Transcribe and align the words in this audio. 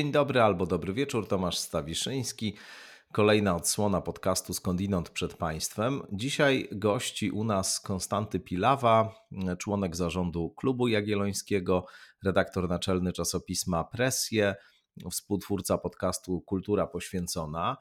Dzień 0.00 0.12
dobry 0.12 0.40
albo 0.40 0.66
dobry 0.66 0.92
wieczór, 0.92 1.28
Tomasz 1.28 1.58
Stawiszyński. 1.58 2.56
Kolejna 3.12 3.56
odsłona 3.56 4.00
podcastu 4.00 4.54
Skądinąd 4.54 5.10
przed 5.10 5.34
Państwem. 5.34 6.02
Dzisiaj 6.12 6.68
gości 6.72 7.30
u 7.30 7.44
nas 7.44 7.80
Konstanty 7.80 8.40
Pilawa, 8.40 9.14
członek 9.58 9.96
zarządu 9.96 10.50
Klubu 10.50 10.88
Jagiellońskiego, 10.88 11.86
redaktor 12.24 12.68
naczelny 12.68 13.12
czasopisma 13.12 13.84
Presję, 13.84 14.54
współtwórca 15.10 15.78
podcastu 15.78 16.40
Kultura 16.40 16.86
Poświęcona, 16.86 17.76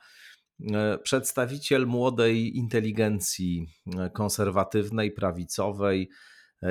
przedstawiciel 1.04 1.88
młodej 1.88 2.58
inteligencji 2.58 3.68
konserwatywnej, 4.14 5.12
prawicowej, 5.12 6.10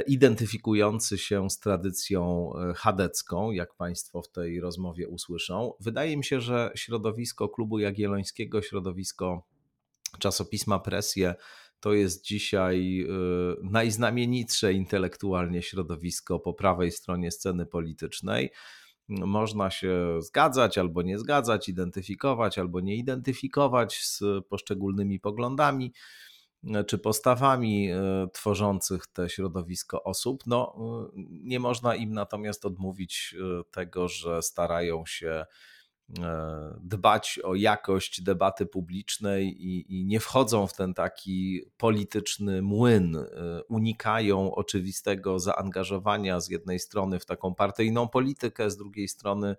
identyfikujący 0.07 1.19
się 1.19 1.51
z 1.51 1.59
tradycją 1.59 2.53
e, 2.55 2.75
chadecką, 2.75 3.51
jak 3.51 3.75
Państwo 3.75 4.23
w 4.23 4.29
tej 4.29 4.61
rozmowie 4.61 5.09
usłyszą. 5.09 5.73
Wydaje 5.81 6.17
mi 6.17 6.25
się, 6.25 6.41
że 6.41 6.71
środowisko 6.75 7.49
Klubu 7.49 7.79
Jagiellońskiego, 7.79 8.63
środowisko 8.63 9.47
czasopisma 10.19 10.79
Presję 10.79 11.35
to 11.81 11.93
jest 11.93 12.25
dzisiaj 12.25 13.01
e, 13.01 13.07
najznamienitsze 13.63 14.73
intelektualnie 14.73 15.63
środowisko 15.63 16.41
po 16.41 16.55
prawej 16.55 16.93
stronie 16.93 17.31
sceny 17.31 17.67
politycznej. 17.67 18.51
Można 19.09 19.71
się 19.71 20.19
zgadzać 20.23 20.79
albo 20.79 21.03
nie 21.03 21.19
zgadzać, 21.19 21.69
identyfikować 21.69 22.59
albo 22.59 22.81
nie 22.81 22.97
identyfikować 22.97 24.03
z 24.03 24.23
poszczególnymi 24.49 25.21
poglądami 25.21 25.93
E, 25.93 26.28
czy 26.87 26.99
postawami 26.99 27.91
e, 27.91 28.29
tworzących 28.33 29.07
te 29.07 29.29
środowisko 29.29 30.03
osób. 30.03 30.43
No, 30.47 30.75
e, 30.79 31.11
nie 31.31 31.61
można 31.61 31.95
im 31.95 32.13
natomiast 32.13 32.67
odmówić 32.67 33.37
tego, 33.71 34.09
że 34.09 34.43
starają 34.43 35.07
się 35.07 35.47
dbać 36.81 37.41
o 37.45 37.55
jakość 37.55 38.23
debaty 38.23 38.67
publicznej 38.67 39.47
i, 39.47 40.01
i, 40.01 40.07
nie 40.07 40.21
wchodzą 40.21 40.67
w 40.67 40.73
ten 40.73 40.95
taki 40.95 41.63
polityczny 41.77 42.63
młyn, 42.63 43.19
unikają 43.69 44.55
oczywistego 44.55 45.39
zaangażowania 45.39 46.41
z 46.41 46.49
jednej 46.49 46.79
strony 46.79 47.19
w 47.19 47.27
taką 47.27 47.55
partyjną 47.55 48.09
politykę, 48.09 48.71
z 48.71 48.77
drugiej 48.77 49.09
strony 49.09 49.57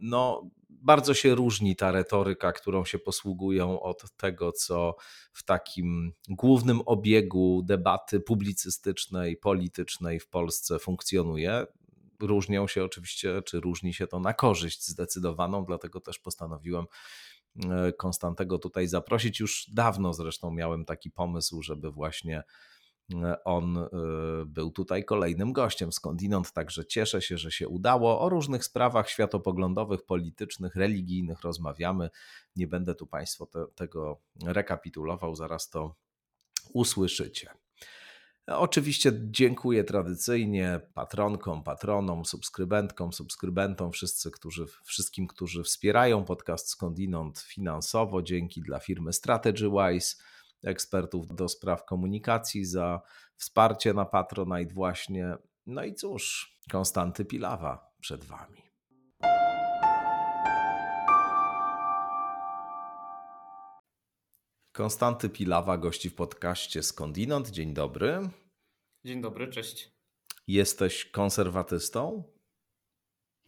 no, 0.00 0.50
bardzo 0.70 1.14
się 1.14 1.34
różni 1.34 1.76
ta 1.76 1.92
retoryka, 1.92 2.52
którą 2.52 2.84
się 2.84 2.98
posługują 2.98 3.80
od 3.80 4.16
tego, 4.16 4.52
co 4.52 4.94
w 5.32 5.44
takim 5.44 6.12
głównym 6.28 6.80
obiegu 6.86 7.62
debaty 7.62 8.20
publicystycznej, 8.20 9.36
politycznej 9.36 10.20
w 10.20 10.28
Polsce 10.28 10.78
funkcjonuje. 10.78 11.66
Różnią 12.20 12.66
się 12.66 12.84
oczywiście, 12.84 13.42
czy 13.42 13.60
różni 13.60 13.94
się 13.94 14.06
to 14.06 14.20
na 14.20 14.34
korzyść 14.34 14.86
zdecydowaną, 14.86 15.64
dlatego 15.64 16.00
też 16.00 16.18
postanowiłem 16.18 16.84
e, 17.70 17.92
Konstantego 17.92 18.58
tutaj 18.58 18.88
zaprosić. 18.88 19.40
Już 19.40 19.66
dawno 19.72 20.12
zresztą 20.12 20.50
miałem 20.50 20.84
taki 20.84 21.10
pomysł, 21.10 21.62
żeby 21.62 21.90
właśnie 21.90 22.42
on 23.44 23.76
y, 23.76 23.88
był 24.46 24.70
tutaj 24.70 25.04
kolejnym 25.04 25.52
gościem 25.52 25.92
skądinąd, 25.92 26.52
także 26.52 26.84
cieszę 26.84 27.22
się, 27.22 27.38
że 27.38 27.50
się 27.50 27.68
udało. 27.68 28.20
O 28.20 28.28
różnych 28.28 28.64
sprawach 28.64 29.10
światopoglądowych, 29.10 30.06
politycznych, 30.06 30.76
religijnych 30.76 31.40
rozmawiamy. 31.40 32.10
Nie 32.56 32.66
będę 32.66 32.94
tu 32.94 33.06
Państwu 33.06 33.46
te, 33.46 33.66
tego 33.74 34.20
rekapitulował, 34.44 35.34
zaraz 35.34 35.70
to 35.70 35.94
usłyszycie. 36.72 37.50
Oczywiście 38.46 39.12
dziękuję 39.14 39.84
tradycyjnie 39.84 40.80
patronkom, 40.94 41.62
patronom, 41.62 42.24
subskrybentkom, 42.24 43.12
subskrybentom, 43.12 43.92
wszyscy, 43.92 44.30
którzy, 44.30 44.66
wszystkim, 44.84 45.26
którzy 45.26 45.62
wspierają 45.62 46.24
podcast 46.24 46.68
skądinąd 46.68 47.38
finansowo. 47.38 48.22
Dzięki 48.22 48.62
dla 48.62 48.78
firmy 48.78 49.12
StrategyWise 49.12 50.16
ekspertów 50.64 51.34
do 51.34 51.48
spraw 51.48 51.84
komunikacji, 51.84 52.64
za 52.64 53.00
wsparcie 53.36 53.94
na 53.94 54.04
Patronite 54.04 54.74
właśnie. 54.74 55.36
No 55.66 55.84
i 55.84 55.94
cóż, 55.94 56.54
Konstanty 56.70 57.24
Pilawa 57.24 57.92
przed 58.00 58.24
Wami. 58.24 58.62
Konstanty 64.72 65.28
Pilawa 65.28 65.78
gości 65.78 66.10
w 66.10 66.14
podcaście 66.14 66.82
Skądinąd. 66.82 67.50
Dzień 67.50 67.74
dobry. 67.74 68.30
Dzień 69.04 69.20
dobry, 69.20 69.48
cześć. 69.48 69.90
Jesteś 70.46 71.04
konserwatystą? 71.04 72.22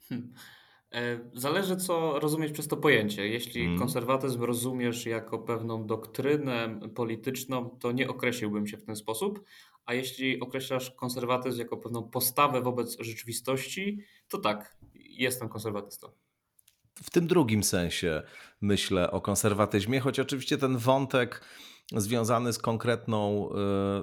Hmm. 0.09 0.35
E, 0.95 1.21
zależy, 1.35 1.77
co 1.77 2.21
rozumieć 2.21 2.53
przez 2.53 2.69
to 2.69 2.77
pojęcie. 2.77 3.29
Jeśli 3.29 3.61
hmm. 3.61 3.79
konserwatyzm 3.79 4.43
rozumiesz 4.43 5.07
jako 5.07 5.39
pewną 5.39 5.87
doktrynę 5.87 6.81
polityczną, 6.95 7.71
to 7.81 7.93
nie 7.93 8.09
określiłbym 8.09 8.67
się 8.67 8.77
w 8.77 8.85
ten 8.85 8.97
sposób. 8.97 9.45
A 9.87 9.95
jeśli 9.95 10.41
określasz 10.41 10.91
konserwatyzm 10.91 11.59
jako 11.59 11.77
pewną 11.77 12.03
postawę 12.03 12.61
wobec 12.61 12.97
rzeczywistości, 13.01 13.99
to 14.29 14.39
tak, 14.39 14.77
jestem 14.95 15.49
konserwatystą. 15.49 16.09
W 17.03 17.11
tym 17.11 17.27
drugim 17.27 17.65
sensie 17.65 18.23
myślę 18.61 19.11
o 19.11 19.21
konserwatyzmie, 19.21 20.01
choć 20.01 20.21
oczywiście 20.21 20.59
ten 20.59 20.79
wątek 20.79 21.45
związany 21.97 22.53
z 22.53 22.59
konkretną 22.59 23.51
y, 23.51 23.55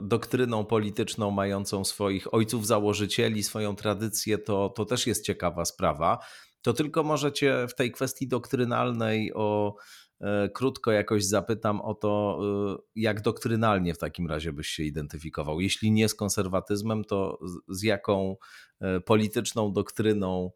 doktryną 0.01 0.65
polityczną, 0.65 1.31
mającą 1.31 1.85
swoich 1.85 2.33
ojców 2.33 2.67
założycieli, 2.67 3.43
swoją 3.43 3.75
tradycję, 3.75 4.37
to, 4.37 4.69
to 4.69 4.85
też 4.85 5.07
jest 5.07 5.25
ciekawa 5.25 5.65
sprawa 5.65 6.19
to 6.67 6.73
tylko 6.73 7.03
możecie 7.03 7.67
w 7.67 7.75
tej 7.75 7.91
kwestii 7.91 8.27
doktrynalnej 8.27 9.33
o 9.33 9.75
e, 10.21 10.49
krótko 10.49 10.91
jakoś 10.91 11.25
zapytam 11.25 11.81
o 11.81 11.93
to, 11.93 12.39
e, 12.73 12.77
jak 12.95 13.21
doktrynalnie 13.21 13.93
w 13.93 13.97
takim 13.97 14.27
razie 14.27 14.53
byś 14.53 14.67
się 14.67 14.83
identyfikował. 14.83 15.59
Jeśli 15.59 15.91
nie 15.91 16.09
z 16.09 16.15
konserwatyzmem, 16.15 17.03
to 17.03 17.39
z 17.69 17.83
jaką 17.83 18.35
e, 18.79 18.99
polityczną 18.99 19.73
doktryną 19.73 20.51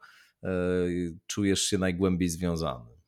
czujesz 1.27 1.61
się 1.61 1.77
najgłębiej 1.77 2.29
związany? 2.29 3.00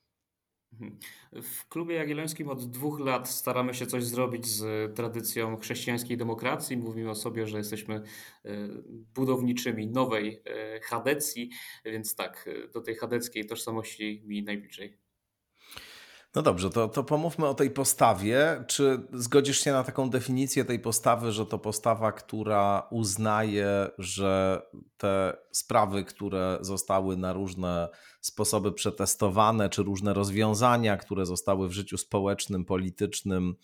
Mhm. 0.74 0.98
W 1.34 1.68
klubie 1.68 1.96
jagiellońskim 1.96 2.50
od 2.50 2.72
dwóch 2.72 3.00
lat 3.00 3.30
staramy 3.30 3.74
się 3.74 3.86
coś 3.86 4.04
zrobić 4.04 4.46
z 4.46 4.96
tradycją 4.96 5.58
chrześcijańskiej 5.58 6.18
demokracji. 6.18 6.78
Mówimy 6.78 7.10
o 7.10 7.16
sobie, 7.16 7.48
że 7.48 7.58
jesteśmy 7.58 7.96
e, 7.96 8.02
budowniczymi 9.16 9.88
nowej 9.88 10.42
e, 10.46 10.80
chadecji, 10.80 11.50
więc 11.86 12.16
tak, 12.16 12.50
do 12.74 12.82
tej 12.82 12.96
chadeckiej 12.96 13.46
tożsamości 13.46 14.24
mi 14.26 14.44
najbliżej. 14.44 15.03
No 16.36 16.42
dobrze, 16.42 16.70
to, 16.70 16.88
to 16.88 17.04
pomówmy 17.04 17.48
o 17.48 17.54
tej 17.54 17.72
postawie. 17.72 18.64
Czy 18.68 19.08
zgodzisz 19.14 19.60
się 19.60 19.72
na 19.72 19.84
taką 19.84 20.10
definicję 20.10 20.66
tej 20.66 20.80
postawy, 20.80 21.32
że 21.32 21.46
to 21.46 21.60
postawa, 21.60 22.12
która 22.12 22.88
uznaje, 22.92 23.90
że 23.98 24.62
te 24.98 25.38
sprawy, 25.52 26.04
które 26.04 26.58
zostały 26.62 27.18
na 27.18 27.34
różne 27.34 27.90
sposoby 28.22 28.72
przetestowane, 28.72 29.70
czy 29.70 29.84
różne 29.84 30.14
rozwiązania, 30.14 30.98
które 30.98 31.26
zostały 31.26 31.70
w 31.70 31.72
życiu 31.72 31.98
społecznym, 31.98 32.66
politycznym, 32.66 33.56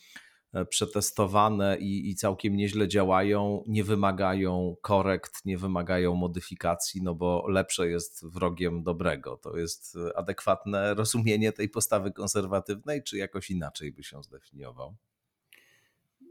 przetestowane 0.70 1.78
i, 1.80 2.10
i 2.10 2.16
całkiem 2.16 2.56
nieźle 2.56 2.88
działają, 2.88 3.64
nie 3.68 3.84
wymagają 3.84 4.76
korekt, 4.82 5.46
nie 5.46 5.58
wymagają 5.58 6.16
modyfikacji, 6.16 7.02
no 7.04 7.16
bo 7.16 7.46
lepsze 7.48 7.90
jest 7.90 8.26
wrogiem 8.34 8.84
dobrego. 8.84 9.38
To 9.38 9.58
jest 9.58 9.98
adekwatne 10.16 10.94
rozumienie 10.94 11.52
tej 11.52 11.70
postawy 11.70 12.12
konserwatywnej, 12.12 13.04
czy 13.04 13.18
jakoś 13.18 13.50
inaczej 13.50 13.92
by 13.92 14.04
się 14.04 14.24
zdefiniował? 14.24 14.96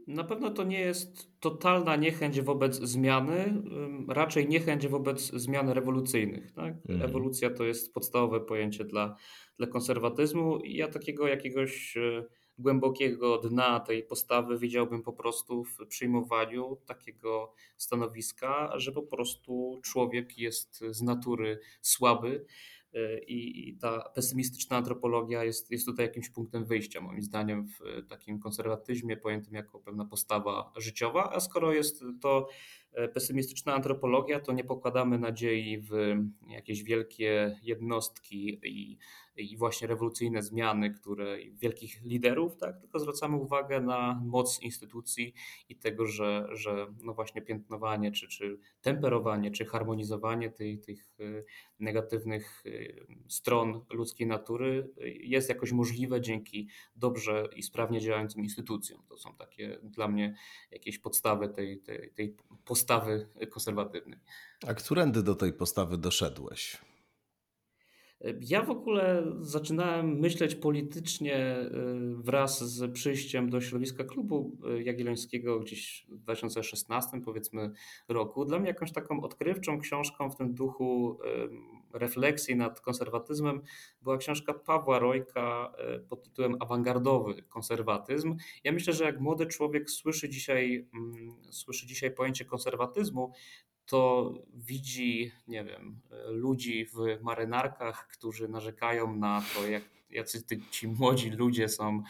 Na 0.07 0.23
pewno 0.23 0.49
to 0.49 0.63
nie 0.63 0.79
jest 0.79 1.39
totalna 1.39 1.95
niechęć 1.95 2.41
wobec 2.41 2.75
zmiany, 2.75 3.61
raczej 4.07 4.47
niechęć 4.47 4.87
wobec 4.87 5.31
zmian 5.33 5.69
rewolucyjnych. 5.69 6.51
Tak? 6.51 6.73
Mm. 6.89 7.01
Ewolucja 7.01 7.49
to 7.49 7.63
jest 7.63 7.93
podstawowe 7.93 8.39
pojęcie 8.39 8.85
dla, 8.85 9.15
dla 9.57 9.67
konserwatyzmu. 9.67 10.59
Ja 10.65 10.87
takiego 10.87 11.27
jakiegoś 11.27 11.97
e, 11.97 12.23
głębokiego 12.59 13.37
dna 13.37 13.79
tej 13.79 14.03
postawy 14.03 14.57
widziałbym 14.57 15.03
po 15.03 15.13
prostu 15.13 15.63
w 15.63 15.87
przyjmowaniu 15.87 16.77
takiego 16.85 17.53
stanowiska, 17.77 18.71
że 18.75 18.91
po 18.91 19.01
prostu 19.01 19.79
człowiek 19.83 20.37
jest 20.37 20.83
z 20.89 21.01
natury 21.01 21.59
słaby. 21.81 22.45
E, 22.93 23.19
I, 23.19 23.77
ta 23.77 24.09
pesymistyczna 24.15 24.77
antropologia 24.77 25.43
jest, 25.43 25.71
jest 25.71 25.85
tutaj 25.85 26.05
jakimś 26.05 26.29
punktem 26.29 26.65
wyjścia, 26.65 27.01
moim 27.01 27.21
zdaniem, 27.21 27.67
w 27.67 28.07
takim 28.07 28.39
konserwatyzmie 28.39 29.17
pojętym 29.17 29.53
jako 29.53 29.79
pewna 29.79 30.05
postawa 30.05 30.73
życiowa. 30.77 31.31
A 31.33 31.39
skoro 31.39 31.73
jest 31.73 32.03
to 32.21 32.47
e, 32.93 33.07
pesymistyczna 33.07 33.73
antropologia, 33.73 34.39
to 34.39 34.53
nie 34.53 34.63
pokładamy 34.63 35.19
nadziei 35.19 35.77
w 35.77 35.91
jakieś 36.47 36.83
wielkie 36.83 37.59
jednostki 37.63 38.59
i, 38.63 38.97
i 39.41 39.57
właśnie 39.57 39.87
rewolucyjne 39.87 40.43
zmiany, 40.43 40.91
które 40.91 41.37
wielkich 41.53 42.01
liderów, 42.03 42.57
tak? 42.57 42.79
tylko 42.79 42.99
zwracamy 42.99 43.37
uwagę 43.37 43.81
na 43.81 44.21
moc 44.25 44.61
instytucji 44.61 45.33
i 45.69 45.75
tego, 45.75 46.05
że, 46.05 46.47
że 46.51 46.87
no 47.03 47.13
właśnie 47.13 47.41
piętnowanie, 47.41 48.11
czy, 48.11 48.27
czy 48.27 48.59
temperowanie, 48.81 49.51
czy 49.51 49.65
harmonizowanie 49.65 50.49
tych, 50.49 50.81
tych 50.81 51.19
y, 51.19 51.45
negatywnych 51.79 52.65
y, 52.65 53.07
stron 53.27 53.81
ludzkiej 53.89 54.27
natury 54.27 54.89
jest 55.19 55.49
jakoś 55.49 55.71
możliwe 55.71 56.21
dzięki 56.21 56.67
dobrze 56.95 57.49
i 57.55 57.63
sprawnie 57.63 58.01
działającym 58.01 58.43
instytucjom. 58.43 59.03
To 59.09 59.17
są 59.17 59.35
takie 59.35 59.79
dla 59.83 60.07
mnie 60.07 60.35
jakieś 60.71 60.99
podstawy 60.99 61.49
tej, 61.49 61.79
tej, 61.79 62.11
tej 62.11 62.35
postawy 62.65 63.27
konserwatywnej. 63.49 64.19
A 64.67 64.73
którędy 64.73 65.23
do 65.23 65.35
tej 65.35 65.53
postawy 65.53 65.97
doszedłeś? 65.97 66.77
Ja 68.41 68.61
w 68.61 68.69
ogóle 68.69 69.23
zaczynałem 69.41 70.19
myśleć 70.19 70.55
politycznie 70.55 71.57
y, 71.57 71.69
wraz 72.17 72.63
z 72.63 72.91
przyjściem 72.91 73.49
do 73.49 73.61
środowiska 73.61 74.03
klubu 74.03 74.57
y, 74.77 74.83
jagiellońskiego 74.83 75.59
gdzieś 75.59 76.05
w 76.09 76.17
2016 76.17 77.21
powiedzmy 77.21 77.71
roku. 78.07 78.45
Dla 78.45 78.59
mnie 78.59 78.67
jakąś 78.67 78.91
taką 78.91 79.21
odkrywczą 79.21 79.79
książką 79.79 80.29
w 80.29 80.35
tym 80.35 80.53
duchu 80.53 81.19
y, 81.93 81.99
refleksji 81.99 82.55
nad 82.55 82.81
konserwatyzmem 82.81 83.61
była 84.01 84.17
książka 84.17 84.53
Pawła 84.53 84.99
Rojka 84.99 85.73
pod 86.09 86.23
tytułem 86.23 86.55
Awangardowy 86.59 87.41
konserwatyzm. 87.41 88.35
Ja 88.63 88.71
myślę, 88.71 88.93
że 88.93 89.03
jak 89.03 89.19
młody 89.19 89.45
człowiek 89.45 89.89
słyszy 89.89 90.29
dzisiaj, 90.29 90.87
mm, 90.93 91.35
słyszy 91.51 91.87
dzisiaj 91.87 92.11
pojęcie 92.11 92.45
konserwatyzmu, 92.45 93.33
to 93.89 94.33
widzi, 94.53 95.31
nie 95.47 95.63
wiem, 95.63 95.99
ludzi 96.27 96.85
w 96.85 97.21
marynarkach, 97.21 98.07
którzy 98.07 98.47
narzekają 98.47 99.15
na 99.15 99.43
to, 99.55 99.67
jak 99.67 99.83
jacy 100.09 100.43
ci 100.71 100.87
młodzi 100.87 101.29
ludzie 101.29 101.69
są 101.69 102.03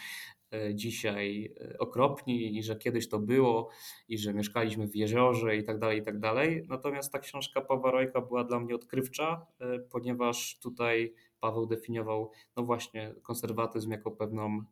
e, 0.54 0.76
dzisiaj 0.76 1.54
e, 1.62 1.78
okropni 1.78 2.58
i 2.58 2.64
że 2.64 2.76
kiedyś 2.76 3.10
to 3.10 3.20
było 3.20 3.70
i 4.08 4.18
że 4.18 4.34
mieszkaliśmy 4.34 4.88
w 4.88 4.96
jeziorze 4.96 5.58
i 5.58 5.64
tak 5.64 5.80
dalej, 5.80 6.00
i 6.00 6.04
tak 6.04 6.20
dalej. 6.20 6.66
Natomiast 6.68 7.12
ta 7.12 7.20
książka 7.20 7.62
Pawła 7.62 7.92
Rojka 7.92 8.22
była 8.22 8.44
dla 8.44 8.60
mnie 8.60 8.76
odkrywcza, 8.76 9.46
e, 9.60 9.80
ponieważ 9.80 10.60
tutaj 10.60 11.14
Paweł 11.40 11.66
definiował, 11.66 12.32
no 12.56 12.64
właśnie, 12.64 13.16
konserwatyzm 13.24 13.92
jako 13.92 14.12
pewną 14.12 14.64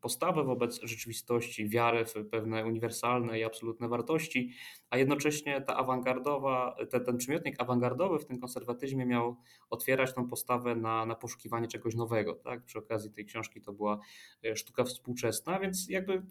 postawę 0.00 0.44
wobec 0.44 0.80
rzeczywistości, 0.82 1.68
wiarę 1.68 2.04
w 2.04 2.14
pewne 2.30 2.66
uniwersalne 2.66 3.38
i 3.38 3.44
absolutne 3.44 3.88
wartości, 3.88 4.50
a 4.90 4.98
jednocześnie 4.98 5.60
ta 5.60 5.76
awangardowa, 5.76 6.76
ten, 7.06 7.16
przymiotnik 7.16 7.54
awangardowy 7.58 8.18
w 8.18 8.24
tym 8.24 8.40
konserwatyzmie 8.40 9.06
miał 9.06 9.36
otwierać 9.70 10.14
tą 10.14 10.28
postawę 10.28 10.76
na, 10.76 11.06
na 11.06 11.14
poszukiwanie 11.14 11.68
czegoś 11.68 11.94
nowego. 11.94 12.34
Tak? 12.34 12.64
Przy 12.64 12.78
okazji 12.78 13.10
tej 13.10 13.24
książki 13.24 13.60
to 13.60 13.72
była 13.72 14.00
e, 14.44 14.56
sztuka 14.56 14.84
współczesna, 14.84 15.60
więc 15.60 15.88
jakby 15.88 16.22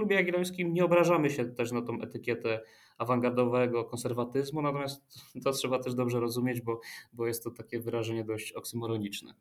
klubie 0.00 0.16
jagiellońskim 0.16 0.74
nie 0.74 0.84
obrażamy 0.84 1.30
się 1.30 1.44
też 1.44 1.72
na 1.72 1.82
tą 1.82 2.00
etykietę 2.00 2.60
awangardowego 2.98 3.84
konserwatyzmu, 3.84 4.62
natomiast 4.62 5.02
to 5.44 5.52
trzeba 5.52 5.78
też 5.78 5.94
dobrze 5.94 6.20
rozumieć, 6.20 6.60
bo, 6.60 6.80
bo 7.12 7.26
jest 7.26 7.44
to 7.44 7.50
takie 7.50 7.80
wyrażenie 7.80 8.24
dość 8.24 8.52
oksymoroniczne. 8.52 9.34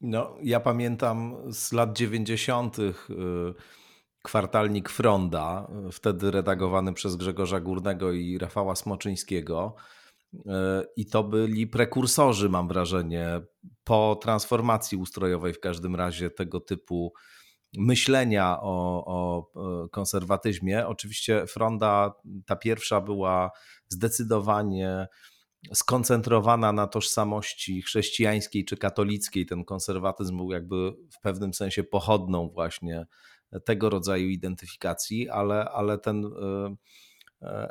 No, 0.00 0.36
ja 0.42 0.60
pamiętam 0.60 1.36
z 1.52 1.72
lat 1.72 1.96
90. 1.96 2.78
Y, 2.78 2.94
kwartalnik 4.22 4.88
Fronda, 4.88 5.70
y, 5.88 5.92
wtedy 5.92 6.30
redagowany 6.30 6.92
przez 6.92 7.16
Grzegorza 7.16 7.60
Górnego 7.60 8.12
i 8.12 8.38
Rafała 8.38 8.76
Smoczyńskiego. 8.76 9.74
Y, 10.34 10.40
I 10.96 11.06
to 11.06 11.24
byli 11.24 11.66
prekursorzy, 11.66 12.48
mam 12.48 12.68
wrażenie, 12.68 13.40
po 13.84 14.18
transformacji 14.22 14.98
ustrojowej 14.98 15.52
w 15.52 15.60
każdym 15.60 15.96
razie 15.96 16.30
tego 16.30 16.60
typu 16.60 17.12
myślenia 17.76 18.60
o, 18.60 19.04
o 19.06 19.46
e, 19.84 19.88
konserwatyzmie. 19.88 20.86
Oczywiście 20.86 21.46
fronda, 21.46 22.14
ta 22.46 22.56
pierwsza 22.56 23.00
była 23.00 23.50
zdecydowanie 23.88 25.06
skoncentrowana 25.74 26.72
na 26.72 26.86
tożsamości 26.86 27.82
chrześcijańskiej 27.82 28.64
czy 28.64 28.76
katolickiej. 28.76 29.46
Ten 29.46 29.64
konserwatyzm 29.64 30.36
był 30.36 30.52
jakby 30.52 30.92
w 31.10 31.20
pewnym 31.22 31.54
sensie 31.54 31.84
pochodną 31.84 32.48
właśnie 32.48 33.06
tego 33.64 33.90
rodzaju 33.90 34.28
identyfikacji, 34.28 35.28
ale, 35.28 35.70
ale 35.70 35.98
ten, 35.98 36.24
e, 36.24 36.76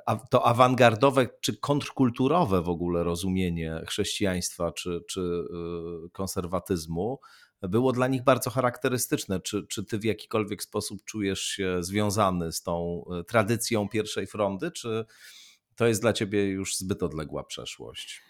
e, 0.07 0.19
to 0.29 0.45
awangardowe 0.45 1.27
czy 1.41 1.57
kontrkulturowe 1.57 2.61
w 2.61 2.69
ogóle 2.69 3.03
rozumienie 3.03 3.81
chrześcijaństwa 3.87 4.71
czy, 4.71 5.01
czy 5.09 5.43
konserwatyzmu 6.11 7.19
było 7.61 7.91
dla 7.91 8.07
nich 8.07 8.23
bardzo 8.23 8.49
charakterystyczne. 8.49 9.39
Czy, 9.39 9.67
czy 9.67 9.83
ty 9.83 9.99
w 9.99 10.03
jakikolwiek 10.03 10.63
sposób 10.63 11.03
czujesz 11.03 11.41
się 11.41 11.83
związany 11.83 12.51
z 12.51 12.61
tą 12.61 13.05
e, 13.19 13.23
tradycją 13.23 13.89
pierwszej 13.89 14.27
frondy, 14.27 14.71
czy 14.71 15.05
to 15.75 15.87
jest 15.87 16.01
dla 16.01 16.13
ciebie 16.13 16.45
już 16.45 16.77
zbyt 16.77 17.03
odległa 17.03 17.43
przeszłość? 17.43 18.21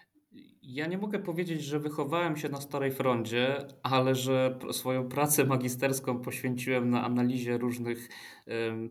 Ja 0.67 0.87
nie 0.87 0.97
mogę 0.97 1.19
powiedzieć, 1.19 1.63
że 1.63 1.79
wychowałem 1.79 2.37
się 2.37 2.49
na 2.49 2.61
Starej 2.61 2.91
Frondzie, 2.91 3.67
ale 3.83 4.15
że 4.15 4.59
swoją 4.71 5.09
pracę 5.09 5.45
magisterską 5.45 6.19
poświęciłem 6.19 6.89
na 6.89 7.03
analizie 7.03 7.57
różnych 7.57 8.09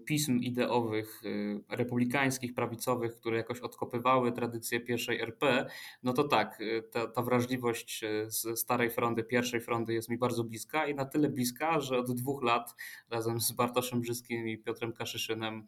pism 0.04 0.38
ideowych, 0.38 1.22
y, 1.24 1.60
republikańskich, 1.68 2.54
prawicowych, 2.54 3.14
które 3.14 3.36
jakoś 3.36 3.60
odkopywały 3.60 4.32
tradycję 4.32 4.80
pierwszej 4.80 5.20
RP, 5.20 5.66
no 6.02 6.12
to 6.12 6.24
tak, 6.24 6.60
y, 6.60 6.82
ta, 6.92 7.06
ta 7.06 7.22
wrażliwość 7.22 8.04
y, 8.04 8.30
z 8.30 8.58
Starej 8.58 8.90
Frondy, 8.90 9.24
pierwszej 9.24 9.60
Frondy 9.60 9.94
jest 9.94 10.08
mi 10.08 10.18
bardzo 10.18 10.44
bliska 10.44 10.86
i 10.86 10.94
na 10.94 11.04
tyle 11.04 11.28
bliska, 11.28 11.80
że 11.80 11.98
od 11.98 12.12
dwóch 12.12 12.42
lat 12.42 12.74
razem 13.10 13.40
z 13.40 13.52
Bartoszem 13.52 14.00
Brzyskim 14.00 14.48
i 14.48 14.58
Piotrem 14.58 14.92
Kaszyszynem 14.92 15.66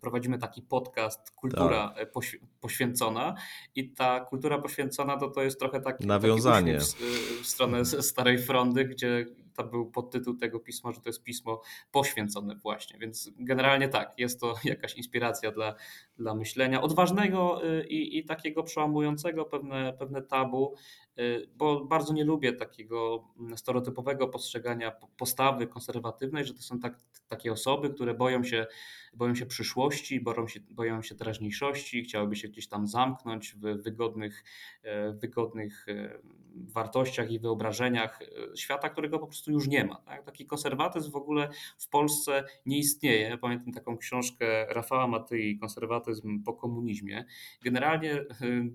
prowadzimy 0.00 0.38
taki 0.38 0.62
podcast 0.62 1.30
Kultura 1.30 1.94
tak. 1.96 2.12
Poświęcona 2.60 3.34
i 3.74 3.92
ta 3.92 4.20
kultura 4.20 4.58
poświęcona 4.58 5.16
to, 5.20 5.30
to 5.30 5.42
jest 5.42 5.58
trochę 5.58 5.80
taki 5.80 6.06
nawiązanie 6.06 6.78
taki 6.78 6.84
w, 6.84 7.42
w 7.42 7.46
stronę 7.46 7.84
Starej 7.84 8.38
Frondy, 8.38 8.84
gdzie 8.84 9.26
to 9.54 9.64
był 9.64 9.90
podtytuł 9.90 10.34
tego 10.36 10.60
pisma, 10.60 10.92
że 10.92 11.00
to 11.00 11.08
jest 11.08 11.22
pismo 11.22 11.62
poświęcone 11.90 12.54
właśnie. 12.54 12.98
Więc 12.98 13.30
generalnie 13.38 13.88
tak, 13.88 14.18
jest 14.18 14.40
to 14.40 14.54
jakaś 14.64 14.94
inspiracja 14.94 15.52
dla, 15.52 15.74
dla 16.20 16.34
myślenia 16.34 16.82
odważnego 16.82 17.64
y, 17.64 17.86
i, 17.86 18.18
i 18.18 18.24
takiego 18.24 18.62
przełamującego 18.62 19.44
pewne, 19.44 19.92
pewne 19.98 20.22
tabu, 20.22 20.74
y, 21.18 21.48
bo 21.56 21.84
bardzo 21.84 22.12
nie 22.12 22.24
lubię 22.24 22.52
takiego 22.52 23.24
stereotypowego 23.56 24.28
postrzegania 24.28 24.92
postawy 25.16 25.66
konserwatywnej, 25.66 26.44
że 26.44 26.54
to 26.54 26.62
są 26.62 26.80
tak, 26.80 26.98
takie 27.28 27.52
osoby, 27.52 27.90
które 27.90 28.14
boją 28.14 28.44
się, 28.44 28.66
boją 29.14 29.34
się 29.34 29.46
przyszłości, 29.46 30.20
boją 30.20 30.48
się, 30.48 30.60
boją 30.70 31.02
się 31.02 31.14
teraźniejszości, 31.14 32.02
chciałyby 32.02 32.36
się 32.36 32.48
gdzieś 32.48 32.68
tam 32.68 32.86
zamknąć 32.86 33.54
w 33.54 33.82
wygodnych, 33.82 34.44
e, 34.82 35.12
wygodnych 35.12 35.86
e, 35.88 36.18
wartościach 36.54 37.30
i 37.30 37.38
wyobrażeniach 37.38 38.22
e, 38.22 38.56
świata, 38.56 38.88
którego 38.88 39.18
po 39.18 39.26
prostu 39.26 39.52
już 39.52 39.68
nie 39.68 39.84
ma. 39.84 39.96
Tak? 39.96 40.24
Taki 40.24 40.46
konserwatyzm 40.46 41.10
w 41.10 41.16
ogóle 41.16 41.48
w 41.78 41.88
Polsce 41.88 42.44
nie 42.66 42.78
istnieje. 42.78 43.38
Pamiętam 43.38 43.72
taką 43.72 43.98
książkę 43.98 44.66
Rafała 44.74 45.06
Matyi, 45.06 45.58
Konserwatyzm 45.58 46.09
po 46.44 46.52
komunizmie. 46.52 47.24
Generalnie 47.64 48.24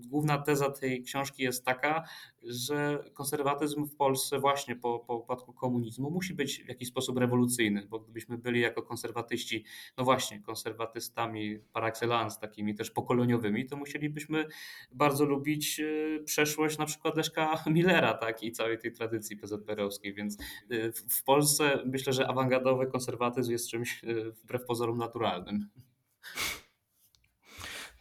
główna 0.08 0.38
teza 0.38 0.70
tej 0.70 1.02
książki 1.02 1.42
jest 1.42 1.64
taka, 1.64 2.04
że 2.42 3.04
konserwatyzm 3.14 3.86
w 3.86 3.96
Polsce 3.96 4.38
właśnie 4.38 4.76
po, 4.76 4.98
po 4.98 5.16
upadku 5.16 5.52
komunizmu 5.52 6.10
musi 6.10 6.34
być 6.34 6.64
w 6.64 6.68
jakiś 6.68 6.88
sposób 6.88 7.18
rewolucyjny, 7.18 7.86
bo 7.90 8.00
gdybyśmy 8.00 8.38
byli 8.38 8.60
jako 8.60 8.82
konserwatyści, 8.82 9.64
no 9.96 10.04
właśnie, 10.04 10.40
konserwatystami 10.40 11.58
par 11.72 11.84
excellence, 11.84 12.40
takimi 12.40 12.74
też 12.74 12.90
pokoleniowymi, 12.90 13.66
to 13.66 13.76
musielibyśmy 13.76 14.46
bardzo 14.92 15.24
lubić 15.24 15.80
e, 15.80 15.84
przeszłość 16.24 16.78
na 16.78 16.86
przykład 16.86 17.16
Leszka 17.16 17.64
Millera 17.66 18.14
tak, 18.14 18.42
i 18.42 18.52
całej 18.52 18.78
tej 18.78 18.92
tradycji 18.92 19.36
PZPR-owskiej, 19.36 20.14
więc 20.14 20.38
e, 20.70 20.92
w 20.92 21.24
Polsce 21.24 21.82
myślę, 21.86 22.12
że 22.12 22.28
awangardowy 22.28 22.86
konserwatyzm 22.86 23.52
jest 23.52 23.70
czymś 23.70 24.04
e, 24.04 24.30
wbrew 24.30 24.64
pozorom 24.64 24.98
naturalnym. 24.98 25.68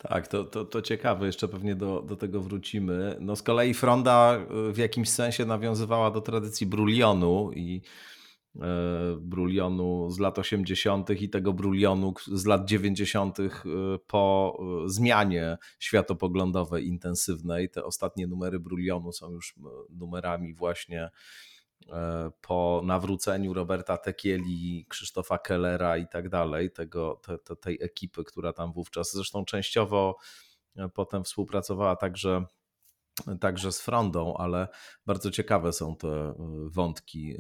Tak, 0.10 0.28
to, 0.28 0.44
to, 0.44 0.66
to 0.66 0.82
ciekawe, 0.82 1.26
jeszcze 1.26 1.48
pewnie 1.48 1.76
do, 1.76 2.02
do 2.02 2.16
tego 2.16 2.42
wrócimy. 2.42 3.18
No 3.20 3.36
z 3.36 3.44
kolei 3.44 3.74
Fronda 3.74 4.40
y, 4.70 4.74
w 4.74 4.78
jakimś 4.78 5.10
sensie 5.10 5.46
nawiązywała 5.46 6.12
do 6.12 6.22
tradycji 6.22 6.68
brulionu 6.68 7.52
i 7.56 7.82
e, 8.62 8.62
brulionu 9.20 10.10
z 10.10 10.20
lat 10.20 10.40
80. 10.40 11.10
i 11.22 11.30
tego 11.30 11.54
brulionu 11.54 12.14
z 12.28 12.46
lat 12.46 12.66
90. 12.66 13.40
Y, 13.40 13.50
po 14.08 14.58
y, 14.86 14.90
zmianie 14.90 15.58
światopoglądowej 15.80 16.88
intensywnej. 16.88 17.70
Te 17.70 17.84
ostatnie 17.84 18.28
numery 18.28 18.60
brulionu 18.60 19.12
są 19.12 19.32
już 19.32 19.56
numerami 19.90 20.54
właśnie 20.54 21.10
po 22.42 22.82
nawróceniu 22.86 23.54
Roberta 23.54 23.98
Tekieli, 23.98 24.86
Krzysztofa 24.90 25.38
Kellera 25.38 25.98
i 25.98 26.08
tak 26.08 26.30
dalej, 26.30 26.72
tego, 26.72 27.22
te, 27.24 27.38
te, 27.38 27.56
tej 27.56 27.78
ekipy, 27.82 28.24
która 28.24 28.54
tam 28.54 28.74
wówczas 28.74 29.12
zresztą 29.14 29.46
częściowo 29.46 30.18
e, 30.76 30.90
potem 30.90 31.24
współpracowała 31.24 31.96
także 31.96 32.46
także 33.40 33.72
z 33.72 33.82
frondą, 33.82 34.38
ale 34.38 34.68
bardzo 35.06 35.32
ciekawe 35.32 35.74
są 35.74 35.96
te 35.96 36.34
wątki 36.66 37.36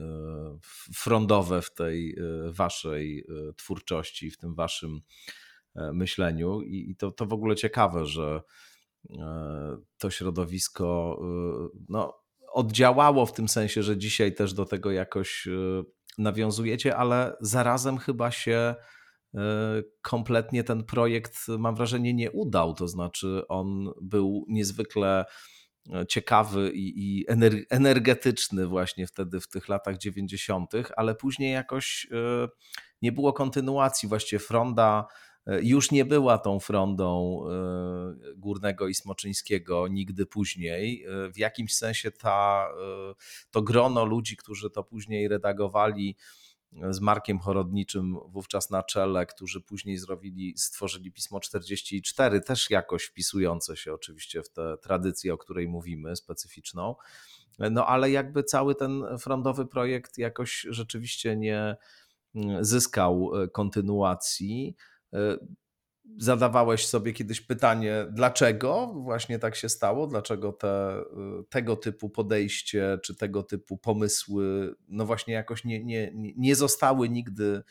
frondowe 0.96 1.62
w 1.62 1.74
tej 1.74 2.18
waszej 2.50 3.26
twórczości, 3.58 4.32
w 4.32 4.38
tym 4.38 4.56
waszym 4.56 5.02
myśleniu. 5.76 6.62
I 6.62 6.96
to, 6.96 7.12
to 7.12 7.26
w 7.26 7.34
ogóle 7.34 7.56
ciekawe, 7.56 8.06
że 8.06 8.42
to 9.98 10.10
środowisko 10.10 11.20
no, 11.90 12.25
oddziałało 12.56 13.26
w 13.26 13.34
tym 13.34 13.48
sensie, 13.48 13.84
że 13.84 13.98
dzisiaj 13.98 14.36
też 14.36 14.54
do 14.54 14.66
tego 14.66 14.92
jakoś 14.92 15.48
nawiązujecie, 16.18 16.96
ale 16.96 17.36
zarazem 17.42 17.98
chyba 17.98 18.32
się 18.32 18.76
E, 19.36 19.84
kompletnie 20.02 20.64
ten 20.64 20.84
projekt, 20.84 21.48
mam 21.48 21.76
wrażenie, 21.76 22.14
nie 22.14 22.32
udał. 22.32 22.74
To 22.74 22.88
znaczy, 22.88 23.42
on 23.48 23.92
był 24.02 24.46
niezwykle 24.50 25.26
e, 25.94 26.06
ciekawy 26.08 26.72
i, 26.74 27.20
i 27.20 27.26
energetyczny 27.70 28.68
właśnie 28.68 29.08
wtedy 29.08 29.40
w 29.40 29.48
tych 29.48 29.70
latach 29.70 29.98
90., 29.98 30.72
ale 30.98 31.16
później 31.16 31.54
jakoś 31.54 32.08
e, 32.12 32.48
nie 33.02 33.12
było 33.12 33.34
kontynuacji. 33.34 34.10
Właściwie 34.10 34.40
Fronda 34.40 35.08
już 35.62 35.92
nie 35.92 36.06
była 36.06 36.38
tą 36.38 36.60
frondą 36.60 37.40
Górnego 38.38 38.88
i 38.88 38.94
Smoczyńskiego 38.94 39.88
nigdy 39.88 40.26
później. 40.26 41.06
W 41.34 41.38
jakimś 41.38 41.76
sensie 41.76 42.12
ta, 42.12 42.70
to 43.52 43.62
grono 43.62 44.06
ludzi, 44.06 44.38
którzy 44.38 44.70
to 44.70 44.84
później 44.84 45.28
redagowali, 45.28 46.16
z 46.90 47.00
Markiem 47.00 47.40
Chorodniczym 47.40 48.18
wówczas 48.28 48.70
na 48.70 48.84
czele, 48.84 49.26
którzy 49.26 49.62
później 49.62 49.98
zrobili, 49.98 50.54
stworzyli 50.58 51.12
pismo 51.12 51.40
44, 51.40 52.42
też 52.42 52.70
jakoś 52.70 53.04
wpisujące 53.04 53.78
się 53.78 53.94
oczywiście 53.94 54.44
w 54.44 54.50
tę 54.50 54.78
tradycję, 54.82 55.34
o 55.34 55.38
której 55.38 55.68
mówimy, 55.68 56.16
specyficzną. 56.16 56.96
No 57.60 57.88
ale 57.88 58.12
jakby 58.12 58.44
cały 58.44 58.76
ten 58.76 59.04
frontowy 59.20 59.66
projekt 59.66 60.18
jakoś 60.18 60.66
rzeczywiście 60.70 61.36
nie 61.36 61.76
mm, 62.36 62.66
zyskał 62.66 63.32
e, 63.44 63.48
kontynuacji. 63.48 64.76
E, 65.16 65.38
zadawałeś 66.18 66.88
sobie 66.88 67.14
kiedyś 67.14 67.42
pytanie, 67.42 68.08
dlaczego 68.12 68.94
właśnie 68.94 69.40
tak 69.40 69.56
się 69.56 69.70
stało? 69.70 70.08
Dlaczego 70.08 70.54
te, 70.54 71.04
tego 71.50 71.76
typu 71.76 72.10
podejście 72.10 73.00
czy 73.04 73.16
tego 73.16 73.44
typu 73.44 73.78
pomysły, 73.78 74.76
no 74.88 75.06
właśnie 75.06 75.34
jakoś 75.34 75.66
nie, 75.66 75.84
nie, 75.84 76.12
nie 76.38 76.56
zostały 76.56 77.10
nigdy 77.10 77.64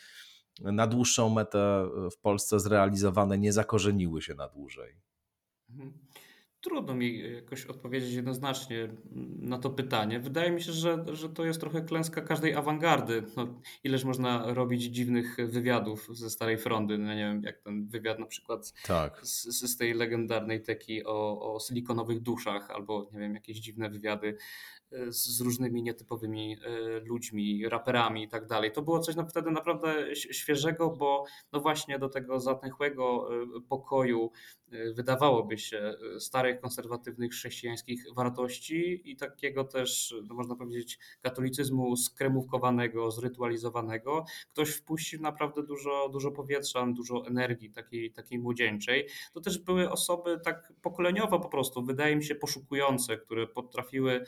na 0.61 0.87
dłuższą 0.87 1.31
metę 1.31 1.89
w 2.13 2.21
Polsce 2.21 2.61
zrealizowane, 2.61 3.39
nie 3.39 3.53
zakorzeniły 3.53 4.23
się 4.23 4.35
na 4.35 4.49
dłużej? 4.49 5.01
Mhm. 5.71 5.93
Trudno 6.65 6.95
mi 6.95 7.35
jakoś 7.35 7.67
odpowiedzieć 7.67 8.13
jednoznacznie 8.13 8.89
na 9.39 9.59
to 9.59 9.71
pytanie. 9.71 10.21
Wydaje 10.21 10.51
mi 10.51 10.63
się, 10.63 10.73
że, 10.73 11.05
że 11.13 11.29
to 11.29 11.45
jest 11.45 11.61
trochę 11.61 11.83
klęska 11.83 12.21
każdej 12.21 12.55
awangardy. 12.55 13.23
No, 13.37 13.61
ileż 13.85 14.05
można 14.05 14.55
robić 14.55 14.83
dziwnych 14.83 15.37
wywiadów 15.49 16.09
ze 16.13 16.31
starej 16.31 16.59
frondy. 16.59 16.99
No, 16.99 17.15
nie 17.15 17.25
wiem, 17.25 17.43
jak 17.43 17.61
ten 17.61 17.87
wywiad 17.89 18.19
na 18.19 18.27
przykład 18.27 18.73
tak. 18.87 19.21
z, 19.27 19.45
z 19.45 19.77
tej 19.77 19.95
legendarnej 19.95 20.63
teki 20.63 21.05
o, 21.05 21.55
o 21.55 21.61
silikonowych 21.61 22.21
duszach, 22.21 22.71
albo 22.71 23.09
nie 23.13 23.19
wiem, 23.19 23.35
jakieś 23.35 23.57
dziwne 23.57 23.91
wywiady 23.91 24.37
z 25.09 25.41
różnymi 25.41 25.83
nietypowymi 25.83 26.57
e, 26.65 27.01
ludźmi, 27.01 27.69
raperami 27.69 28.23
i 28.23 28.29
tak 28.29 28.47
dalej. 28.47 28.73
To 28.73 28.83
było 28.83 29.01
coś 29.01 29.15
wtedy 29.31 29.51
naprawdę 29.51 30.17
świeżego, 30.17 30.91
bo 30.91 31.25
no 31.53 31.61
właśnie 31.61 31.99
do 31.99 32.09
tego 32.09 32.41
zatęchłego 32.41 33.29
e, 33.43 33.61
pokoju 33.69 34.31
e, 34.73 34.93
wydawałoby 34.93 35.59
się 35.59 35.95
starych, 36.19 36.61
konserwatywnych, 36.61 37.33
chrześcijańskich 37.33 38.05
wartości 38.17 39.11
i 39.11 39.17
takiego 39.17 39.65
też, 39.65 40.15
no 40.29 40.35
można 40.35 40.57
powiedzieć, 40.57 40.99
katolicyzmu 41.23 41.97
skremówkowanego, 41.97 43.11
zrytualizowanego. 43.11 44.25
Ktoś 44.53 44.71
wpuścił 44.71 45.21
naprawdę 45.21 45.63
dużo, 45.63 46.09
dużo 46.09 46.31
powietrza, 46.31 46.87
dużo 46.87 47.27
energii 47.27 47.71
takiej, 47.71 48.13
takiej 48.13 48.39
młodzieńczej. 48.39 49.09
To 49.33 49.41
też 49.41 49.59
były 49.59 49.91
osoby 49.91 50.41
tak 50.45 50.73
pokoleniowo 50.83 51.41
po 51.41 51.49
prostu, 51.49 51.83
wydaje 51.83 52.17
mi 52.17 52.25
się, 52.25 52.35
poszukujące, 52.35 53.17
które 53.17 53.47
potrafiły 53.47 54.25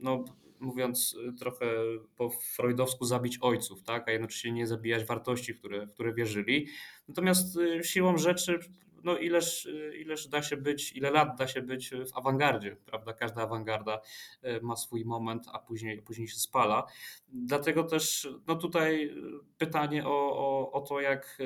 no, 0.00 0.24
mówiąc 0.60 1.16
trochę 1.38 1.66
po 2.16 2.30
freudowsku, 2.30 3.04
zabić 3.04 3.38
ojców, 3.40 3.82
tak? 3.82 4.08
a 4.08 4.12
jednocześnie 4.12 4.52
nie 4.52 4.66
zabijać 4.66 5.04
wartości, 5.04 5.54
w 5.54 5.58
które, 5.58 5.86
w 5.86 5.92
które 5.92 6.14
wierzyli. 6.14 6.66
Natomiast 7.08 7.56
y, 7.56 7.84
siłą 7.84 8.18
rzeczy 8.18 8.58
no 9.04 9.18
ileż, 9.18 9.68
ileż 9.98 10.28
da 10.28 10.42
się 10.42 10.56
być, 10.56 10.92
ile 10.92 11.10
lat 11.10 11.38
da 11.38 11.46
się 11.46 11.62
być 11.62 11.90
w 11.90 12.16
awangardzie, 12.16 12.76
prawda? 12.86 13.12
Każda 13.12 13.42
awangarda 13.42 14.00
e, 14.42 14.60
ma 14.60 14.76
swój 14.76 15.04
moment, 15.04 15.46
a 15.52 15.58
później, 15.58 16.02
później 16.02 16.28
się 16.28 16.36
spala. 16.36 16.86
Dlatego 17.28 17.84
też 17.84 18.28
no 18.46 18.56
tutaj 18.56 19.14
pytanie 19.58 20.06
o, 20.06 20.36
o, 20.36 20.72
o 20.72 20.80
to, 20.80 21.00
jak, 21.00 21.38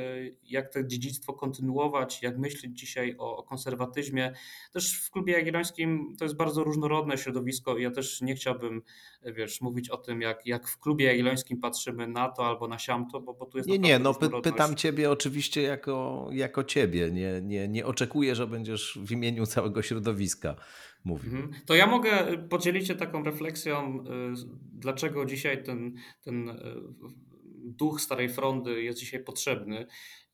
jak 0.45 0.73
to 0.73 0.85
dziedzictwo 0.85 1.33
kontynuować, 1.33 2.23
jak 2.23 2.39
myśleć 2.39 2.79
dzisiaj 2.79 3.15
o, 3.19 3.37
o 3.37 3.43
konserwatyzmie. 3.43 4.33
Też 4.73 5.01
w 5.01 5.11
klubie 5.11 5.33
jagiellońskim 5.33 6.17
to 6.19 6.25
jest 6.25 6.37
bardzo 6.37 6.65
różnorodne 6.65 7.19
środowisko 7.19 7.77
i 7.77 7.83
ja 7.83 7.91
też 7.91 8.21
nie 8.21 8.35
chciałbym, 8.35 8.83
wiesz, 9.23 9.61
mówić 9.61 9.91
o 9.91 9.97
tym, 9.97 10.21
jak, 10.21 10.47
jak 10.47 10.69
w 10.69 10.79
klubie 10.79 11.05
jagiellońskim 11.05 11.61
patrzymy 11.61 12.09
na 12.09 12.29
to 12.29 12.47
albo 12.47 12.69
na 12.69 12.79
siamto, 12.79 13.21
bo, 13.21 13.35
bo 13.35 13.47
tu 13.47 13.59
jest 13.59 13.69
Nie, 13.69 13.79
nie, 13.79 13.99
no 13.99 14.15
py, 14.15 14.29
pytam 14.43 14.77
ciebie 14.77 15.11
oczywiście 15.11 15.63
jako, 15.63 16.29
jako 16.33 16.65
ciebie, 16.65 17.11
nie, 17.11 17.43
nie, 17.47 17.69
nie 17.69 17.87
oczekuję, 17.87 18.35
że 18.35 18.47
będziesz 18.47 18.99
w 19.03 19.12
imieniu 19.12 19.47
całego 19.47 19.83
środowiska 19.83 20.57
mówił. 21.05 21.33
Mhm. 21.33 21.62
To 21.67 21.75
ja 21.75 21.87
mogę 21.87 22.38
podzielić 22.49 22.87
się 22.87 22.95
taką 22.95 23.25
refleksją, 23.25 24.00
y, 24.00 24.05
dlaczego 24.73 25.25
dzisiaj 25.26 25.65
ten, 25.65 25.95
ten 26.23 26.49
y, 26.49 26.55
duch 27.65 28.00
Starej 28.00 28.29
Frondy 28.29 28.83
jest 28.83 28.99
dzisiaj 28.99 29.25
potrzebny. 29.25 29.87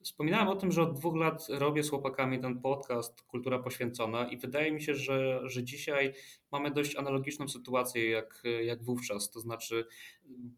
Wspominałem 0.02 0.48
o 0.48 0.56
tym, 0.56 0.72
że 0.72 0.82
od 0.82 0.98
dwóch 0.98 1.16
lat 1.16 1.46
robię 1.48 1.82
z 1.82 1.90
chłopakami 1.90 2.40
ten 2.40 2.60
podcast 2.60 3.22
Kultura 3.22 3.58
Poświęcona 3.58 4.28
i 4.28 4.36
wydaje 4.36 4.72
mi 4.72 4.82
się, 4.82 4.94
że, 4.94 5.40
że 5.44 5.64
dzisiaj 5.64 6.12
mamy 6.52 6.70
dość 6.70 6.96
analogiczną 6.96 7.48
sytuację 7.48 8.10
jak, 8.10 8.42
jak 8.64 8.82
wówczas. 8.82 9.30
To 9.30 9.40
znaczy 9.40 9.84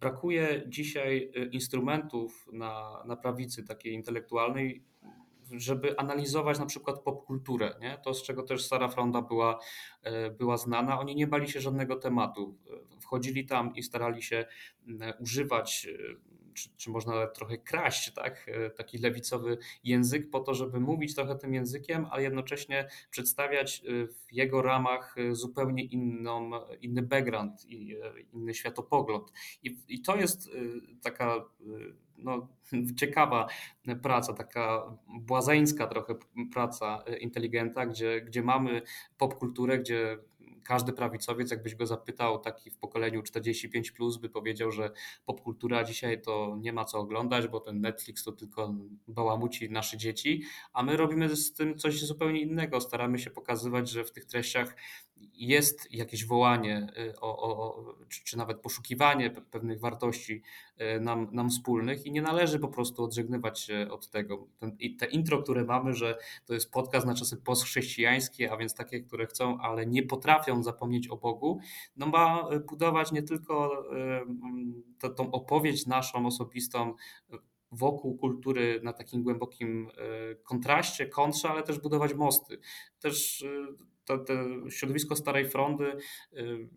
brakuje 0.00 0.64
dzisiaj 0.68 1.30
y, 1.37 1.50
instrumentów 1.52 2.49
na, 2.52 3.04
na 3.06 3.16
prawicy 3.16 3.64
takiej 3.64 3.92
intelektualnej, 3.92 4.84
żeby 5.56 5.99
analizować 5.99 6.58
na 6.58 6.66
przykład 6.66 7.00
popkulturę, 7.00 7.75
nie? 7.80 7.99
to 8.04 8.14
z 8.14 8.23
czego 8.23 8.42
też 8.42 8.66
Sara 8.66 8.88
Fronda 8.88 9.23
była, 9.23 9.58
e, 10.02 10.30
była 10.30 10.56
znana. 10.56 11.00
Oni 11.00 11.16
nie 11.16 11.26
bali 11.26 11.49
się 11.49 11.61
żadnego 11.61 11.96
tematu. 11.96 12.58
Wchodzili 13.00 13.46
tam 13.46 13.75
i 13.75 13.82
starali 13.82 14.23
się 14.23 14.46
używać 15.20 15.88
e, 15.92 16.34
czy, 16.54 16.68
czy 16.76 16.90
można 16.90 17.26
trochę 17.26 17.58
kraść, 17.58 18.12
tak? 18.12 18.46
E, 18.49 18.70
taki 18.70 18.99
lewicowy 18.99 19.58
język 19.84 20.30
po 20.30 20.40
to, 20.40 20.54
żeby 20.54 20.80
mówić 20.80 21.14
trochę 21.14 21.37
tym 21.37 21.54
językiem, 21.54 22.06
ale 22.11 22.23
jednocześnie 22.23 22.88
przedstawiać 23.11 23.82
w 24.08 24.32
jego 24.32 24.62
ramach 24.62 25.14
zupełnie 25.32 25.84
inną, 25.84 26.50
inny 26.80 27.02
background 27.02 27.64
i 27.66 27.96
inny 28.32 28.54
światopogląd. 28.54 29.32
I, 29.62 29.78
i 29.88 30.02
to 30.02 30.16
jest 30.16 30.50
taka 31.02 31.44
no, 32.18 32.49
ciekawa 33.00 33.47
praca, 34.02 34.33
taka 34.33 34.97
błazeńska 35.09 35.87
trochę 35.87 36.14
praca 36.52 37.04
inteligenta, 37.21 37.87
gdzie, 37.87 38.21
gdzie 38.21 38.42
mamy 38.42 38.83
popkulturę, 39.18 39.78
gdzie 39.78 40.18
każdy 40.64 40.92
prawicowiec, 40.92 41.50
jakbyś 41.50 41.75
go 41.75 41.87
zapytał, 41.87 42.38
taki 42.38 42.71
w 42.71 42.78
pokoleniu 42.78 43.23
45, 43.23 43.90
plus, 43.90 44.16
by 44.16 44.28
powiedział, 44.28 44.71
że 44.71 44.90
popkultura 45.25 45.85
dzisiaj 45.85 46.23
to 46.23 46.56
nie 46.61 46.73
ma 46.73 46.85
co 46.85 46.99
oglądać, 46.99 47.49
bo 47.49 47.61
ten 47.61 47.80
Netflix 47.80 48.25
to 48.25 48.33
tylko 48.33 48.75
bałamuci 49.09 49.71
nasze 49.71 49.97
dzieci, 49.97 50.42
a 50.73 50.83
my 50.83 50.97
robimy 50.97 51.37
z 51.37 51.52
tym 51.52 51.78
coś 51.78 52.04
zupełnie 52.04 52.40
innego. 52.40 52.80
Staramy 52.80 53.18
się 53.18 53.30
pokazywać, 53.30 53.90
że 53.90 54.04
w 54.04 54.12
tych 54.12 54.25
treściach 54.25 54.76
jest 55.35 55.92
jakieś 55.92 56.26
wołanie 56.26 56.87
y, 56.99 57.21
o, 57.21 57.38
o, 57.42 57.94
czy, 58.09 58.25
czy 58.25 58.37
nawet 58.37 58.61
poszukiwanie 58.61 59.30
pewnych 59.30 59.80
wartości 59.80 60.42
y, 60.97 61.00
nam, 61.00 61.28
nam 61.33 61.50
wspólnych 61.50 62.06
i 62.06 62.12
nie 62.12 62.23
należy 62.23 62.59
po 62.59 62.68
prostu 62.68 63.04
odżegnywać 63.04 63.61
się 63.61 63.87
od 63.90 64.11
tego. 64.11 64.47
Ten, 64.59 64.76
te 64.99 65.06
intro, 65.06 65.42
które 65.42 65.64
mamy, 65.64 65.94
że 65.94 66.18
to 66.47 66.54
jest 66.54 66.73
podcast 66.73 67.06
na 67.06 67.14
czasy 67.14 67.37
postchrześcijańskie, 67.37 68.52
a 68.52 68.56
więc 68.56 68.75
takie, 68.75 69.00
które 69.00 69.26
chcą, 69.26 69.59
ale 69.61 69.87
nie 69.87 70.02
potrafią 70.02 70.53
zapomnieć 70.62 71.08
o 71.08 71.16
Bogu, 71.16 71.58
no 71.96 72.06
ma 72.06 72.49
budować 72.70 73.12
nie 73.12 73.23
tylko 73.23 73.84
y, 73.96 74.26
to, 74.99 75.11
tą 75.11 75.30
opowieść 75.30 75.87
naszą 75.87 76.26
osobistą 76.26 76.94
wokół 77.73 78.16
kultury 78.18 78.80
na 78.82 78.92
takim 78.92 79.23
głębokim 79.23 79.88
kontraście, 80.42 81.06
kontrze, 81.06 81.49
ale 81.49 81.62
też 81.62 81.80
budować 81.80 82.14
mosty. 82.14 82.58
Też 83.00 83.44
to, 84.04 84.18
to 84.18 84.34
środowisko 84.70 85.16
Starej 85.16 85.49
Frondy 85.50 85.96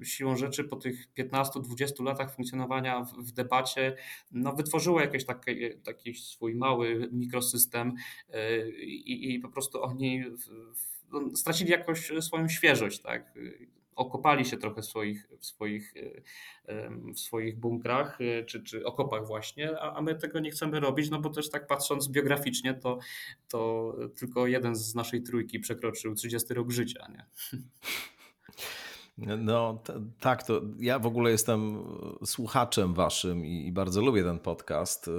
siłą 0.04 0.36
rzeczy 0.36 0.64
po 0.64 0.76
tych 0.76 1.14
15-20 1.14 2.04
latach 2.04 2.36
funkcjonowania 2.36 3.04
w, 3.04 3.14
w, 3.14 3.32
debacie 3.32 3.96
no, 4.32 4.54
wytworzyło 4.54 5.02
jakiś 5.02 5.26
taki, 5.26 5.54
taki 5.84 6.14
swój 6.14 6.56
mały 6.56 7.10
mikrosystem 7.12 7.94
i, 8.82 9.34
i 9.34 9.40
po 9.40 9.50
prostu 9.50 9.84
oni 9.84 10.24
w, 10.24 10.46
w 10.80 10.97
stracili 11.36 11.72
jakoś 11.72 12.12
swoją 12.22 12.50
świeżość, 12.50 13.02
tak? 13.02 13.34
okopali 13.98 14.46
się 14.46 14.58
trochę 14.58 14.82
w 14.82 14.86
swoich, 14.86 15.30
w 15.40 15.46
swoich, 15.46 15.94
w 17.14 17.20
swoich 17.20 17.60
bunkrach 17.60 18.20
czy, 18.46 18.64
czy 18.64 18.86
okopach 18.86 19.28
właśnie, 19.28 19.80
a, 19.80 19.94
a 19.94 20.02
my 20.02 20.16
tego 20.16 20.40
nie 20.40 20.52
chcemy 20.52 20.80
robić, 20.80 21.10
no 21.10 21.20
bo 21.20 21.30
też 21.30 21.50
tak 21.50 21.68
patrząc 21.68 22.08
biograficznie, 22.08 22.74
to, 22.74 23.00
to 23.48 23.94
tylko 24.20 24.48
jeden 24.48 24.76
z 24.76 24.96
naszej 24.96 25.24
trójki 25.24 25.60
przekroczył 25.60 26.16
30 26.16 26.54
rok 26.54 26.72
życia. 26.72 27.08
Nie? 27.10 27.26
No 29.38 29.84
tak, 30.20 30.44
to 30.44 30.62
ja 30.80 31.00
w 31.00 31.06
ogóle 31.06 31.32
jestem 31.32 31.84
słuchaczem 32.26 32.94
waszym 32.94 33.46
i, 33.46 33.68
i 33.68 33.72
bardzo 33.72 34.02
lubię 34.02 34.24
ten 34.24 34.40
podcast. 34.40 35.10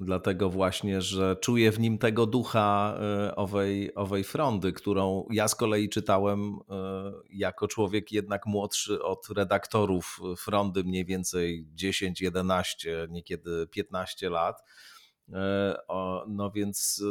Dlatego 0.00 0.50
właśnie, 0.50 1.02
że 1.02 1.36
czuję 1.40 1.72
w 1.72 1.80
nim 1.80 1.98
tego 1.98 2.26
ducha 2.26 2.98
e, 3.00 3.36
owej, 3.36 3.94
owej 3.94 4.24
frondy, 4.24 4.72
którą 4.72 5.26
ja 5.30 5.48
z 5.48 5.54
kolei 5.54 5.88
czytałem 5.88 6.58
e, 6.70 7.12
jako 7.30 7.68
człowiek 7.68 8.12
jednak 8.12 8.46
młodszy 8.46 9.02
od 9.02 9.28
redaktorów 9.36 10.20
frondy, 10.38 10.84
mniej 10.84 11.04
więcej 11.04 11.66
10, 11.74 12.20
11, 12.20 13.06
niekiedy 13.10 13.66
15 13.70 14.30
lat. 14.30 14.62
E, 15.32 15.76
no 16.28 16.50
więc 16.50 17.02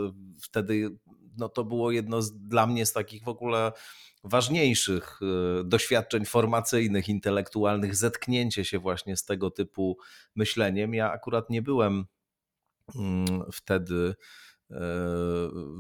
wtedy 0.44 0.90
no 1.38 1.50
to 1.50 1.64
było 1.64 1.92
jedno 1.92 2.22
z, 2.22 2.38
dla 2.38 2.68
mnie 2.68 2.86
z 2.86 2.94
takich 2.94 3.24
w 3.24 3.30
ogóle 3.30 3.72
ważniejszych 4.24 5.20
doświadczeń 5.64 6.26
formacyjnych, 6.26 7.10
intelektualnych, 7.10 7.96
zetknięcie 7.96 8.66
się 8.66 8.80
właśnie 8.80 9.18
z 9.18 9.26
tego 9.26 9.52
typu 9.52 9.98
myśleniem. 10.36 10.94
Ja 10.94 11.12
akurat 11.12 11.50
nie 11.50 11.62
byłem 11.62 12.06
wtedy 13.54 14.16
e, 14.72 14.76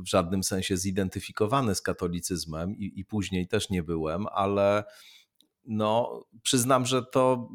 w 0.04 0.08
żadnym 0.08 0.44
sensie 0.44 0.78
zidentyfikowany 0.78 1.76
z 1.76 1.82
katolicyzmem 1.82 2.76
i, 2.78 3.00
i 3.00 3.06
później 3.06 3.48
też 3.48 3.70
nie 3.70 3.84
byłem, 3.84 4.26
ale 4.32 4.84
no, 5.68 6.24
przyznam, 6.44 6.86
że 6.86 7.04
to 7.04 7.50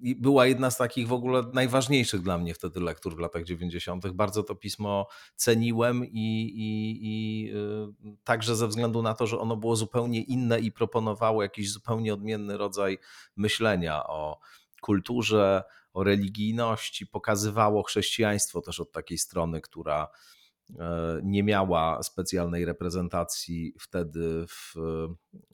była 0.00 0.46
jedna 0.46 0.70
z 0.70 0.76
takich 0.76 1.08
w 1.08 1.12
ogóle 1.12 1.42
najważniejszych 1.52 2.22
dla 2.22 2.38
mnie 2.38 2.54
wtedy 2.54 2.80
lektur 2.80 3.16
w 3.16 3.18
latach 3.18 3.44
90. 3.44 4.12
Bardzo 4.12 4.42
to 4.42 4.54
pismo 4.54 5.06
ceniłem 5.36 6.04
i, 6.04 6.42
i, 6.54 6.98
i 7.02 7.50
y, 7.54 8.16
także 8.24 8.56
ze 8.56 8.68
względu 8.68 9.02
na 9.02 9.14
to, 9.14 9.26
że 9.26 9.38
ono 9.38 9.56
było 9.56 9.76
zupełnie 9.76 10.22
inne 10.22 10.60
i 10.60 10.72
proponowało 10.72 11.42
jakiś 11.42 11.72
zupełnie 11.72 12.14
odmienny 12.14 12.56
rodzaj 12.56 12.98
myślenia 13.36 14.06
o 14.06 14.38
kulturze, 14.80 15.62
o 15.92 16.04
religijności, 16.04 17.06
pokazywało 17.06 17.82
chrześcijaństwo 17.82 18.60
też 18.60 18.80
od 18.80 18.92
takiej 18.92 19.18
strony, 19.18 19.60
która 19.60 20.08
e, 20.78 21.20
nie 21.24 21.42
miała 21.42 22.02
specjalnej 22.02 22.64
reprezentacji 22.64 23.74
wtedy 23.80 24.46
w 24.48 24.74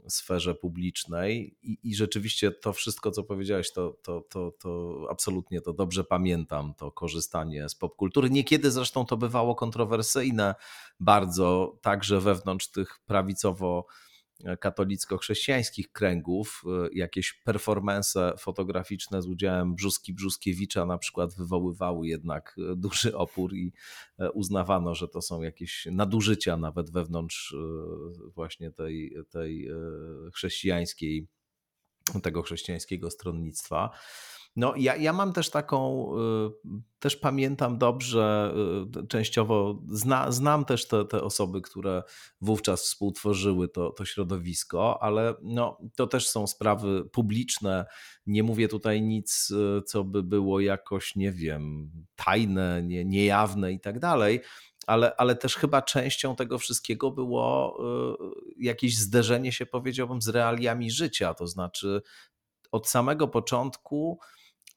sferze 0.09 0.55
publicznej 0.55 1.57
i, 1.63 1.79
i 1.83 1.95
rzeczywiście 1.95 2.51
to 2.51 2.73
wszystko, 2.73 3.11
co 3.11 3.23
powiedziałeś, 3.25 3.73
to, 3.73 3.97
to, 4.03 4.21
to, 4.21 4.53
to 4.61 5.01
absolutnie 5.11 5.61
to 5.61 5.73
dobrze 5.73 6.05
pamiętam, 6.05 6.75
to 6.75 6.91
korzystanie 6.91 7.69
z 7.69 7.75
popkultury. 7.75 8.31
Niekiedy 8.31 8.71
zresztą 8.71 9.07
to 9.07 9.17
bywało 9.17 9.55
kontrowersyjne 9.55 10.55
bardzo, 11.01 11.79
także 11.83 12.21
wewnątrz 12.21 12.71
tych 12.71 13.01
prawicowo- 13.09 13.83
katolicko-chrześcijańskich 14.61 15.93
kręgów 15.93 16.63
e, 16.67 16.89
jakieś 16.93 17.33
performance 17.33 18.33
fotograficzne 18.39 19.23
z 19.23 19.27
udziałem 19.27 19.75
Brzuski 19.75 20.15
Brzuskiewicza 20.15 20.87
na 20.87 20.99
przykład 20.99 21.35
wywoływały 21.35 22.09
jednak 22.09 22.57
e, 22.59 22.77
duży 22.77 23.17
opór 23.17 23.55
i 23.55 23.73
e, 24.19 24.31
uznawano, 24.31 24.95
że 24.95 25.09
to 25.09 25.23
są 25.23 25.43
jakieś 25.43 25.87
nadużycia 25.91 26.57
nawet 26.57 26.91
wewnątrz 26.91 27.55
właśnie 28.35 28.71
tej, 28.71 29.17
tej 29.31 29.69
chrześcijańskiej, 30.35 31.27
tego 32.23 32.43
chrześcijańskiego 32.43 33.11
stronnictwa. 33.11 33.91
No, 34.59 34.75
ja, 34.77 34.97
ja 34.97 35.13
mam 35.13 35.33
też 35.33 35.51
taką, 35.51 36.11
y, 36.17 36.51
też 36.99 37.17
pamiętam 37.17 37.79
dobrze, 37.79 38.55
y, 39.03 39.07
częściowo 39.07 39.83
zna, 39.91 40.33
znam 40.33 40.65
też 40.65 40.89
te, 40.89 41.05
te 41.05 41.23
osoby, 41.23 41.61
które 41.61 42.03
wówczas 42.41 42.83
współtworzyły 42.83 43.69
to, 43.69 43.91
to 43.91 44.05
środowisko, 44.05 45.03
ale 45.03 45.35
no, 45.43 45.79
to 45.97 46.07
też 46.07 46.29
są 46.29 46.47
sprawy 46.47 47.05
publiczne. 47.05 47.87
Nie 48.27 48.43
mówię 48.43 48.69
tutaj 48.69 49.03
nic, 49.03 49.51
y, 49.51 49.83
co 49.83 50.05
by 50.05 50.23
było 50.23 50.61
jakoś, 50.61 51.17
nie 51.17 51.33
wiem, 51.33 51.91
tajne, 52.17 52.83
nie, 52.83 53.05
niejawne 53.05 53.73
i 53.73 53.81
tak 53.81 53.99
dalej. 53.99 54.41
Ale, 54.87 55.17
ale 55.17 55.37
też 55.37 55.57
chyba 55.57 55.83
częścią 55.83 56.37
tego 56.37 56.59
wszystkiego 56.59 57.11
było 57.11 57.79
jakieś 58.59 58.97
zderzenie 58.97 59.53
się, 59.53 59.67
powiedziałbym, 59.67 60.23
z 60.23 60.29
realiami 60.29 60.91
życia. 60.91 61.35
To 61.35 61.47
znaczy, 61.47 62.03
od 62.73 62.89
samego 62.89 63.29
początku 63.29 64.21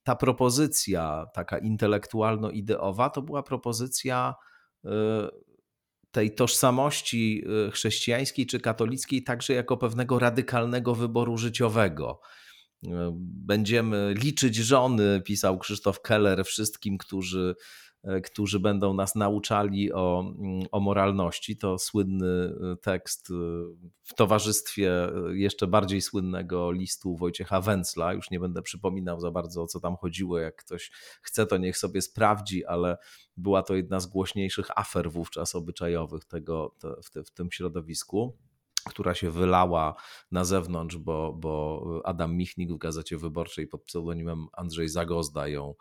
ta 0.04 0.16
propozycja 0.16 1.26
taka 1.34 1.58
intelektualno-ideowa 1.58 3.10
to 3.10 3.22
była 3.22 3.44
propozycja 3.44 4.36
y, 4.86 4.90
tej 6.12 6.36
tożsamości 6.36 7.44
y, 7.68 7.72
chrześcijańskiej 7.72 8.46
czy 8.46 8.60
katolickiej 8.60 9.24
także 9.24 9.54
jako 9.54 9.78
pewnego 9.78 10.20
radykalnego 10.20 10.96
wyboru 10.96 11.38
życiowego. 11.38 12.20
Y, 12.86 12.90
będziemy 13.46 14.14
liczyć 14.18 14.56
żony, 14.56 15.22
pisał 15.26 15.60
Krzysztof 15.60 16.02
Keller, 16.02 16.46
wszystkim, 16.46 16.98
którzy 16.98 17.56
którzy 18.24 18.60
będą 18.60 18.94
nas 18.94 19.16
nauczali 19.16 19.94
o, 19.94 20.34
mm, 20.40 20.66
o 20.72 20.80
moralności. 20.80 21.58
To 21.58 21.78
słynny 21.78 22.54
e, 22.74 22.76
tekst 22.76 23.32
e, 23.32 23.34
w 24.04 24.14
towarzystwie 24.14 24.92
jeszcze 25.32 25.68
bardziej 25.68 26.02
słynnego 26.02 26.72
listu 26.72 27.16
Wojciecha 27.16 27.62
Węcla. 27.62 28.14
Już 28.14 28.32
nie 28.32 28.40
będę 28.40 28.62
przypominał 28.62 29.20
za 29.20 29.32
bardzo 29.32 29.64
o 29.64 29.68
co 29.68 29.80
tam 29.80 29.96
chodziło. 29.96 30.40
Jak 30.40 30.56
ktoś 30.56 30.92
chce, 31.22 31.46
to 31.46 31.58
niech 31.58 31.78
sobie 31.78 32.02
sprawdzi, 32.02 32.66
ale 32.66 32.98
była 33.38 33.64
to 33.64 33.76
jedna 33.76 34.00
z 34.00 34.08
głośniejszych 34.08 34.80
afer 34.80 35.12
wówczas 35.12 35.56
obyczajowych 35.56 36.26
tego, 36.26 36.76
te, 36.80 36.96
w, 37.04 37.12
te, 37.12 37.24
w 37.24 37.32
tym 37.32 37.52
środowisku 37.52 38.38
która 38.90 39.14
się 39.14 39.32
wylała 39.32 39.96
na 40.32 40.46
zewnątrz, 40.46 40.98
bo, 40.98 41.34
bo 41.34 41.84
Adam 42.06 42.36
Michnik 42.36 42.72
w 42.72 42.78
Gazecie 42.78 43.18
Wyborczej 43.18 43.68
pod 43.68 43.84
pseudonimem 43.84 44.48
Andrzej 44.54 44.90
Zagozda 44.90 45.48
ją 45.48 45.76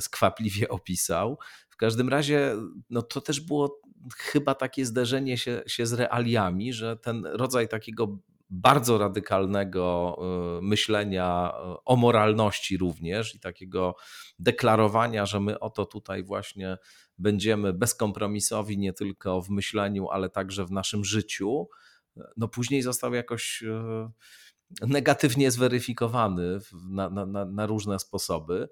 skwapliwie 0.00 0.68
opisał. 0.78 1.38
W 1.70 1.76
każdym 1.76 2.08
razie 2.08 2.56
no 2.90 3.02
to 3.02 3.20
też 3.20 3.40
było 3.40 3.80
chyba 4.16 4.54
takie 4.54 4.86
zderzenie 4.86 5.38
się, 5.38 5.62
się 5.66 5.86
z 5.86 5.92
realiami, 5.92 6.72
że 6.72 6.96
ten 6.96 7.26
rodzaj 7.26 7.68
takiego 7.68 8.18
bardzo 8.50 8.98
radykalnego 8.98 10.16
y, 10.58 10.62
myślenia 10.62 11.52
y, 11.52 11.84
o 11.84 11.96
moralności 11.96 12.76
również 12.76 13.34
i 13.34 13.40
takiego 13.40 13.96
deklarowania, 14.38 15.26
że 15.26 15.40
my 15.40 15.60
oto 15.60 15.86
tutaj 15.86 16.24
właśnie 16.24 16.78
będziemy 17.18 17.72
bezkompromisowi 17.72 18.78
nie 18.78 18.92
tylko 18.92 19.42
w 19.42 19.50
myśleniu, 19.50 20.08
ale 20.08 20.30
także 20.30 20.64
w 20.64 20.70
naszym 20.70 21.04
życiu, 21.04 21.68
no 22.36 22.48
później 22.48 22.82
został 22.82 23.14
jakoś 23.14 23.62
y, 23.62 24.86
negatywnie 24.86 25.50
zweryfikowany 25.50 26.58
na, 26.90 27.10
na, 27.10 27.44
na 27.44 27.66
różne 27.66 27.98
sposoby. 27.98 28.68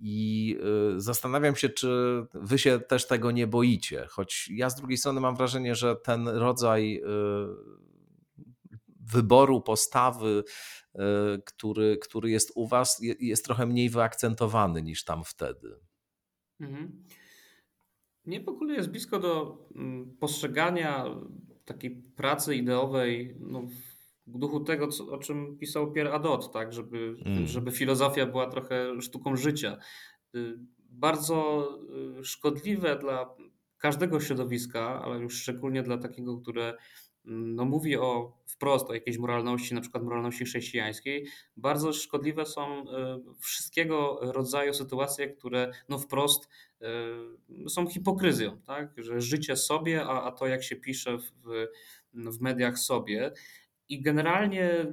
I 0.00 0.56
e, 0.96 1.00
zastanawiam 1.00 1.56
się, 1.56 1.68
czy 1.68 2.22
wy 2.34 2.58
się 2.58 2.80
też 2.80 3.06
tego 3.06 3.30
nie 3.30 3.46
boicie, 3.46 4.06
choć 4.10 4.48
ja 4.52 4.70
z 4.70 4.76
drugiej 4.76 4.98
strony 4.98 5.20
mam 5.20 5.36
wrażenie, 5.36 5.74
że 5.74 5.96
ten 5.96 6.28
rodzaj 6.28 6.96
e, 6.96 7.08
wyboru 9.00 9.60
postawy, 9.60 10.44
który, 11.44 11.98
który 12.02 12.30
jest 12.30 12.52
u 12.54 12.66
was, 12.66 13.00
jest 13.20 13.44
trochę 13.44 13.66
mniej 13.66 13.90
wyakcentowany 13.90 14.82
niż 14.82 15.04
tam 15.04 15.24
wtedy. 15.24 15.68
Mhm. 16.60 17.04
Mnie 18.24 18.40
w 18.40 18.48
ogóle 18.48 18.74
jest 18.74 18.90
blisko 18.90 19.18
do 19.18 19.58
mm, 19.74 20.16
postrzegania 20.20 21.04
takiej 21.64 21.90
pracy 22.16 22.56
ideowej 22.56 23.36
no, 23.40 23.68
w 24.34 24.38
duchu 24.38 24.60
tego, 24.60 24.88
co, 24.88 25.08
o 25.08 25.18
czym 25.18 25.58
pisał 25.58 25.92
Pierre 25.92 26.12
Adot, 26.12 26.52
tak, 26.52 26.72
żeby, 26.72 27.16
mm. 27.24 27.46
żeby 27.46 27.70
filozofia 27.70 28.26
była 28.26 28.46
trochę 28.50 29.00
sztuką 29.00 29.36
życia. 29.36 29.78
Y, 30.34 30.58
bardzo 30.90 31.68
y, 32.20 32.24
szkodliwe 32.24 32.98
dla 32.98 33.34
każdego 33.78 34.20
środowiska, 34.20 35.02
ale 35.02 35.18
już 35.18 35.40
szczególnie 35.40 35.82
dla 35.82 35.98
takiego, 35.98 36.38
które 36.38 36.76
mm, 37.26 37.54
no, 37.54 37.64
mówi 37.64 37.96
o 37.96 38.38
wprost 38.46 38.90
o 38.90 38.94
jakiejś 38.94 39.18
moralności, 39.18 39.74
na 39.74 39.80
przykład 39.80 40.04
moralności 40.04 40.44
chrześcijańskiej, 40.44 41.26
bardzo 41.56 41.92
szkodliwe 41.92 42.46
są 42.46 42.82
y, 42.82 42.86
wszystkiego 43.40 44.18
rodzaju 44.22 44.74
sytuacje, 44.74 45.28
które 45.28 45.70
no, 45.88 45.98
wprost 45.98 46.48
są 47.68 47.86
hipokryzją, 47.86 48.60
tak? 48.66 48.94
że 48.96 49.20
życie 49.20 49.56
sobie, 49.56 50.04
a, 50.04 50.22
a 50.22 50.32
to 50.32 50.46
jak 50.46 50.62
się 50.62 50.76
pisze 50.76 51.18
w, 51.18 51.32
w 52.12 52.40
mediach 52.40 52.78
sobie. 52.78 53.32
I 53.88 54.02
generalnie 54.02 54.86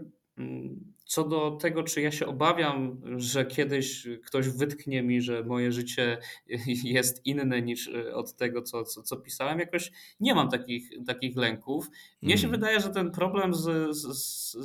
Co 1.05 1.23
do 1.23 1.51
tego, 1.51 1.83
czy 1.83 2.01
ja 2.01 2.11
się 2.11 2.25
obawiam, 2.25 3.01
że 3.17 3.45
kiedyś 3.45 4.07
ktoś 4.25 4.49
wytknie 4.49 5.03
mi, 5.03 5.21
że 5.21 5.43
moje 5.43 5.71
życie 5.71 6.17
jest 6.83 7.25
inne 7.25 7.61
niż 7.61 7.87
e, 7.87 8.15
od 8.15 8.35
tego, 8.35 8.61
co, 8.61 8.83
co, 8.83 9.03
co 9.03 9.17
pisałem, 9.17 9.59
jakoś 9.59 9.91
nie 10.19 10.35
mam 10.35 10.49
takich, 10.49 10.89
takich 11.05 11.37
lęków. 11.37 11.89
Mnie 12.21 12.37
się 12.37 12.47
mhm. 12.47 12.61
wydaje, 12.61 12.79
że 12.79 12.89
ten 12.89 13.11
problem 13.11 13.53
z, 13.53 13.95
z, 13.97 14.07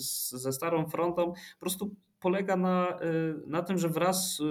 z, 0.05 0.31
ze 0.31 0.53
starą 0.53 0.87
frontą 0.87 1.33
po 1.33 1.61
prostu 1.61 1.97
polega 2.21 2.57
na, 2.57 2.99
y, 3.03 3.47
na 3.47 3.63
tym, 3.63 3.79
że 3.79 3.89
wraz 3.89 4.37
z, 4.37 4.43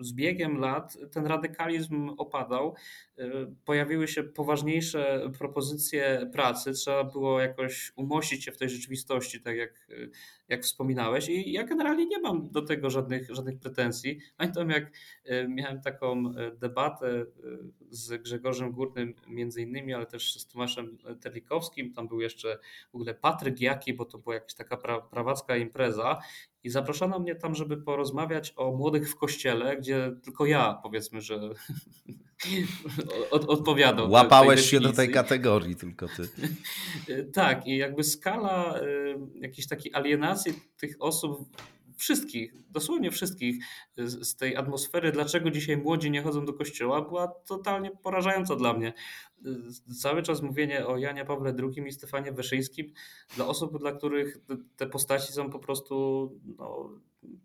z 0.00 0.12
biegiem 0.12 0.56
lat 0.56 0.98
ten 1.12 1.26
radykalizm 1.26 2.10
opadał. 2.18 2.74
Y, 3.18 3.24
pojawiły 3.64 4.08
się 4.08 4.22
poważniejsze 4.22 5.30
propozycje 5.38 6.30
pracy, 6.32 6.72
trzeba 6.72 7.04
było 7.04 7.40
jakoś 7.40 7.92
umościć 7.96 8.44
się 8.44 8.52
w 8.52 8.56
tej 8.56 8.70
rzeczywistości, 8.70 9.40
tak 9.40 9.56
jak, 9.56 9.86
y, 9.90 10.10
jak 10.48 10.62
wspominałeś. 10.62 11.28
I 11.28 11.52
ja 11.52 11.64
generalnie 11.64 12.06
nie 12.06 12.20
mam 12.20 12.50
do 12.50 12.62
tego 12.62 12.90
żadnych, 12.90 13.34
żadnych 13.34 13.58
pretensji. 13.58 14.18
Pamiętam, 14.36 14.70
jak 14.70 14.92
miałem 15.48 15.80
taką 15.80 16.32
debatę 16.56 17.26
z 17.90 18.22
Grzegorzem 18.22 18.72
Górnym, 18.72 19.14
między 19.28 19.62
innymi, 19.62 19.94
ale 19.94 20.06
też 20.06 20.34
z 20.34 20.46
Tomaszem 20.46 20.98
Terlikowskim. 21.20 21.92
Tam 21.92 22.08
był 22.08 22.20
jeszcze 22.20 22.58
w 22.92 22.94
ogóle 22.94 23.14
Patryk 23.14 23.60
Jaki, 23.60 23.94
bo 23.94 24.04
to 24.04 24.18
była 24.18 24.34
jakaś 24.34 24.54
taka 24.54 24.76
pra, 24.76 25.00
prawacka 25.00 25.56
impreza. 25.56 26.18
I 26.68 26.70
zaproszono 26.70 27.18
mnie 27.18 27.34
tam, 27.34 27.54
żeby 27.54 27.76
porozmawiać 27.76 28.52
o 28.56 28.72
młodych 28.72 29.10
w 29.10 29.16
kościele, 29.16 29.76
gdzie 29.76 30.12
tylko 30.22 30.46
ja 30.46 30.78
powiedzmy, 30.82 31.20
że 31.20 31.40
od, 33.30 33.44
odpowiadam. 33.44 34.10
Łapałeś 34.10 34.70
się 34.70 34.80
do 34.80 34.92
tej 34.92 35.10
kategorii, 35.10 35.76
tylko 35.76 36.06
ty. 36.08 36.28
tak, 37.40 37.66
i 37.66 37.76
jakby 37.76 38.04
skala 38.04 38.80
y, 38.80 39.18
jakiejś 39.34 39.68
takiej 39.68 39.94
alienacji 39.94 40.52
tych 40.80 40.96
osób 41.00 41.48
wszystkich, 41.98 42.54
dosłownie 42.70 43.10
wszystkich 43.10 43.64
z 43.96 44.36
tej 44.36 44.56
atmosfery, 44.56 45.12
dlaczego 45.12 45.50
dzisiaj 45.50 45.76
młodzi 45.76 46.10
nie 46.10 46.22
chodzą 46.22 46.44
do 46.44 46.52
kościoła, 46.52 47.02
była 47.02 47.28
totalnie 47.28 47.90
porażająca 47.90 48.56
dla 48.56 48.72
mnie. 48.72 48.92
Cały 50.00 50.22
czas 50.22 50.42
mówienie 50.42 50.86
o 50.86 50.98
Janie 50.98 51.24
Pawle 51.24 51.54
II 51.58 51.88
i 51.88 51.92
Stefanie 51.92 52.32
Wyszyńskim 52.32 52.92
dla 53.36 53.46
osób, 53.46 53.78
dla 53.78 53.92
których 53.92 54.38
te 54.76 54.86
postaci 54.86 55.32
są 55.32 55.50
po 55.50 55.58
prostu 55.58 56.32
no, 56.58 56.90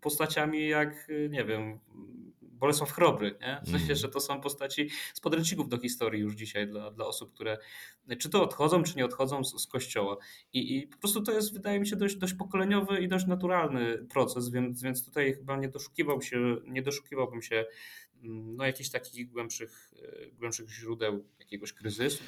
postaciami 0.00 0.68
jak, 0.68 1.08
nie 1.30 1.44
wiem, 1.44 1.78
Bolesław 2.54 2.92
Chrobry. 2.92 3.38
Nie? 3.40 3.60
W 3.62 3.70
sensie, 3.70 3.84
mm. 3.84 3.96
że 3.96 4.08
to 4.08 4.20
są 4.20 4.40
postaci 4.40 4.90
z 5.14 5.20
podręczników 5.20 5.68
do 5.68 5.78
historii 5.78 6.20
już 6.20 6.34
dzisiaj 6.34 6.68
dla, 6.68 6.90
dla 6.90 7.06
osób, 7.06 7.34
które 7.34 7.58
czy 8.18 8.30
to 8.30 8.42
odchodzą, 8.42 8.82
czy 8.82 8.96
nie 8.96 9.04
odchodzą 9.04 9.44
z, 9.44 9.62
z 9.62 9.66
kościoła. 9.66 10.16
I, 10.52 10.76
I 10.76 10.86
po 10.86 10.98
prostu 10.98 11.22
to 11.22 11.32
jest, 11.32 11.52
wydaje 11.52 11.80
mi 11.80 11.86
się, 11.86 11.96
dość, 11.96 12.16
dość 12.16 12.34
pokoleniowy 12.34 13.00
i 13.00 13.08
dość 13.08 13.26
naturalny 13.26 13.98
proces, 13.98 14.48
więc, 14.48 14.82
więc 14.82 15.04
tutaj 15.04 15.34
chyba 15.34 15.56
nie 15.56 15.68
doszukiwał 15.68 16.22
się, 16.22 16.56
nie 16.66 16.82
doszukiwałbym 16.82 17.42
się 17.42 17.64
mm, 18.22 18.56
no, 18.56 18.66
jakichś 18.66 18.90
takich 18.90 19.28
głębszych, 19.28 19.92
e, 20.02 20.30
głębszych 20.30 20.70
źródeł 20.70 21.24
jakiegoś 21.38 21.72
kryzysu, 21.72 22.24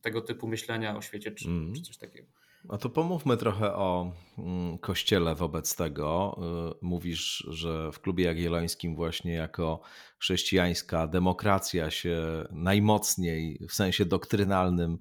tego 0.00 0.20
typu 0.20 0.48
myślenia 0.48 0.96
o 0.96 1.02
świecie, 1.02 1.32
czy, 1.32 1.48
mm. 1.48 1.74
czy 1.74 1.82
coś 1.82 1.96
takiego. 1.96 2.28
A 2.68 2.78
to 2.78 2.90
pomówmy 2.90 3.36
trochę 3.36 3.74
o 3.74 4.12
mm, 4.38 4.78
kościele 4.78 5.34
wobec 5.34 5.76
tego. 5.76 6.38
Y, 6.72 6.78
mówisz, 6.82 7.46
że 7.48 7.92
w 7.92 8.00
klubie 8.00 8.24
jagiellońskim 8.24 8.96
właśnie 8.96 9.32
jako 9.32 9.80
chrześcijańska 10.18 11.06
demokracja 11.06 11.90
się 11.90 12.44
najmocniej 12.50 13.66
w 13.68 13.72
sensie 13.72 14.04
doktrynalnym 14.04 14.98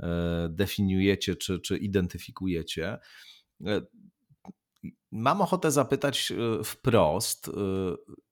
y, 0.00 0.04
definiujecie 0.48 1.36
czy, 1.36 1.60
czy 1.60 1.76
identyfikujecie. 1.78 2.98
Y, 3.60 3.86
mam 5.10 5.40
ochotę 5.40 5.70
zapytać 5.70 6.32
wprost, 6.64 7.50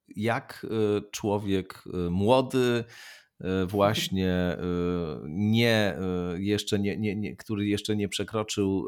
jak 0.08 0.66
człowiek 1.10 1.84
młody, 2.10 2.84
właśnie 3.66 4.32
e, 4.32 4.58
nie, 5.28 5.96
e, 5.96 6.40
jeszcze 6.40 6.78
nie, 6.78 6.98
nie, 6.98 7.16
nie, 7.16 7.36
który 7.36 7.66
jeszcze 7.66 7.96
nie 7.96 8.08
przekroczył 8.08 8.86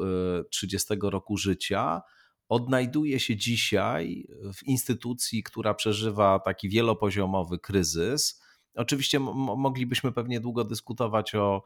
30 0.49 0.93
roku 1.01 1.37
życia, 1.37 2.01
odnajduje 2.49 3.19
się 3.19 3.35
dzisiaj 3.35 4.27
w 4.53 4.63
instytucji, 4.63 5.43
która 5.43 5.73
przeżywa 5.73 6.39
taki 6.39 6.69
wielopoziomowy 6.69 7.59
kryzys. 7.59 8.41
Oczywiście 8.75 9.19
moglibyśmy 9.57 10.11
pewnie 10.11 10.39
długo 10.39 10.63
dyskutować 10.63 11.35
o 11.35 11.63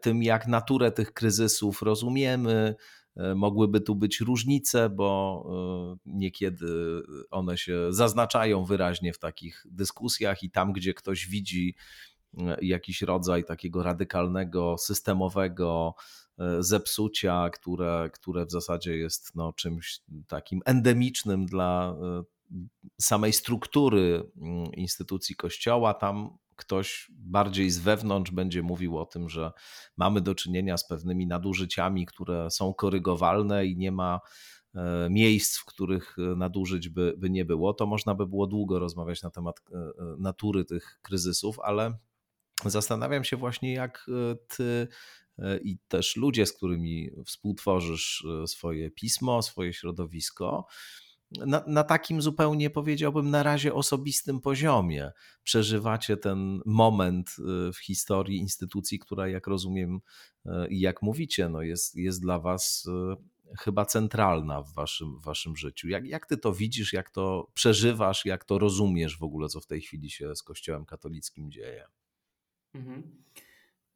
tym, 0.00 0.22
jak 0.22 0.46
naturę 0.46 0.92
tych 0.92 1.12
kryzysów 1.12 1.82
rozumiemy. 1.82 2.74
Mogłyby 3.36 3.80
tu 3.80 3.94
być 3.94 4.20
różnice, 4.20 4.90
bo 4.90 5.46
niekiedy 6.06 7.02
one 7.30 7.58
się 7.58 7.92
zaznaczają 7.92 8.64
wyraźnie 8.64 9.12
w 9.12 9.18
takich 9.18 9.66
dyskusjach, 9.70 10.42
i 10.42 10.50
tam, 10.50 10.72
gdzie 10.72 10.94
ktoś 10.94 11.26
widzi 11.26 11.74
jakiś 12.62 13.02
rodzaj 13.02 13.44
takiego 13.44 13.82
radykalnego, 13.82 14.76
systemowego 14.78 15.94
e, 16.38 16.62
zepsucia, 16.62 17.50
które, 17.50 18.10
które 18.12 18.46
w 18.46 18.50
zasadzie 18.50 18.96
jest 18.96 19.34
no, 19.34 19.52
czymś 19.52 20.00
takim 20.28 20.60
endemicznym 20.64 21.46
dla 21.46 21.96
e, 22.02 22.22
samej 23.00 23.32
struktury 23.32 24.30
mm, 24.36 24.72
instytucji 24.72 25.36
Kościoła. 25.36 25.94
Tam 25.94 26.38
ktoś 26.60 27.10
bardziej 27.10 27.70
z 27.70 27.78
wewnątrz 27.78 28.30
będzie 28.30 28.62
mówił 28.62 28.98
o 28.98 29.06
tym, 29.06 29.28
że 29.28 29.52
mamy 29.96 30.20
do 30.20 30.34
czynienia 30.34 30.76
z 30.76 30.88
pewnymi 30.88 31.26
nadużyciami, 31.26 32.06
które 32.06 32.50
są 32.50 32.74
korygowalne 32.74 33.66
i 33.66 33.76
nie 33.76 33.92
ma 33.92 34.20
e, 34.74 35.08
miejsc, 35.10 35.58
w 35.58 35.64
których 35.64 36.16
nadużyć 36.36 36.88
by, 36.88 37.14
by 37.18 37.30
nie 37.30 37.44
było, 37.44 37.74
to 37.74 37.86
można 37.86 38.14
by 38.14 38.26
było 38.26 38.46
długo 38.46 38.78
rozmawiać 38.78 39.22
na 39.22 39.30
temat 39.30 39.60
natury 40.18 40.64
tych 40.64 40.98
kryzysów, 41.02 41.60
ale 41.60 41.94
Zastanawiam 42.64 43.24
się 43.24 43.36
właśnie, 43.36 43.72
jak 43.72 44.06
e, 44.08 44.36
ty 44.56 44.88
e, 45.38 45.58
i 45.58 45.78
też 45.88 46.16
ludzie, 46.16 46.46
z 46.46 46.52
którymi 46.52 47.10
współtworzysz 47.26 48.26
e, 48.42 48.46
swoje 48.46 48.90
pismo, 48.90 49.42
swoje 49.42 49.72
środowisko, 49.72 50.66
na, 51.30 51.64
na, 51.66 51.84
takim 51.84 52.22
zupełnie 52.22 52.70
powiedziałbym 52.70 53.30
na 53.30 53.42
razie 53.42 53.74
osobistym 53.74 54.40
poziomie 54.40 55.12
przeżywacie 55.42 56.16
ten 56.16 56.60
moment 56.66 57.36
w 57.74 57.78
historii 57.78 58.38
instytucji, 58.38 58.98
która, 58.98 59.28
jak 59.28 59.46
rozumiem 59.46 60.00
i 60.68 60.80
jak 60.80 61.02
mówicie, 61.02 61.48
no 61.48 61.62
jest, 61.62 61.96
jest 61.96 62.20
dla 62.20 62.38
Was 62.38 62.88
chyba 63.58 63.84
centralna 63.84 64.62
w 64.62 64.72
Waszym, 64.72 65.18
w 65.18 65.24
waszym 65.24 65.56
życiu. 65.56 65.88
Jak, 65.88 66.06
jak 66.06 66.26
Ty 66.26 66.36
to 66.36 66.52
widzisz, 66.52 66.92
jak 66.92 67.10
to 67.10 67.50
przeżywasz, 67.54 68.24
jak 68.24 68.44
to 68.44 68.58
rozumiesz 68.58 69.18
w 69.18 69.22
ogóle, 69.22 69.48
co 69.48 69.60
w 69.60 69.66
tej 69.66 69.80
chwili 69.80 70.10
się 70.10 70.36
z 70.36 70.42
Kościołem 70.42 70.84
katolickim 70.84 71.50
dzieje? 71.50 71.86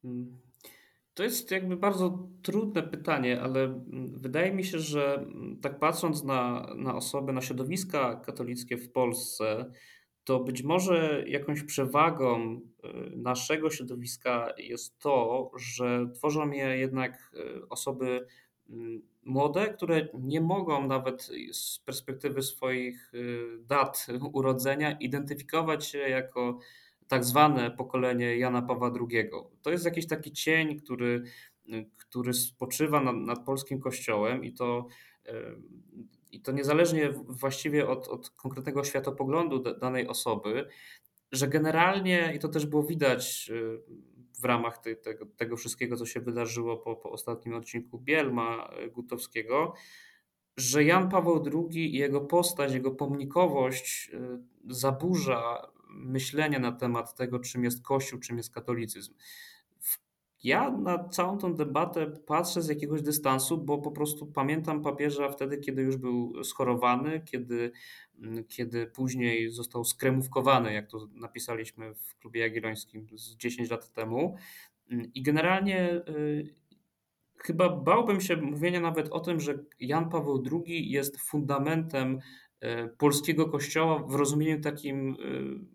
Mhm. 0.03 0.44
Mm. 1.15 1.17
To 1.17 1.23
jest 1.23 1.51
jakby 1.51 1.77
bardzo 1.77 2.27
trudne 2.41 2.83
pytanie, 2.83 3.41
ale 3.41 3.63
mm, 3.63 4.19
wydaje 4.19 4.51
mi 4.53 4.63
się, 4.63 4.79
że 4.79 5.13
mm, 5.15 5.59
tak 5.61 5.79
patrząc 5.79 6.23
na, 6.23 6.67
na 6.75 6.95
osoby, 6.95 7.33
na 7.33 7.41
środowiska 7.41 8.15
katolickie 8.15 8.77
w 8.77 8.91
Polsce, 8.91 9.71
to 10.23 10.39
być 10.39 10.63
może 10.63 11.23
jakąś 11.27 11.63
przewagą 11.63 12.55
y, 12.55 13.17
naszego 13.17 13.69
środowiska 13.69 14.53
jest 14.57 14.99
to, 14.99 15.51
że 15.57 16.09
tworzą 16.13 16.51
je 16.51 16.77
jednak 16.77 17.31
y, 17.33 17.69
osoby 17.69 18.25
młode, 19.23 19.73
które 19.73 20.07
nie 20.13 20.41
mogą 20.41 20.87
nawet 20.87 21.29
z 21.51 21.79
perspektywy 21.79 22.41
swoich 22.41 23.13
y, 23.13 23.39
dat 23.59 24.07
urodzenia 24.33 24.91
identyfikować 24.91 25.85
się 25.85 25.97
jako 25.97 26.59
tak 27.07 27.23
zwane 27.23 27.71
pokolenie 27.71 28.37
Jana 28.37 28.61
Pawła 28.61 28.91
II. 28.99 29.29
To 29.61 29.71
jest 29.71 29.85
jakiś 29.85 30.07
taki 30.07 30.31
cień, 30.31 30.79
który, 30.79 31.23
który 31.97 32.33
spoczywa 32.33 33.01
nad, 33.01 33.15
nad 33.15 33.45
polskim 33.45 33.79
kościołem 33.79 34.43
i 34.43 34.53
to, 34.53 34.87
i 36.31 36.41
to 36.41 36.51
niezależnie 36.51 37.13
właściwie 37.27 37.87
od, 37.87 38.07
od 38.07 38.29
konkretnego 38.29 38.83
światopoglądu 38.83 39.59
danej 39.73 40.07
osoby, 40.07 40.67
że 41.31 41.47
generalnie, 41.47 42.33
i 42.35 42.39
to 42.39 42.47
też 42.47 42.65
było 42.65 42.83
widać 42.83 43.51
y, 43.53 43.81
w 44.41 44.45
ramach 44.45 44.77
te, 44.77 44.95
tego, 44.95 45.25
tego 45.25 45.57
wszystkiego, 45.57 45.97
co 45.97 46.05
się 46.05 46.19
wydarzyło 46.21 46.77
po, 46.77 46.95
po 46.95 47.11
ostatnim 47.11 47.55
odcinku 47.55 47.99
Bielma 47.99 48.69
y, 48.85 48.91
Gutowskiego, 48.91 49.73
że 50.57 50.83
Jan 50.83 51.09
Paweł 51.09 51.43
II 51.53 51.95
i 51.95 51.97
jego 51.97 52.21
postać, 52.21 52.73
jego 52.73 52.91
pomnikowość 52.91 54.09
y, 54.13 54.19
zaburza 54.69 55.71
myślenia 55.95 56.59
na 56.59 56.71
temat 56.71 57.15
tego, 57.15 57.39
czym 57.39 57.63
jest 57.63 57.83
Kościół, 57.83 58.19
czym 58.19 58.37
jest 58.37 58.53
katolicyzm. 58.53 59.13
Ja 60.43 60.71
na 60.71 61.09
całą 61.09 61.37
tą 61.37 61.55
debatę 61.55 62.11
patrzę 62.25 62.61
z 62.61 62.67
jakiegoś 62.67 63.01
dystansu, 63.01 63.57
bo 63.57 63.77
po 63.77 63.91
prostu 63.91 64.25
pamiętam 64.25 64.81
papieża 64.81 65.29
wtedy, 65.29 65.57
kiedy 65.57 65.81
już 65.81 65.97
był 65.97 66.43
schorowany, 66.43 67.21
kiedy, 67.25 67.71
mm, 68.19 68.43
kiedy 68.43 68.87
później 68.87 69.51
został 69.51 69.83
skremówkowany, 69.83 70.73
jak 70.73 70.87
to 70.87 71.07
napisaliśmy 71.13 71.93
w 71.95 72.15
klubie 72.19 72.41
jagiellońskim 72.41 73.07
z 73.13 73.35
10 73.35 73.69
lat 73.69 73.91
temu. 73.91 74.35
I 75.13 75.21
generalnie 75.21 75.91
y, 76.09 76.53
chyba 77.37 77.69
bałbym 77.69 78.21
się 78.21 78.37
mówienia 78.37 78.79
nawet 78.79 79.09
o 79.09 79.19
tym, 79.19 79.39
że 79.39 79.59
Jan 79.79 80.09
Paweł 80.09 80.43
II 80.51 80.91
jest 80.91 81.21
fundamentem 81.21 82.19
e, 82.59 82.87
polskiego 82.87 83.49
kościoła 83.49 83.99
w 83.99 84.15
rozumieniu 84.15 84.61
takim 84.61 85.09
e, 85.09 85.74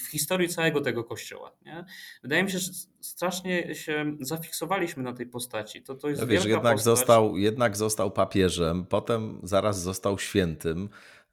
w 0.00 0.06
historii 0.06 0.48
całego 0.48 0.80
tego 0.80 1.04
kościoła. 1.04 1.52
Nie? 1.66 1.84
Wydaje 2.22 2.44
mi 2.44 2.50
się, 2.50 2.58
że 2.58 2.72
strasznie 3.00 3.74
się 3.74 4.16
zafiksowaliśmy 4.20 5.02
na 5.02 5.12
tej 5.12 5.26
postaci. 5.26 5.82
To, 5.82 5.94
to 5.94 6.08
jest 6.08 6.20
no 6.20 6.26
wiesz, 6.26 6.44
jednak, 6.44 6.78
Został, 6.78 7.36
jednak 7.36 7.76
został 7.76 8.10
papieżem, 8.10 8.86
potem 8.86 9.40
zaraz 9.42 9.80
został 9.80 10.18
świętym. 10.18 10.88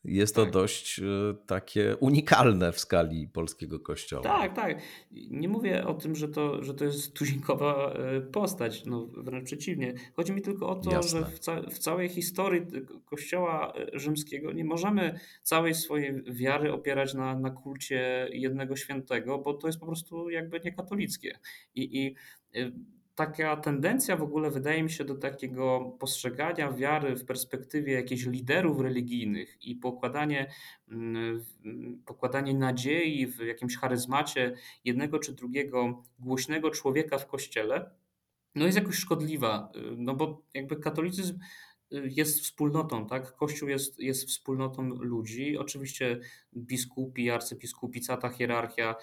Jest 0.06 0.36
to 0.36 0.44
tak. 0.44 0.54
dość 0.54 1.00
e, 1.00 1.04
takie 1.46 1.98
unikalne 2.00 2.72
w 2.72 2.80
skali 2.80 3.28
polskiego 3.28 3.80
kościoła. 3.80 4.24
Tak, 4.24 4.56
tak. 4.56 4.82
Nie 5.12 5.50
mówię 5.50 5.88
o 5.88 5.94
tym, 5.94 6.16
że 6.16 6.28
to, 6.28 6.63
że 6.63 6.74
to 6.74 6.86
jest 6.86 7.13
tuzinkowa 7.13 7.94
e, 7.94 8.22
postać, 8.22 8.86
no 8.86 9.06
wręcz 9.06 9.46
przeciwnie. 9.46 9.94
Chodzi 10.16 10.34
mi 10.34 10.42
tylko 10.42 10.70
o 10.70 10.76
to, 10.76 10.92
Jasne. 10.92 11.20
że 11.20 11.26
w, 11.26 11.39
ca 11.39 11.62
w, 11.62 11.80
całej 11.80 12.10
historii 12.10 12.62
kościoła 13.06 13.74
e, 13.76 14.00
rzymskiego 14.00 14.52
nie 14.52 14.66
możemy 14.66 15.20
całej 15.44 15.76
swojej 15.76 16.24
wiary 16.24 16.74
opierać 16.74 17.13
na, 17.13 17.39
na 17.39 17.50
kulcie 17.50 18.28
jednego 18.32 18.76
świętego, 18.76 19.39
bo 19.39 19.54
to 19.54 19.68
jest 19.68 19.80
po 19.80 19.86
prostu 19.86 20.30
jakby 20.30 20.60
niekatolickie. 20.66 21.39
I, 21.76 22.06
i 22.06 22.16
taka 23.15 23.58
tendencja 23.58 24.17
w 24.17 24.23
ogóle 24.23 24.52
wydaje 24.52 24.84
mi 24.84 24.91
się 24.91 25.06
do 25.06 25.15
takiego 25.15 25.95
postrzegania 25.99 26.71
wiary 26.71 27.15
w 27.15 27.26
perspektywie 27.26 27.93
jakichś 27.93 28.26
liderów 28.26 28.80
religijnych 28.80 29.58
i 29.62 29.76
pokładanie, 29.76 30.52
mm, 30.88 31.45
pokładanie 32.06 32.54
nadziei 32.54 33.28
w 33.28 33.39
jakimś 33.39 33.78
charyzmacie 33.78 34.56
jednego 34.86 35.19
czy 35.19 35.34
drugiego 35.34 36.04
głośnego 36.19 36.71
człowieka 36.71 37.17
w 37.17 37.28
kościele, 37.28 37.91
no 38.56 38.65
jest 38.65 38.78
jakoś 38.78 38.95
szkodliwa, 38.95 39.71
no 39.97 40.15
bo 40.15 40.41
jakby 40.54 40.76
katolicyzm 40.76 41.39
jest 42.03 42.39
wspólnotą, 42.39 43.08
tak? 43.08 43.36
Kościół 43.36 43.69
jest, 43.69 43.99
jest 43.99 44.27
wspólnotą 44.27 44.89
ludzi. 44.89 45.58
Oczywiście 45.58 46.19
biskupi, 46.58 47.29
arcybiskupi, 47.29 48.01
cała 48.01 48.21
ta 48.21 48.29
hierarchia, 48.29 48.95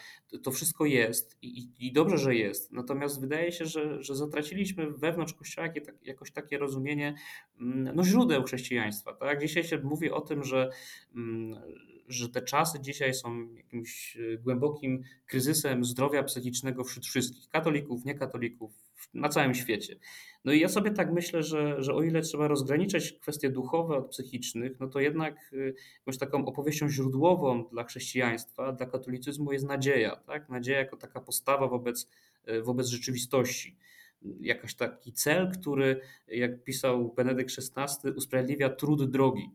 to 0.42 0.50
wszystko 0.50 0.84
jest 0.84 1.38
i, 1.42 1.68
i 1.78 1.92
dobrze, 1.92 2.18
że 2.18 2.34
jest. 2.34 2.72
Natomiast 2.72 3.20
wydaje 3.20 3.52
się, 3.52 3.66
że, 3.66 4.02
że 4.02 4.16
zatraciliśmy 4.16 4.90
wewnątrz 4.90 5.34
Kościoła 5.34 5.68
tak, 5.68 5.94
jakoś 6.02 6.32
takie 6.32 6.58
rozumienie 6.58 7.14
mm, 7.60 7.96
no, 7.96 8.04
źródeł 8.04 8.42
chrześcijaństwa. 8.44 9.12
Tak? 9.12 9.40
Dzisiaj 9.40 9.64
się 9.64 9.78
mówi 9.78 10.10
o 10.10 10.20
tym, 10.20 10.44
że, 10.44 10.70
mm, 11.14 11.60
że 12.08 12.28
te 12.28 12.42
czasy 12.42 12.80
dzisiaj 12.80 13.14
są 13.14 13.54
jakimś 13.54 14.18
głębokim 14.42 15.02
kryzysem 15.26 15.84
zdrowia 15.84 16.22
psychicznego 16.22 16.84
wśród 16.84 17.06
wszystkich, 17.06 17.48
katolików, 17.48 18.04
niekatolików, 18.04 18.89
na 19.14 19.28
całym 19.28 19.54
świecie. 19.54 19.96
No 20.44 20.52
i 20.52 20.60
ja 20.60 20.68
sobie 20.68 20.90
tak 20.90 21.12
myślę, 21.12 21.42
że, 21.42 21.82
że 21.82 21.94
o 21.94 22.02
ile 22.02 22.22
trzeba 22.22 22.48
rozgraniczać 22.48 23.12
kwestie 23.12 23.50
duchowe 23.50 23.96
od 23.96 24.10
psychicznych, 24.10 24.80
no 24.80 24.88
to 24.88 25.00
jednak 25.00 25.50
y, 25.52 25.74
jakąś 25.98 26.18
taką 26.18 26.46
opowieścią 26.46 26.88
źródłową 26.88 27.64
dla 27.72 27.84
chrześcijaństwa, 27.84 28.72
dla 28.72 28.86
katolicyzmu 28.86 29.52
jest 29.52 29.66
nadzieja. 29.66 30.16
Tak? 30.16 30.48
Nadzieja 30.48 30.78
jako 30.78 30.96
taka 30.96 31.20
postawa 31.20 31.68
wobec, 31.68 32.08
y, 32.48 32.62
wobec 32.62 32.86
rzeczywistości. 32.86 33.76
Jakaś 34.40 34.74
taki 34.74 35.12
cel, 35.12 35.52
który, 35.52 36.00
jak 36.28 36.64
pisał 36.64 37.14
Benedykt 37.14 37.50
XVI, 37.58 38.10
usprawiedliwia 38.10 38.68
trud 38.68 39.10
drogi 39.10 39.50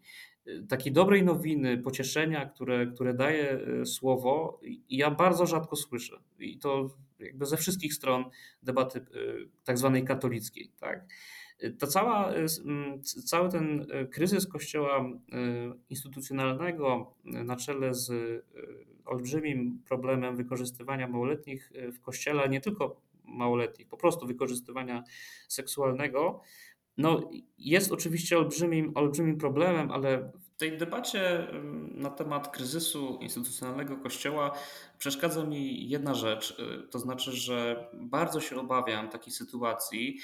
takiej 0.69 0.93
dobrej 0.93 1.23
nowiny, 1.23 1.77
pocieszenia, 1.77 2.45
które, 2.45 2.87
które 2.87 3.13
daje 3.13 3.59
słowo, 3.85 4.59
ja 4.89 5.11
bardzo 5.11 5.45
rzadko 5.45 5.75
słyszę. 5.75 6.19
I 6.39 6.59
to 6.59 6.89
jakby 7.19 7.45
ze 7.45 7.57
wszystkich 7.57 7.93
stron 7.93 8.25
debaty 8.63 8.99
y, 8.99 9.49
tak 9.63 9.77
zwanej 9.77 10.03
katolickiej. 10.03 10.71
Tak? 10.79 11.05
To 11.79 11.87
cała, 11.87 12.33
y, 12.33 13.01
cały 13.25 13.49
ten 13.49 13.81
y, 13.81 14.07
kryzys 14.07 14.47
kościoła 14.47 15.05
instytucjonalnego 15.89 17.15
na 17.23 17.55
czele 17.55 17.93
z 17.93 18.11
olbrzymim 19.05 19.81
problemem 19.87 20.35
wykorzystywania 20.35 21.07
małoletnich 21.07 21.71
w 21.93 22.01
kościele, 22.01 22.49
nie 22.49 22.61
tylko 22.61 23.01
małoletnich, 23.23 23.87
po 23.87 23.97
prostu 23.97 24.27
wykorzystywania 24.27 25.03
seksualnego, 25.47 26.41
no, 26.97 27.29
jest 27.57 27.91
oczywiście 27.91 28.37
olbrzymim, 28.37 28.91
olbrzymim 28.95 29.37
problemem, 29.37 29.91
ale 29.91 30.31
w 30.55 30.57
tej 30.57 30.77
debacie 30.77 31.47
na 31.91 32.09
temat 32.09 32.47
kryzysu 32.47 33.19
instytucjonalnego 33.21 33.97
Kościoła 33.97 34.57
przeszkadza 35.05 35.43
mi 35.43 35.89
jedna 35.89 36.13
rzecz. 36.13 36.59
Y, 36.59 36.87
to 36.87 36.99
znaczy, 36.99 37.31
że 37.31 37.89
bardzo 37.93 38.41
się 38.41 38.59
obawiam 38.59 39.09
takiej 39.09 39.33
sytuacji, 39.33 40.19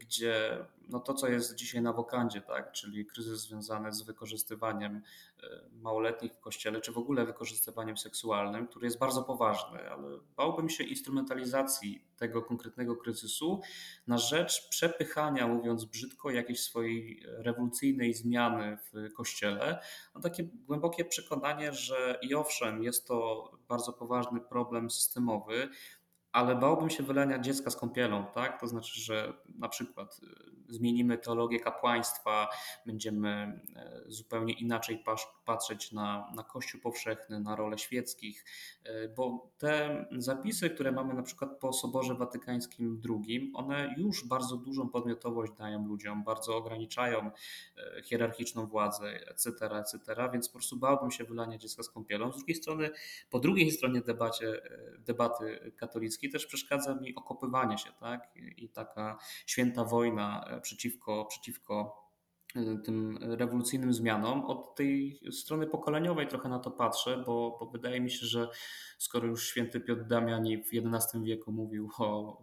gdzie 0.00 0.64
no 0.88 1.00
to, 1.00 1.14
co 1.14 1.28
jest 1.28 1.54
dzisiaj 1.54 1.82
na 1.82 1.92
wokandzie, 1.92 2.40
tak, 2.40 2.72
czyli 2.72 3.06
kryzys 3.06 3.40
związany 3.40 3.92
z 3.92 4.02
wykorzystywaniem 4.02 5.02
e, 5.42 5.46
małoletnich 5.72 6.32
w 6.32 6.40
kościele, 6.40 6.80
czy 6.80 6.92
w 6.92 6.98
ogóle 6.98 7.26
wykorzystywaniem 7.26 7.96
seksualnym, 7.96 8.66
który 8.66 8.86
jest 8.86 8.98
bardzo 8.98 9.22
poważny, 9.22 9.90
ale 9.90 10.18
bałbym 10.36 10.68
się 10.68 10.84
instrumentalizacji 10.84 12.04
tego 12.16 12.42
konkretnego 12.42 12.96
kryzysu 12.96 13.60
na 14.06 14.18
rzecz 14.18 14.68
przepychania, 14.68 15.46
mówiąc 15.46 15.84
brzydko, 15.84 16.30
jakiejś 16.30 16.60
swojej 16.60 17.22
rewolucyjnej 17.24 18.14
zmiany 18.14 18.78
w 18.92 19.12
kościele. 19.12 19.82
No 20.14 20.20
takie 20.20 20.44
głębokie 20.44 21.04
przekonanie, 21.04 21.72
że 21.72 22.18
i 22.22 22.34
owszem, 22.34 22.82
jest 22.82 23.06
to 23.06 23.50
bardzo 23.72 23.92
poważny 23.92 24.40
problem 24.40 24.90
systemowy, 24.90 25.68
ale 26.32 26.56
bałbym 26.56 26.90
się 26.90 27.02
wylania 27.02 27.38
dziecka 27.38 27.70
z 27.70 27.76
kąpielą, 27.76 28.24
tak? 28.34 28.60
To 28.60 28.66
znaczy, 28.66 29.00
że 29.00 29.32
na 29.58 29.68
przykład 29.68 30.20
y, 30.22 30.52
zmienimy 30.72 31.18
teologię 31.18 31.60
kapłaństwa, 31.60 32.48
będziemy 32.86 33.60
e, 33.76 34.02
zupełnie 34.06 34.52
inaczej 34.52 35.04
patrzeć 35.44 35.92
na, 35.92 36.32
na 36.34 36.42
Kościół 36.42 36.80
powszechny, 36.80 37.40
na 37.40 37.56
rolę 37.56 37.78
świeckich, 37.78 38.44
e, 38.84 39.08
bo 39.08 39.50
te 39.58 40.04
zapisy, 40.18 40.70
które 40.70 40.92
mamy 40.92 41.14
na 41.14 41.22
przykład 41.22 41.58
po 41.60 41.72
Soborze 41.72 42.14
Watykańskim 42.14 43.02
II, 43.08 43.52
one 43.54 43.94
już 43.96 44.28
bardzo 44.28 44.56
dużą 44.56 44.88
podmiotowość 44.88 45.52
dają 45.58 45.86
ludziom, 45.86 46.24
bardzo 46.24 46.56
ograniczają 46.56 47.30
e, 47.76 48.02
hierarchiczną 48.02 48.66
władzę, 48.66 49.30
etc., 49.30 49.50
etc., 49.50 49.98
więc 50.32 50.48
po 50.48 50.52
prostu 50.52 50.76
bałbym 50.76 51.10
się 51.10 51.24
wylania 51.24 51.58
dziecka 51.58 51.82
z 51.82 51.90
kąpielą. 51.90 52.32
Z 52.32 52.36
drugiej 52.36 52.56
strony, 52.56 52.90
po 53.30 53.40
drugiej 53.40 53.70
stronie 53.70 54.00
debacie, 54.00 54.62
debaty 54.98 55.72
katolickiej 55.76 56.21
też 56.30 56.46
przeszkadza 56.46 56.94
mi 56.94 57.14
okopywanie 57.14 57.78
się, 57.78 57.90
tak? 58.00 58.30
I 58.56 58.68
taka 58.68 59.18
święta 59.46 59.84
wojna 59.84 60.44
przeciwko, 60.62 61.24
przeciwko 61.24 62.02
Y, 62.56 62.78
tym 62.84 63.18
rewolucyjnym 63.20 63.94
zmianom. 63.94 64.44
Od 64.44 64.74
tej 64.74 65.20
strony 65.30 65.66
pokoleniowej 65.66 66.28
trochę 66.28 66.48
na 66.48 66.58
to 66.58 66.70
patrzę, 66.70 67.22
bo, 67.26 67.56
bo 67.60 67.66
wydaje 67.66 68.00
mi 68.00 68.10
się, 68.10 68.26
że 68.26 68.48
skoro 68.98 69.28
już 69.28 69.46
święty 69.48 69.80
Piotr 69.80 70.04
Damiani 70.04 70.62
w 70.62 70.70
XI 70.74 71.18
wieku 71.22 71.52
mówił 71.52 71.90
o 71.98 72.38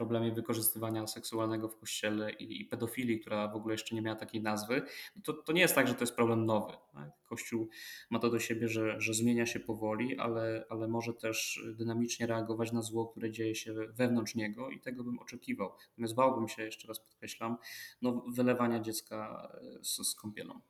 problemie 0.00 0.32
wykorzystywania 0.32 1.06
seksualnego 1.06 1.68
w 1.68 1.76
kościele 1.76 2.32
i, 2.32 2.62
i 2.62 2.64
pedofilii, 2.64 3.20
która 3.20 3.48
w 3.48 3.56
ogóle 3.56 3.74
jeszcze 3.74 3.94
nie 3.94 4.02
miała 4.02 4.16
takiej 4.16 4.42
nazwy, 4.42 4.82
no 5.16 5.22
to, 5.24 5.32
to 5.32 5.52
nie 5.52 5.60
jest 5.60 5.74
tak, 5.74 5.88
że 5.88 5.94
to 5.94 6.00
jest 6.00 6.14
problem 6.14 6.46
nowy. 6.46 6.72
Tak? 6.92 7.10
Kościół 7.24 7.68
ma 8.10 8.18
to 8.18 8.30
do 8.30 8.38
siebie, 8.38 8.68
że, 8.68 9.00
że 9.00 9.14
zmienia 9.14 9.46
się 9.46 9.60
powoli, 9.60 10.18
ale, 10.18 10.64
ale 10.70 10.88
może 10.88 11.14
też 11.14 11.64
dynamicznie 11.74 12.26
reagować 12.26 12.72
na 12.72 12.82
zło, 12.82 13.06
które 13.06 13.30
dzieje 13.30 13.54
się 13.54 13.74
wewnątrz 13.74 14.34
niego 14.34 14.70
i 14.70 14.80
tego 14.80 15.04
bym 15.04 15.18
oczekiwał. 15.18 15.72
Natomiast 15.90 16.14
bałbym 16.14 16.48
się, 16.48 16.62
jeszcze 16.62 16.88
raz 16.88 17.00
podkreślam, 17.00 17.56
no, 18.02 18.24
wylewania 18.34 18.80
dziecka 18.80 19.48
z, 19.82 20.08
z 20.08 20.14
kąpielą. 20.14 20.60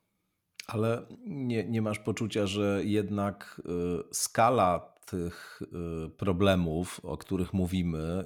Ale 0.66 1.06
nie, 1.26 1.64
nie 1.68 1.82
masz 1.82 1.98
poczucia, 1.98 2.46
że 2.46 2.80
jednak 2.84 3.62
y, 4.10 4.14
skala 4.14 4.94
tych 5.10 5.62
y, 6.06 6.10
problemów, 6.10 7.00
o 7.02 7.16
których 7.16 7.52
mówimy, 7.52 8.24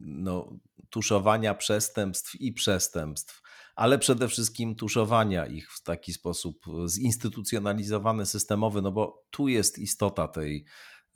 no, 0.00 0.58
tuszowania 0.90 1.54
przestępstw 1.54 2.34
i 2.34 2.52
przestępstw, 2.52 3.42
ale 3.74 3.98
przede 3.98 4.28
wszystkim 4.28 4.74
tuszowania 4.74 5.46
ich 5.46 5.72
w 5.72 5.82
taki 5.82 6.12
sposób 6.12 6.64
zinstytucjonalizowany, 6.86 8.26
systemowy, 8.26 8.82
no 8.82 8.92
bo 8.92 9.24
tu 9.30 9.48
jest 9.48 9.78
istota 9.78 10.28
tej 10.28 10.64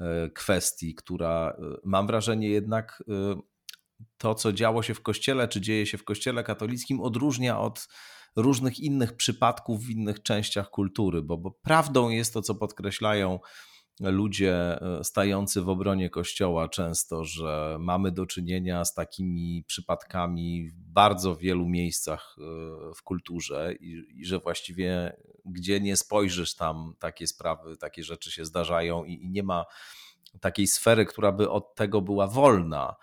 e, 0.00 0.30
kwestii, 0.30 0.94
która 0.94 1.56
mam 1.84 2.06
wrażenie 2.06 2.48
jednak 2.48 3.02
to, 4.18 4.34
co 4.34 4.52
działo 4.52 4.82
się 4.82 4.94
w 4.94 5.02
kościele, 5.02 5.48
czy 5.48 5.60
dzieje 5.60 5.86
się 5.86 5.98
w 5.98 6.04
kościele 6.04 6.44
katolickim, 6.44 7.00
odróżnia 7.00 7.60
od 7.60 7.88
różnych 8.36 8.80
innych 8.80 9.16
przypadków 9.16 9.84
w 9.84 9.90
innych 9.90 10.22
częściach 10.22 10.70
kultury, 10.70 11.22
bo, 11.22 11.38
bo 11.38 11.50
prawdą 11.50 12.08
jest 12.08 12.34
to, 12.34 12.42
co 12.42 12.54
podkreślają 12.54 13.38
ludzie 14.00 14.82
e, 14.82 15.04
stający 15.04 15.62
w 15.62 15.68
obronie 15.68 16.10
Kościoła 16.10 16.68
często, 16.68 17.24
że 17.24 17.76
mamy 17.80 18.12
do 18.12 18.26
czynienia 18.26 18.84
z 18.84 18.94
takimi 18.94 19.64
przypadkami 19.66 20.68
w 20.70 20.74
bardzo 20.74 21.36
wielu 21.36 21.68
miejscach 21.68 22.36
e, 22.38 22.94
w 22.94 23.02
kulturze 23.02 23.74
i, 23.80 24.04
i 24.14 24.24
że 24.24 24.38
właściwie 24.38 25.16
gdzie 25.44 25.80
nie 25.80 25.96
spojrzysz, 25.96 26.54
tam 26.54 26.94
takie 26.98 27.26
sprawy, 27.26 27.76
takie 27.76 28.04
rzeczy 28.04 28.32
się 28.32 28.44
zdarzają 28.44 29.04
i, 29.04 29.12
i 29.12 29.30
nie 29.30 29.42
ma 29.42 29.64
takiej 30.40 30.66
sfery, 30.66 31.06
która 31.06 31.32
by 31.32 31.50
od 31.50 31.74
tego 31.74 32.02
była 32.02 32.26
wolna. 32.26 32.96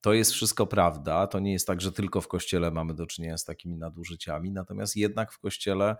to 0.00 0.12
jest 0.12 0.32
wszystko 0.32 0.66
prawda. 0.66 1.26
To 1.26 1.38
nie 1.38 1.52
jest 1.52 1.66
tak, 1.66 1.80
że 1.80 1.92
tylko 1.92 2.20
w 2.20 2.28
kościele 2.28 2.70
mamy 2.70 2.94
do 2.94 3.06
czynienia 3.06 3.38
z 3.38 3.44
takimi 3.44 3.76
nadużyciami, 3.76 4.52
natomiast 4.52 4.96
jednak 4.96 5.32
w 5.32 5.38
kościele 5.38 5.96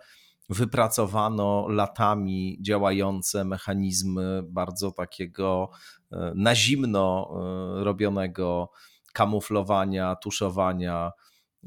wypracowano 0.48 1.68
latami 1.68 2.58
działające 2.60 3.44
mechanizmy 3.44 4.42
bardzo 4.42 4.92
takiego 4.92 5.70
e, 6.12 6.32
na 6.34 6.54
zimno 6.54 7.30
e, 7.30 7.84
robionego 7.84 8.70
kamuflowania, 9.12 10.16
tuszowania 10.16 11.12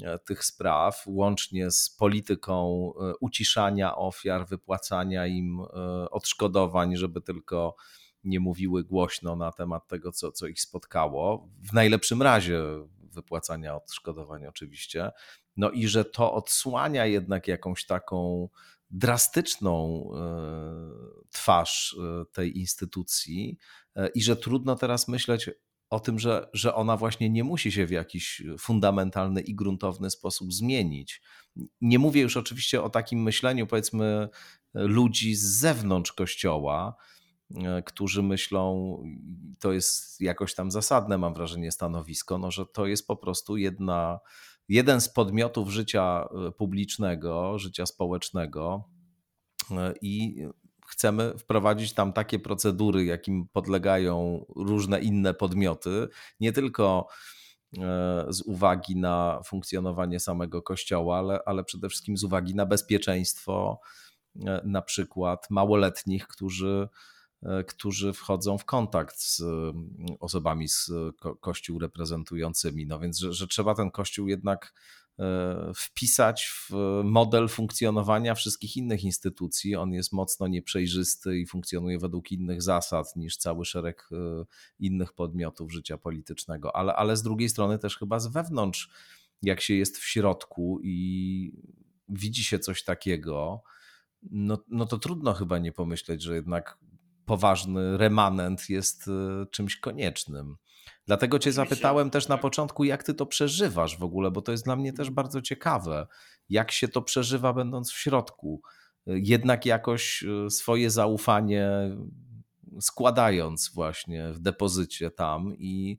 e, 0.02 0.18
tych 0.18 0.44
spraw, 0.44 1.02
łącznie 1.06 1.70
z 1.70 1.90
polityką 1.90 2.92
uciszania 3.20 3.96
ofiar, 3.96 4.46
wypłacania 4.46 5.26
im 5.26 5.60
odszkodowań, 6.10 6.96
żeby 6.96 7.20
tylko 7.20 7.76
nie 8.24 8.40
mówiły 8.40 8.84
głośno 8.84 9.36
na 9.36 9.52
temat 9.52 9.88
tego, 9.88 10.12
co, 10.12 10.32
co 10.32 10.46
ich 10.46 10.60
spotkało. 10.60 11.48
W 11.70 11.72
najlepszym 11.72 12.22
razie 12.22 12.62
wypłacania 13.12 13.76
odszkodowań, 13.76 14.46
oczywiście. 14.46 15.10
No 15.56 15.70
i 15.70 15.88
że 15.88 16.04
to 16.04 16.34
odsłania 16.34 17.06
jednak 17.06 17.48
jakąś 17.48 17.86
taką 17.86 18.48
drastyczną 18.92 20.04
e, 20.14 21.28
twarz 21.30 21.96
e, 21.98 22.24
tej 22.32 22.58
instytucji 22.58 23.58
e, 23.96 24.08
i 24.08 24.22
że 24.22 24.36
trudno 24.36 24.76
teraz 24.76 25.08
myśleć 25.08 25.50
o 25.90 26.00
tym, 26.00 26.18
że, 26.18 26.48
że 26.52 26.74
ona 26.74 26.96
właśnie 26.96 27.30
nie 27.30 27.44
musi 27.44 27.72
się 27.72 27.86
w 27.86 27.90
jakiś 27.90 28.42
fundamentalny 28.58 29.40
i 29.40 29.54
gruntowny 29.54 30.10
sposób 30.10 30.52
zmienić. 30.52 31.22
Nie 31.80 31.98
mówię 31.98 32.20
już 32.20 32.36
oczywiście 32.36 32.82
o 32.82 32.90
takim 32.90 33.22
myśleniu, 33.22 33.66
powiedzmy, 33.66 34.28
ludzi 34.74 35.34
z 35.34 35.42
zewnątrz 35.42 36.12
kościoła, 36.12 36.96
którzy 37.84 38.22
myślą, 38.22 38.96
to 39.60 39.72
jest 39.72 40.20
jakoś 40.20 40.54
tam 40.54 40.70
zasadne, 40.70 41.18
mam 41.18 41.34
wrażenie, 41.34 41.72
stanowisko, 41.72 42.38
no, 42.38 42.50
że 42.50 42.66
to 42.66 42.86
jest 42.86 43.06
po 43.06 43.16
prostu 43.16 43.56
jedna 43.56 44.20
jeden 44.68 45.00
z 45.00 45.08
podmiotów 45.08 45.70
życia 45.70 46.28
e, 46.48 46.52
publicznego, 46.52 47.58
życia 47.58 47.86
społecznego 47.86 48.84
e, 49.70 49.94
i 50.02 50.46
chcemy 50.88 51.38
wprowadzić 51.38 51.94
tam 51.94 52.12
takie 52.12 52.38
procedury, 52.38 53.04
jakim 53.04 53.48
podlegają 53.52 54.44
różne 54.56 55.00
inne 55.00 55.34
podmioty, 55.34 56.08
nie 56.40 56.52
tylko 56.52 57.06
e, 57.78 58.26
z 58.28 58.42
uwagi 58.42 58.96
na 58.96 59.40
funkcjonowanie 59.46 60.20
samego 60.20 60.62
kościoła, 60.62 61.18
ale, 61.18 61.40
ale 61.46 61.64
przede 61.64 61.88
wszystkim 61.88 62.16
z 62.16 62.24
uwagi 62.24 62.54
na 62.54 62.66
bezpieczeństwo 62.66 63.80
na 64.64 64.82
przykład 64.82 65.50
małoletnich, 65.50 66.26
którzy 66.26 66.88
którzy 67.66 68.12
wchodzą 68.12 68.58
w 68.58 68.64
kontakt 68.64 69.20
z 69.20 69.40
mm, 69.40 69.94
osobami 70.20 70.68
z 70.68 70.90
ko 71.20 71.36
Kościół 71.36 71.78
reprezentującymi. 71.78 72.86
No 72.86 72.98
więc, 72.98 73.18
że, 73.18 73.32
że 73.32 73.46
trzeba 73.46 73.74
ten 73.74 73.90
Kościół 73.90 74.28
jednak 74.28 74.74
e, 75.18 75.72
wpisać 75.76 76.44
w 76.46 76.70
model 77.04 77.48
funkcjonowania 77.48 78.34
wszystkich 78.34 78.76
innych 78.76 79.04
instytucji. 79.04 79.76
On 79.76 79.92
jest 79.92 80.12
mocno 80.12 80.48
nieprzejrzysty 80.48 81.38
i 81.38 81.46
funkcjonuje 81.46 81.98
według 81.98 82.32
innych 82.32 82.62
zasad 82.62 83.16
niż 83.16 83.36
cały 83.36 83.64
szereg 83.64 84.08
e, 84.12 84.44
innych 84.78 85.12
podmiotów 85.12 85.72
życia 85.72 85.98
politycznego, 85.98 86.76
ale, 86.76 86.94
ale 86.94 87.16
z 87.16 87.22
drugiej 87.22 87.48
strony 87.48 87.78
też 87.78 87.98
chyba 87.98 88.20
z 88.20 88.26
wewnątrz, 88.26 88.90
jak 89.42 89.60
się 89.60 89.74
jest 89.74 89.98
w 89.98 90.04
środku 90.04 90.80
i 90.82 91.52
widzi 92.08 92.44
się 92.44 92.58
coś 92.58 92.84
takiego, 92.84 93.62
no, 94.30 94.58
no 94.68 94.86
to 94.86 94.98
trudno 94.98 95.32
chyba 95.34 95.58
nie 95.58 95.72
pomyśleć, 95.72 96.22
że 96.22 96.34
jednak 96.34 96.78
poważny 97.32 97.98
remanent 97.98 98.68
jest 98.68 99.08
e, 99.08 99.46
czymś 99.50 99.76
koniecznym. 99.76 100.56
Dlatego 101.06 101.38
Cię 101.38 101.52
zapytałem 101.52 102.10
też 102.10 102.28
na 102.28 102.34
tak. 102.34 102.42
początku, 102.42 102.84
jak 102.84 103.02
Ty 103.02 103.14
to 103.14 103.26
przeżywasz 103.26 103.98
w 103.98 104.02
ogóle, 104.02 104.30
bo 104.30 104.42
to 104.42 104.52
jest 104.52 104.64
dla 104.64 104.76
mnie 104.76 104.92
też 104.92 105.10
bardzo 105.10 105.42
ciekawe, 105.42 106.06
jak 106.48 106.72
się 106.72 106.88
to 106.88 107.02
przeżywa, 107.02 107.52
będąc 107.52 107.92
w 107.92 107.98
środku. 107.98 108.62
E, 109.06 109.18
jednak 109.18 109.66
jakoś 109.66 110.24
e, 110.24 110.50
swoje 110.50 110.90
zaufanie 110.90 111.70
składając 112.80 113.70
właśnie 113.74 114.32
w 114.32 114.38
depozycie 114.38 115.10
tam 115.10 115.56
i, 115.56 115.98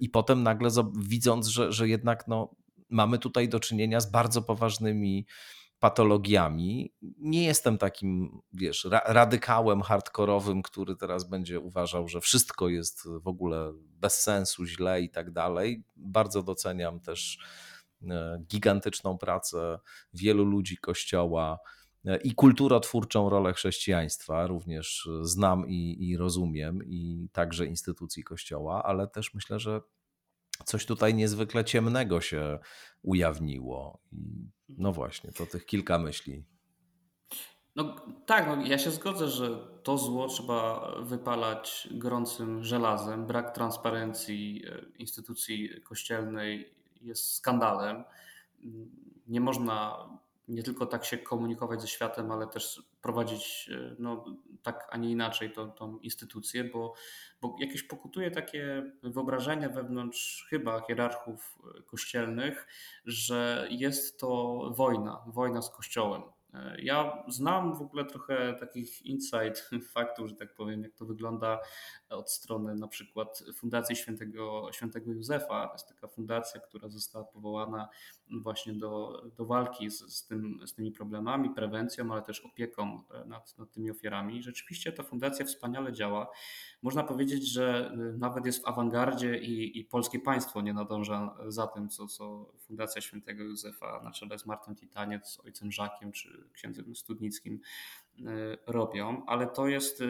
i 0.00 0.08
potem 0.08 0.42
nagle 0.42 0.70
widząc, 0.98 1.46
że, 1.46 1.72
że 1.72 1.88
jednak 1.88 2.28
no, 2.28 2.54
mamy 2.88 3.18
tutaj 3.18 3.48
do 3.48 3.60
czynienia 3.60 4.00
z 4.00 4.10
bardzo 4.10 4.42
poważnymi 4.42 5.26
patologiami. 5.80 6.92
Nie 7.18 7.44
jestem 7.44 7.78
takim, 7.78 8.40
wiesz, 8.52 8.84
ra 8.84 9.02
radykałem 9.06 9.82
hardkorowym, 9.82 10.62
który 10.62 10.96
teraz 10.96 11.28
będzie 11.28 11.60
uważał, 11.60 12.08
że 12.08 12.20
wszystko 12.20 12.68
jest 12.68 13.08
w 13.08 13.28
ogóle 13.28 13.72
bez 13.76 14.20
sensu, 14.20 14.66
źle 14.66 15.00
i 15.02 15.10
tak 15.10 15.30
dalej. 15.30 15.82
Bardzo 15.96 16.42
doceniam 16.42 17.00
też 17.00 17.38
e, 18.10 18.42
gigantyczną 18.48 19.18
pracę 19.18 19.78
wielu 20.14 20.44
ludzi 20.44 20.76
Kościoła 20.76 21.58
e, 22.04 22.16
i 22.16 22.34
kulturotwórczą 22.34 23.30
rolę 23.30 23.52
chrześcijaństwa. 23.52 24.46
Również 24.46 25.08
znam 25.22 25.68
i, 25.68 26.08
i 26.08 26.16
rozumiem, 26.16 26.80
i 26.84 27.28
także 27.32 27.66
instytucji 27.66 28.24
Kościoła, 28.24 28.82
ale 28.82 29.08
też 29.08 29.34
myślę, 29.34 29.58
że 29.58 29.80
coś 30.64 30.86
tutaj 30.86 31.14
niezwykle 31.14 31.64
ciemnego 31.64 32.20
się 32.20 32.58
ujawniło. 33.02 34.00
No 34.68 34.92
właśnie, 34.92 35.32
to 35.32 35.46
tych 35.46 35.66
kilka 35.66 35.98
myśli. 35.98 36.44
No 37.76 37.96
tak, 38.26 38.46
no 38.46 38.66
ja 38.66 38.78
się 38.78 38.90
zgodzę, 38.90 39.28
że 39.28 39.66
to 39.82 39.98
zło 39.98 40.28
trzeba 40.28 40.92
wypalać 41.02 41.88
gorącym 41.90 42.64
żelazem. 42.64 43.26
Brak 43.26 43.54
transparencji 43.54 44.64
e, 44.66 44.98
instytucji 44.98 45.82
kościelnej 45.82 46.74
jest 47.00 47.34
skandalem. 47.34 48.04
Nie 49.26 49.40
można 49.40 50.08
nie 50.50 50.62
tylko 50.62 50.86
tak 50.86 51.04
się 51.04 51.18
komunikować 51.18 51.80
ze 51.80 51.88
światem, 51.88 52.30
ale 52.30 52.46
też 52.46 52.82
prowadzić 53.02 53.70
e, 53.72 53.96
no, 53.98 54.24
tak, 54.62 54.88
a 54.90 54.96
nie 54.96 55.10
inaczej 55.10 55.52
tą, 55.52 55.72
tą 55.72 55.98
instytucję, 55.98 56.64
bo, 56.64 56.94
bo 57.40 57.56
jakieś 57.60 57.82
pokutuje 57.82 58.30
takie 58.30 58.92
wyobrażenie 59.02 59.68
wewnątrz 59.68 60.46
chyba 60.50 60.80
hierarchów 60.80 61.58
e, 61.78 61.82
kościelnych, 61.82 62.66
że 63.04 63.68
jest 63.70 64.20
to 64.20 64.60
wojna, 64.76 65.24
wojna 65.26 65.62
z 65.62 65.70
Kościołem. 65.70 66.22
E, 66.54 66.76
ja 66.82 67.24
znam 67.28 67.74
w 67.74 67.82
ogóle 67.82 68.04
trochę 68.04 68.54
takich 68.54 69.06
insight 69.06 69.70
faktów, 69.94 70.28
że 70.28 70.34
tak 70.34 70.54
powiem, 70.54 70.82
jak 70.82 70.94
to 70.94 71.06
wygląda 71.06 71.60
od 72.08 72.30
strony 72.30 72.74
na 72.74 72.88
przykład 72.88 73.42
Fundacji 73.54 73.96
Świętego, 73.96 74.68
Świętego 74.72 75.12
Józefa. 75.12 75.66
To 75.66 75.72
jest 75.72 75.88
taka 75.88 76.08
fundacja, 76.08 76.60
która 76.60 76.88
została 76.88 77.24
powołana 77.24 77.88
właśnie 78.30 78.72
do, 78.72 79.22
do 79.36 79.44
walki 79.46 79.90
z, 79.90 79.98
z, 79.98 80.26
tym, 80.26 80.60
z 80.66 80.74
tymi 80.74 80.92
problemami, 80.92 81.50
prewencją, 81.50 82.12
ale 82.12 82.22
też 82.22 82.40
opieką 82.40 83.02
nad, 83.26 83.58
nad 83.58 83.70
tymi 83.70 83.90
ofiarami. 83.90 84.42
Rzeczywiście 84.42 84.92
ta 84.92 85.02
fundacja 85.02 85.44
wspaniale 85.44 85.92
działa. 85.92 86.30
Można 86.82 87.02
powiedzieć, 87.02 87.52
że 87.52 87.96
nawet 88.18 88.46
jest 88.46 88.62
w 88.62 88.68
awangardzie 88.68 89.38
i, 89.38 89.78
i 89.78 89.84
polskie 89.84 90.18
państwo 90.18 90.60
nie 90.60 90.72
nadąża 90.72 91.36
za 91.48 91.66
tym, 91.66 91.88
co, 91.88 92.06
co 92.06 92.52
Fundacja 92.58 93.02
Świętego 93.02 93.44
Józefa 93.44 94.00
na 94.04 94.10
czele 94.10 94.38
z 94.38 94.46
Martem 94.46 94.76
Titaniec, 94.76 95.40
ojcem 95.44 95.72
Żakiem 95.72 96.12
czy 96.12 96.39
księdzem 96.52 96.94
Studnickim 96.94 97.60
e, 98.18 98.22
robią, 98.66 99.22
ale 99.26 99.46
to 99.46 99.68
jest, 99.68 100.00
e, 100.00 100.06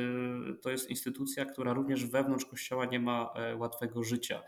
to 0.54 0.70
jest 0.70 0.90
instytucja, 0.90 1.44
która 1.44 1.72
również 1.72 2.06
wewnątrz 2.06 2.44
Kościoła 2.44 2.84
nie 2.84 3.00
ma 3.00 3.32
e, 3.34 3.56
łatwego 3.56 4.04
życia 4.04 4.42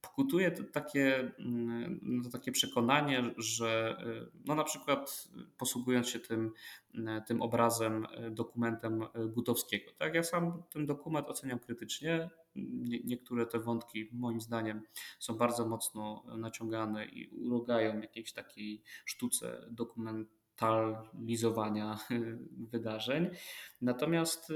pokutuje 0.00 0.50
to 0.50 0.64
takie, 0.64 1.32
mm, 1.38 2.00
no 2.02 2.30
takie 2.30 2.52
przekonanie, 2.52 3.22
że 3.36 3.96
no 4.44 4.54
na 4.54 4.64
przykład 4.64 5.28
posługując 5.58 6.08
się 6.08 6.18
tym, 6.18 6.52
tym 7.26 7.42
obrazem, 7.42 8.06
dokumentem 8.30 9.04
Gutowskiego. 9.28 9.92
Tak? 9.98 10.14
Ja 10.14 10.22
sam 10.22 10.62
ten 10.70 10.86
dokument 10.86 11.28
oceniam 11.28 11.58
krytycznie. 11.58 12.30
niektóre 13.04 13.46
te 13.46 13.58
wątki 13.58 14.08
moim 14.12 14.40
zdaniem 14.40 14.82
są 15.18 15.34
bardzo 15.34 15.68
mocno 15.68 16.24
naciągane 16.36 17.06
i 17.06 17.26
urogają 17.26 18.00
jakiejś 18.00 18.32
takiej 18.32 18.82
sztuce 19.04 19.66
dokumentalizowania 20.58 21.98
wydarzeń. 22.72 23.30
Natomiast 23.82 24.52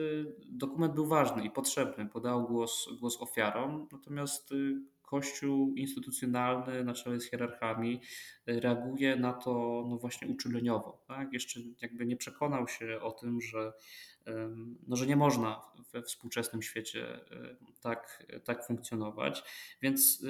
dokument 0.49 0.95
był 0.95 1.07
ważny 1.07 1.45
i 1.45 1.51
potrzebny, 1.51 2.07
podał 2.07 2.47
głos, 2.47 2.89
głos 3.01 3.23
ofiarom, 3.23 3.89
natomiast 3.93 4.55
Kościół 5.13 5.75
instytucjonalny 5.75 6.85
na 6.85 6.95
czele 6.95 7.21
z 7.21 7.31
hierarchami 7.31 8.01
y, 8.49 8.61
reaguje 8.61 9.17
na 9.17 9.33
to 9.33 9.85
no 9.89 9.99
właśnie 9.99 10.29
uczuleniowo. 10.29 11.05
Tak? 11.09 11.33
Jeszcze 11.33 11.61
jakby 11.83 12.07
nie 12.07 12.17
przekonał 12.17 12.69
się 12.69 13.01
o 13.01 13.13
tym, 13.13 13.41
że 13.41 13.73
no, 14.89 14.97
że 14.97 15.07
nie 15.07 15.17
można 15.17 15.73
we 15.93 16.03
współczesnym 16.03 16.63
świecie 16.63 17.21
e, 17.31 17.57
tak, 17.81 18.27
tak 18.45 18.67
funkcjonować. 18.67 19.43
Więc 19.83 20.25
e, 20.25 20.29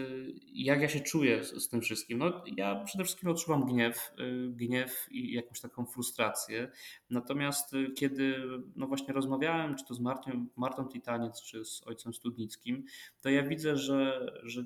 jak 0.52 0.80
ja 0.80 0.88
się 0.88 1.00
czuję 1.00 1.44
z, 1.44 1.64
z, 1.64 1.68
tym 1.68 1.80
wszystkim? 1.80 2.18
No, 2.18 2.44
ja 2.56 2.84
przede 2.84 3.04
wszystkim 3.04 3.28
odczuwam 3.30 3.66
gniew, 3.66 4.12
e, 4.18 4.48
gniew 4.48 5.06
i 5.10 5.32
jakąś 5.32 5.60
taką 5.60 5.86
frustrację. 5.86 6.70
Natomiast 7.10 7.72
kiedy 7.96 8.42
no 8.76 8.86
właśnie 8.86 9.14
rozmawiałem, 9.14 9.76
czy 9.76 9.84
to 9.84 9.94
z 9.94 10.00
Martą, 10.00 10.46
Martą 10.56 10.88
Titaniec, 10.88 11.42
czy 11.42 11.64
z 11.64 11.86
ojcem 11.86 12.14
Studnickim, 12.14 12.84
to 13.20 13.30
ja 13.30 13.42
widzę, 13.42 13.76
że, 13.76 14.32
że 14.42 14.64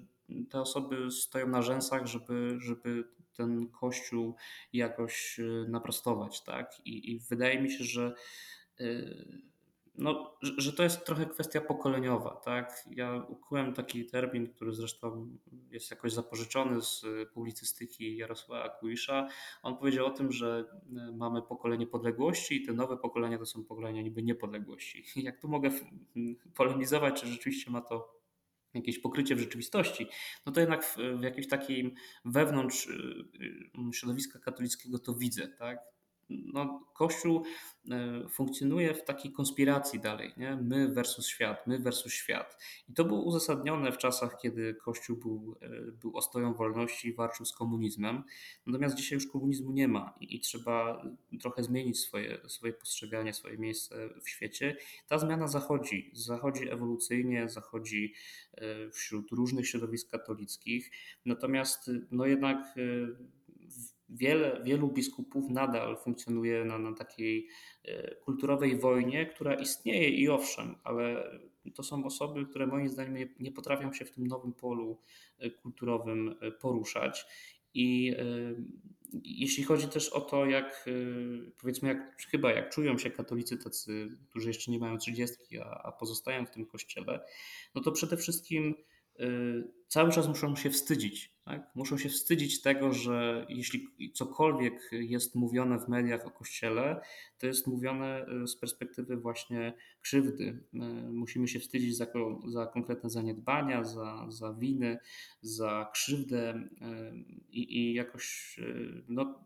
te 0.51 0.61
osoby 0.61 1.11
stoją 1.11 1.49
na 1.49 1.62
rzęsach, 1.62 2.07
żeby, 2.07 2.57
żeby 2.59 3.05
ten 3.37 3.68
kościół 3.68 4.37
jakoś 4.72 5.41
naprostować, 5.68 6.45
tak? 6.45 6.81
I, 6.85 7.11
i 7.12 7.18
wydaje 7.18 7.62
mi 7.62 7.70
się, 7.70 7.85
że 7.85 8.14
no, 9.99 10.39
że 10.43 10.72
to 10.72 10.83
jest 10.83 11.07
trochę 11.07 11.27
kwestia 11.27 11.61
pokoleniowa, 11.61 12.41
tak? 12.45 12.85
Ja 12.91 13.24
ukułem 13.29 13.74
taki 13.74 14.07
termin, 14.07 14.49
który 14.49 14.72
zresztą 14.74 15.37
jest 15.70 15.91
jakoś 15.91 16.12
zapożyczony 16.12 16.83
z 16.83 17.05
publicystyki 17.35 18.16
Jarosława 18.16 18.68
Kuisza. 18.68 19.29
On 19.62 19.77
powiedział 19.77 20.07
o 20.07 20.11
tym, 20.11 20.33
że 20.33 20.64
e, 20.97 21.12
mamy 21.12 21.43
pokolenie 21.43 21.87
podległości 21.87 22.57
i 22.57 22.66
te 22.66 22.72
nowe 22.72 22.97
pokolenia 22.97 23.39
to 23.39 23.47
są 23.47 23.64
pokolenia 23.64 24.03
niby 24.03 24.22
niepodległości. 24.22 25.05
Jak 25.27 25.41
tu 25.41 25.49
mogę 25.49 25.70
polemizować, 26.55 27.20
czy 27.20 27.27
rzeczywiście 27.27 27.70
ma 27.70 27.81
to 27.81 28.16
jakieś 28.74 28.99
pokrycie 28.99 29.37
w 29.37 29.41
rzeczywistości, 29.41 30.07
no 30.47 30.53
to 30.53 30.61
jednak 30.61 30.85
w, 30.85 30.97
w 30.97 31.22
jakimś 31.22 31.49
takim 31.49 31.95
wewnątrz 32.24 32.89
środowiska 33.93 34.39
katolickiego 34.39 34.99
to 34.99 35.14
widzę, 35.14 35.49
tak? 35.49 35.95
No, 36.29 36.87
Kościół 36.95 37.43
e, 37.91 38.29
funkcjonuje 38.29 38.95
w 38.95 39.05
takiej 39.05 39.33
konspiracji 39.33 40.01
dalej, 40.01 40.33
nie? 40.37 40.57
my 40.62 40.89
versus 40.89 41.27
świat, 41.27 41.66
my 41.66 41.79
versus 41.79 42.12
świat. 42.12 42.62
I 42.89 42.93
to 42.93 43.05
było 43.05 43.22
uzasadnione 43.22 43.93
w 43.93 43.99
czasach, 43.99 44.39
kiedy 44.43 44.74
Kościół 44.74 45.16
był, 45.16 45.57
e, 45.62 45.93
był 45.93 46.16
ostoją 46.16 46.55
wolności 46.55 47.09
i 47.09 47.14
walczył 47.14 47.47
z 47.47 47.53
komunizmem. 47.53 48.22
Natomiast 48.66 48.97
dzisiaj 48.97 49.16
już 49.16 49.27
komunizmu 49.27 49.72
nie 49.72 49.89
ma 49.89 50.14
i, 50.20 50.37
i 50.37 50.41
trzeba 50.41 51.03
trochę 51.41 51.62
zmienić 51.62 52.01
swoje, 52.01 52.39
swoje 52.49 52.72
postrzeganie, 52.72 53.33
swoje 53.35 53.59
miejsce 53.59 54.09
w 54.22 54.29
świecie. 54.29 54.77
Ta 55.09 55.18
zmiana 55.18 55.49
zachodzi, 55.49 56.11
zachodzi 56.14 56.70
ewolucyjnie, 56.70 57.49
zachodzi 57.49 58.14
e, 58.55 58.91
wśród 58.91 59.31
różnych 59.31 59.68
środowisk 59.68 60.11
katolickich. 60.11 60.91
Natomiast 61.24 61.91
no 62.11 62.27
jednak 62.27 62.74
wiele, 64.09 64.61
wielu 64.64 64.88
biskupów 64.88 65.50
nadal 65.50 65.96
funkcjonuje 65.96 66.64
na, 66.64 66.78
na 66.78 66.94
takiej 66.94 67.48
e, 67.84 68.14
kulturowej 68.14 68.80
wojnie, 68.80 69.26
która 69.26 69.54
istnieje 69.54 70.09
i 70.09 70.28
owszem, 70.28 70.74
ale 70.84 71.30
to 71.74 71.82
są 71.82 72.04
osoby, 72.04 72.46
które 72.46 72.66
moim 72.66 72.88
zdaniem 72.88 73.28
nie, 73.40 73.52
potrafią 73.52 73.92
się 73.92 74.04
w 74.04 74.11
tym 74.11 74.26
nowym 74.26 74.52
polu 74.52 75.00
e, 75.38 75.50
kulturowym 75.50 76.36
e, 76.40 76.50
poruszać. 76.50 77.26
I 77.78 78.16
jeśli 79.22 79.64
chodzi 79.64 79.88
też 79.88 80.09
o 80.09 80.20
to, 80.20 80.46
jak 80.46 80.88
powiedzmy, 81.61 81.88
jak, 81.88 82.22
chyba 82.30 82.52
jak 82.52 82.70
czują 82.70 82.98
się 82.98 83.11
katolicy 83.11 83.59
tacy, 83.59 84.09
którzy 84.30 84.48
jeszcze 84.48 84.70
nie 84.70 84.78
mają 84.78 84.98
trzydziestki, 84.98 85.59
a, 85.59 85.64
a 85.64 85.92
pozostają 85.92 86.46
w 86.46 86.50
tym 86.50 86.66
kościele, 86.66 87.20
no 87.74 87.82
to 87.82 87.92
przede 87.92 88.16
wszystkim 88.16 88.74
cały 89.88 90.12
czas 90.12 90.28
muszą 90.28 90.57
się 90.57 90.70
wstydzić 90.70 91.36
tak? 91.47 91.70
Muszą 91.74 91.99
się 91.99 92.09
wstydzić 92.09 92.62
tego, 92.62 92.92
że 92.92 93.47
jeśli 93.49 93.88
cokolwiek 94.14 94.90
jest 94.92 95.34
mówione 95.34 95.78
w 95.78 95.88
mediach 95.88 96.26
o 96.26 96.30
Kościele, 96.30 97.01
to 97.38 97.47
jest 97.47 97.66
mówione 97.66 98.26
e, 98.26 98.47
z 98.47 98.57
perspektywy 98.57 99.16
właśnie 99.16 99.74
krzywdy. 100.01 100.64
E, 100.74 100.78
musimy 101.11 101.49
się 101.49 101.61
wstydzić 101.61 101.97
za, 101.97 102.07
za 102.47 102.66
konkretne 102.66 103.11
zaniedbania, 103.11 103.84
za, 103.84 104.26
za 104.28 104.53
winy, 104.53 104.99
za 105.40 105.90
krzywdę 105.92 106.68
e, 106.80 107.12
i, 107.51 107.78
i 107.78 107.94
jakoś 107.94 108.57
no, 109.09 109.44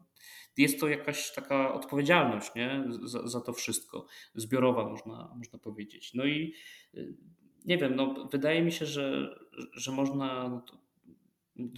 jest 0.57 0.81
to 0.81 0.89
jakaś 0.89 1.33
taka 1.33 1.75
odpowiedzialność 1.75 2.55
nie? 2.55 2.85
Za, 3.03 3.29
za 3.29 3.41
to 3.41 3.53
wszystko, 3.53 4.07
zbiorowa 4.35 4.89
można, 4.89 5.35
można 5.37 5.59
powiedzieć. 5.59 6.15
No 6.15 6.25
i 6.25 6.55
nie 7.65 7.79
wiem, 7.79 7.97
no, 7.97 8.29
wydaje 8.33 8.63
mi 8.63 8.73
się, 8.73 8.87
że, 8.87 9.35
że 9.73 9.93
można 9.93 10.49
no 10.49 10.65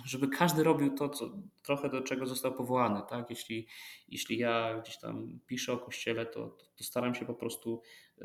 żeby 0.04 0.28
każdy 0.28 0.64
robił 0.64 0.94
to, 0.94 1.08
co, 1.08 1.30
trochę 1.62 1.88
do 1.88 2.00
czego 2.00 2.26
został 2.26 2.54
powołany. 2.54 3.00
Tak? 3.10 3.30
Jeśli, 3.30 3.66
jeśli 4.08 4.38
ja 4.38 4.80
gdzieś 4.82 4.98
tam 4.98 5.40
piszę 5.46 5.72
o 5.72 5.78
kościele, 5.78 6.26
to, 6.26 6.48
to, 6.48 6.66
to 6.76 6.84
staram 6.84 7.14
się 7.14 7.26
po 7.26 7.34
prostu 7.34 7.82
y, 8.18 8.24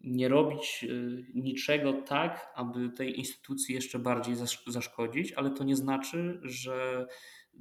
nie 0.00 0.28
robić 0.28 0.84
y, 0.88 1.26
niczego 1.34 1.92
tak, 1.92 2.52
aby 2.54 2.90
tej 2.90 3.18
instytucji 3.18 3.74
jeszcze 3.74 3.98
bardziej 3.98 4.34
zaszkodzić, 4.66 5.32
ale 5.32 5.50
to 5.50 5.64
nie 5.64 5.76
znaczy, 5.76 6.40
że 6.42 7.06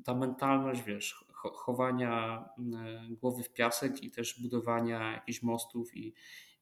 ta 0.03 0.13
mentalność, 0.13 0.81
wiesz, 0.81 1.25
chowania 1.33 2.45
y, 3.11 3.15
głowy 3.15 3.43
w 3.43 3.53
piasek 3.53 4.03
i 4.03 4.11
też 4.11 4.41
budowania 4.41 5.11
jakichś 5.11 5.41
mostów 5.41 5.97
i, 5.97 6.13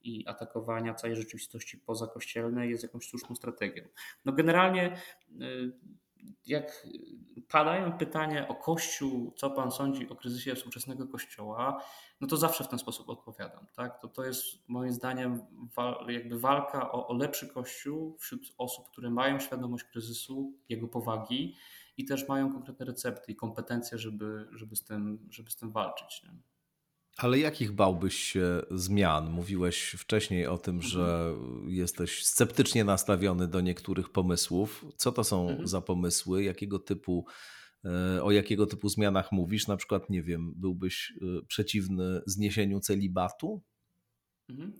i 0.02 0.28
atakowania 0.28 0.94
całej 0.94 1.16
rzeczywistości 1.16 1.78
pozakościelnej 1.78 2.70
jest 2.70 2.84
jakąś 2.84 3.08
słuszną 3.08 3.36
strategią. 3.36 3.84
No 4.26 4.34
generalnie 4.34 4.98
jak 6.46 6.88
padają 7.50 7.98
pytania 7.98 8.48
o 8.48 8.56
Kościół, 8.56 9.34
co 9.36 9.50
pan 9.50 9.72
sądzi 9.72 10.10
o 10.10 10.16
kryzysie 10.16 10.56
współczesnego 10.56 11.08
Kościoła, 11.08 11.84
no 12.22 12.28
to 12.28 12.38
zawsze 12.38 12.64
w 12.64 12.68
ten 12.68 12.80
sposób 12.80 13.10
odpowiadam. 13.10 13.68
Tak? 13.76 14.02
To, 14.02 14.08
to 14.08 14.24
jest 14.24 14.70
moim 14.70 14.92
zdaniem 14.92 15.42
jakby 16.08 16.40
walka 16.40 16.92
o, 16.92 17.08
o 17.08 17.14
lepszy 17.14 17.48
Kościół 17.48 18.18
wśród 18.20 18.54
osób, 18.58 18.90
które 18.90 19.10
mają 19.10 19.40
świadomość 19.40 19.84
kryzysu, 19.84 20.54
jego 20.70 20.88
powagi 20.88 21.56
i 21.98 22.06
też 22.06 22.28
mają 22.28 22.52
konkretne 22.52 22.86
recepty 22.86 23.32
i 23.32 23.36
kompetencje, 23.36 23.98
żeby, 23.98 24.48
żeby, 24.52 24.76
z, 24.76 24.84
tym, 24.84 25.28
żeby 25.30 25.52
z 25.52 25.56
tym 25.56 25.72
walczyć. 25.72 26.24
Nie? 26.24 26.49
Ale 27.20 27.40
jakich 27.40 27.72
bałbyś 27.72 28.16
się 28.16 28.62
zmian? 28.72 29.30
Mówiłeś 29.30 29.96
wcześniej 30.00 30.48
o 30.48 30.58
tym, 30.58 30.76
mhm. 30.76 30.92
że 30.92 31.34
jesteś 31.68 32.26
sceptycznie 32.26 32.84
nastawiony 32.84 33.48
do 33.48 33.62
niektórych 33.62 34.10
pomysłów. 34.10 34.86
Co 34.96 35.12
to 35.12 35.24
są 35.24 35.50
mhm. 35.50 35.68
za 35.68 35.82
pomysły? 35.82 36.44
Jakiego 36.44 36.80
typu, 36.80 37.26
e, 37.86 38.24
o 38.24 38.32
jakiego 38.32 38.66
typu 38.66 38.90
zmianach 38.90 39.32
mówisz? 39.32 39.68
Na 39.68 39.78
przykład, 39.78 40.10
nie 40.10 40.24
wiem, 40.24 40.54
byłbyś 40.56 41.14
e, 41.22 41.46
przeciwny 41.46 42.22
zniesieniu 42.26 42.80
celibatu? 42.80 43.62
Mhm. 44.50 44.74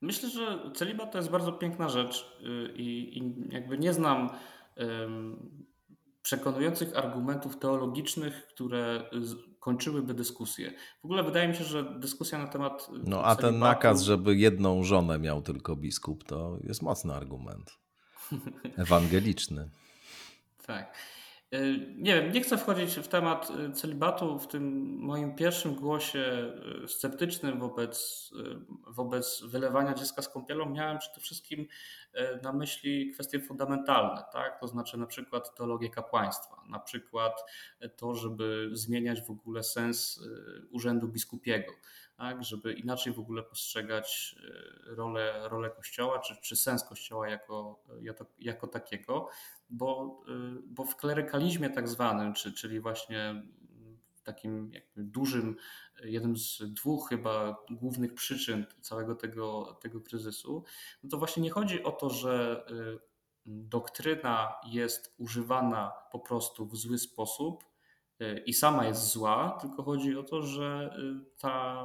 Myślę, 0.00 0.30
że 0.30 0.70
celibat 0.74 1.12
to 1.12 1.18
jest 1.18 1.30
bardzo 1.30 1.52
piękna 1.52 1.88
rzecz 1.88 2.40
y, 2.40 2.72
i, 2.76 3.18
i 3.18 3.34
jakby 3.50 3.78
nie 3.78 3.92
znam 3.92 4.30
przekonujących 6.22 6.96
argumentów 6.96 7.58
teologicznych, 7.58 8.46
które 8.46 9.10
kończyłyby 9.60 10.14
dyskusję. 10.14 10.72
W 11.02 11.04
ogóle 11.04 11.22
wydaje 11.22 11.48
mi 11.48 11.54
się, 11.54 11.64
że 11.64 12.00
dyskusja 12.00 12.38
na 12.38 12.46
temat. 12.46 12.90
No 13.04 13.24
a 13.24 13.36
ten 13.36 13.58
nakaz, 13.58 14.02
żeby 14.02 14.36
jedną 14.36 14.84
żonę 14.84 15.18
miał 15.18 15.42
tylko 15.42 15.76
biskup, 15.76 16.24
to 16.24 16.58
jest 16.62 16.82
mocny 16.82 17.14
argument. 17.14 17.78
Ewangeliczny. 18.76 19.70
tak. 20.66 20.94
E, 21.50 21.78
nie 21.96 22.14
wiem, 22.14 22.32
nie 22.32 22.40
chcę 22.40 22.58
wchodzić 22.58 22.94
w 22.94 23.08
temat 23.08 23.50
e, 23.50 23.72
celibatu. 23.72 24.38
W 24.38 24.46
tym 24.46 24.96
moim 24.98 25.36
pierwszym 25.36 25.74
głosie 25.74 26.52
e, 26.84 26.88
sceptycznym 26.88 27.58
wobec, 27.58 28.30
wobec 28.86 29.42
wylewania 29.44 29.94
dziecka 29.94 30.22
z 30.22 30.28
kąpielą 30.28 30.70
miałem 30.70 30.98
przede 30.98 31.20
wszystkim 31.20 31.66
na 32.42 32.52
myśli 32.52 33.10
kwestie 33.12 33.40
fundamentalne, 33.40 34.24
tak? 34.32 34.60
to 34.60 34.68
znaczy 34.68 34.98
na 34.98 35.06
przykład 35.06 35.54
teologię 35.54 35.90
kapłaństwa, 35.90 36.62
na 36.68 36.78
przykład 36.78 37.32
to, 37.96 38.14
żeby 38.14 38.70
zmieniać 38.72 39.22
w 39.22 39.30
ogóle 39.30 39.62
sens 39.62 40.20
urzędu 40.70 41.08
biskupiego, 41.08 41.72
tak? 42.20 42.44
żeby 42.44 42.72
inaczej 42.72 43.12
w 43.12 43.18
ogóle 43.18 43.42
postrzegać 43.42 44.36
rolę, 44.86 45.48
rolę 45.48 45.70
Kościoła, 45.70 46.18
czy, 46.18 46.36
czy 46.42 46.56
sens 46.56 46.84
Kościoła 46.84 47.28
jako, 47.28 47.82
jako, 48.00 48.26
jako 48.38 48.66
takiego 48.66 49.28
bo, 49.70 50.20
y, 50.28 50.62
bo 50.66 50.84
w 50.84 50.96
klerykalizmie 50.96 51.70
tak 51.70 51.88
zwanym, 51.88 52.34
czy, 52.34 52.52
czyli 52.52 52.80
właśnie 52.80 53.42
takim 54.24 54.72
dużym, 54.96 55.56
jednym 56.04 56.36
z 56.36 56.62
dwóch 56.62 57.08
chyba 57.08 57.56
głównych 57.70 58.14
przyczyn 58.14 58.66
całego 58.80 59.14
tego, 59.14 59.78
tego 59.82 60.00
kryzysu, 60.00 60.64
no 61.02 61.10
to 61.10 61.18
właśnie 61.18 61.42
nie 61.42 61.50
chodzi 61.50 61.82
o 61.82 61.92
to, 61.92 62.10
że 62.10 62.64
doktryna 63.46 64.54
jest 64.66 65.14
używana 65.18 65.92
po 66.12 66.18
prostu 66.18 66.66
w 66.66 66.76
zły 66.76 66.98
sposób 66.98 67.69
i 68.46 68.52
sama 68.52 68.86
jest 68.86 69.08
zła, 69.08 69.58
tylko 69.60 69.82
chodzi 69.82 70.16
o 70.16 70.22
to, 70.22 70.42
że 70.42 70.94
ta, 71.38 71.84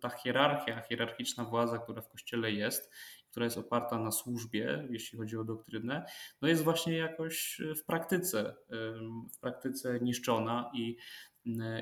ta 0.00 0.08
hierarchia, 0.08 0.80
hierarchiczna 0.80 1.44
władza, 1.44 1.78
która 1.78 2.02
w 2.02 2.08
kościele 2.08 2.52
jest, 2.52 2.90
która 3.30 3.44
jest 3.44 3.58
oparta 3.58 3.98
na 3.98 4.10
służbie, 4.10 4.88
jeśli 4.90 5.18
chodzi 5.18 5.36
o 5.36 5.44
doktrynę, 5.44 6.06
no 6.42 6.48
jest 6.48 6.64
właśnie 6.64 6.96
jakoś 6.96 7.60
w 7.80 7.84
praktyce, 7.84 8.54
w 9.32 9.38
praktyce 9.40 10.00
niszczona 10.00 10.70
i, 10.74 10.96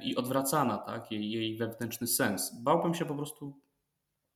i 0.03 0.17
odwracana, 0.17 0.79
tak? 0.79 1.11
jej, 1.13 1.31
jej 1.31 1.57
wewnętrzny 1.57 2.07
sens. 2.07 2.63
Bałbym 2.63 2.95
się 2.95 3.05
po 3.05 3.15
prostu 3.15 3.64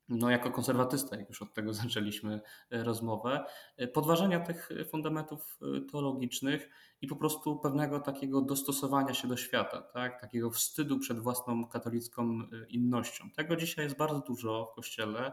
no 0.09 0.31
jako 0.31 0.51
konserwatysta, 0.51 1.17
jak 1.17 1.29
już 1.29 1.43
od 1.43 1.55
tego 1.55 1.75
zaczęliśmy 1.85 2.41
e, 2.71 2.85
rozmowę, 2.85 3.45
e, 3.77 3.89
podważenia 3.89 4.41
tych 4.41 4.69
fundamentów 4.91 5.59
e, 5.63 5.81
teologicznych 5.81 6.71
i 7.01 7.07
po 7.07 7.17
prostu 7.17 7.59
pewnego 7.59 8.01
takiego 8.01 8.43
dostosowania 8.43 9.15
się 9.15 9.29
do 9.29 9.37
świata, 9.37 9.83
tak? 9.83 10.21
takiego 10.21 10.51
wstydu 10.51 10.99
przed 10.99 11.19
własną 11.19 11.69
katolicką 11.69 12.41
innością. 12.69 13.31
Tego 13.37 13.57
dzisiaj 13.57 13.85
jest 13.85 13.97
bardzo 13.97 14.21
dużo 14.21 14.69
w 14.73 14.75
Kościele. 14.75 15.33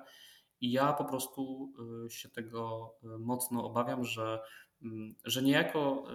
I 0.61 0.71
ja 0.71 0.93
po 0.93 1.05
prostu 1.05 1.73
się 2.09 2.29
tego 2.29 2.93
mocno 3.19 3.65
obawiam, 3.65 4.03
że 4.03 4.39
mm, 4.81 5.15
że 5.25 5.43
niejako 5.43 6.07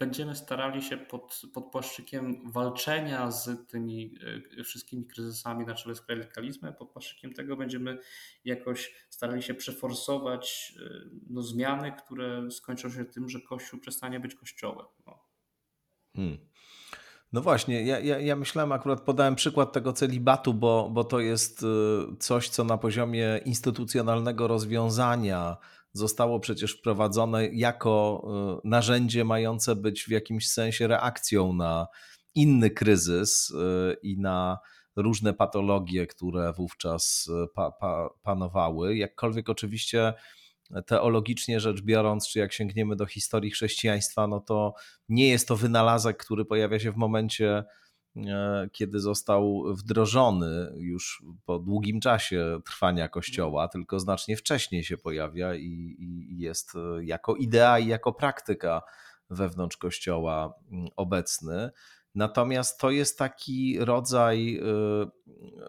będziemy 0.00 0.36
starali 0.36 0.82
się 0.82 0.96
pod, 0.96 1.42
pod 1.54 1.70
płaszczykiem 1.70 2.52
walczenia 2.52 3.30
z 3.30 3.68
tymi 3.68 4.14
wszystkimi 4.64 5.06
kryzysami 5.06 5.66
na 5.66 5.74
czele 5.74 5.94
z 5.94 6.00
klerykalizmem, 6.00 6.74
pod 6.74 6.90
płaszczykiem 6.90 7.32
tego 7.32 7.56
będziemy 7.56 7.98
jakoś 8.44 8.94
starali 9.10 9.42
się 9.42 9.54
przeforsować 9.54 10.74
no, 11.30 11.42
zmiany, 11.42 11.92
które 11.92 12.50
skończą 12.50 12.90
się 12.90 13.04
tym, 13.04 13.28
że 13.28 13.40
Kościół 13.40 13.80
przestanie 13.80 14.20
być 14.20 14.34
Kościołem. 14.34 14.86
No. 15.06 15.18
Hmm. 16.16 16.38
No 17.32 17.40
właśnie, 17.40 17.82
ja, 17.82 17.98
ja, 17.98 18.18
ja 18.18 18.36
myślałem, 18.36 18.72
akurat 18.72 19.00
podałem 19.00 19.34
przykład 19.34 19.72
tego 19.72 19.92
celibatu, 19.92 20.54
bo, 20.54 20.90
bo 20.92 21.04
to 21.04 21.20
jest 21.20 21.62
y, 21.62 21.66
coś, 22.18 22.48
co 22.48 22.64
na 22.64 22.78
poziomie 22.78 23.40
instytucjonalnego 23.44 24.48
rozwiązania 24.48 25.56
zostało 25.92 26.40
przecież 26.40 26.72
wprowadzone 26.72 27.46
jako 27.46 28.22
y, 28.64 28.68
narzędzie 28.68 29.24
mające 29.24 29.76
być 29.76 30.04
w 30.04 30.10
jakimś 30.10 30.48
sensie 30.48 30.86
reakcją 30.86 31.52
na 31.52 31.86
inny 32.34 32.70
kryzys 32.70 33.50
y, 33.50 33.96
i 34.02 34.18
na 34.18 34.58
różne 34.96 35.34
patologie, 35.34 36.06
które 36.06 36.52
wówczas 36.52 37.30
pa, 37.54 37.70
pa, 37.70 38.08
panowały. 38.22 38.96
Jakkolwiek 38.96 39.48
oczywiście 39.48 40.14
teologicznie 40.86 41.60
rzecz 41.60 41.82
biorąc, 41.82 42.28
czy 42.28 42.38
jak 42.38 42.52
sięgniemy 42.52 42.96
do 42.96 43.06
historii 43.06 43.50
chrześcijaństwa, 43.50 44.26
no 44.26 44.40
to 44.40 44.74
nie 45.08 45.28
jest 45.28 45.48
to 45.48 45.56
wynalazek, 45.56 46.16
który 46.16 46.44
pojawia 46.44 46.78
się 46.78 46.92
w 46.92 46.96
momencie, 46.96 47.64
kiedy 48.72 49.00
został 49.00 49.64
wdrożony 49.74 50.72
już 50.76 51.22
po 51.44 51.58
długim 51.58 52.00
czasie 52.00 52.60
trwania 52.64 53.08
Kościoła, 53.08 53.68
tylko 53.68 54.00
znacznie 54.00 54.36
wcześniej 54.36 54.84
się 54.84 54.98
pojawia 54.98 55.54
i, 55.54 55.96
i 55.98 56.38
jest 56.38 56.72
jako 57.00 57.36
idea 57.36 57.78
i 57.78 57.86
jako 57.86 58.12
praktyka 58.12 58.82
wewnątrz 59.30 59.76
Kościoła 59.76 60.54
obecny. 60.96 61.70
Natomiast 62.14 62.80
to 62.80 62.90
jest 62.90 63.18
taki 63.18 63.78
rodzaj 63.78 64.56
y, 64.56 64.60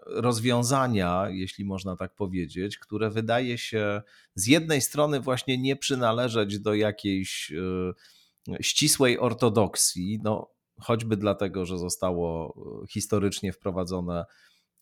rozwiązania, 0.06 1.26
jeśli 1.30 1.64
można 1.64 1.96
tak 1.96 2.14
powiedzieć, 2.14 2.78
które 2.78 3.10
wydaje 3.10 3.58
się 3.58 4.02
z 4.34 4.46
jednej 4.46 4.80
strony 4.80 5.20
właśnie 5.20 5.58
nie 5.58 5.76
przynależeć 5.76 6.58
do 6.58 6.74
jakiejś 6.74 7.52
y, 7.52 8.62
ścisłej 8.62 9.18
ortodoksji, 9.18 10.20
no, 10.22 10.50
choćby 10.82 11.16
dlatego, 11.16 11.66
że 11.66 11.78
zostało 11.78 12.54
y, 12.84 12.86
historycznie 12.86 13.52
wprowadzone 13.52 14.24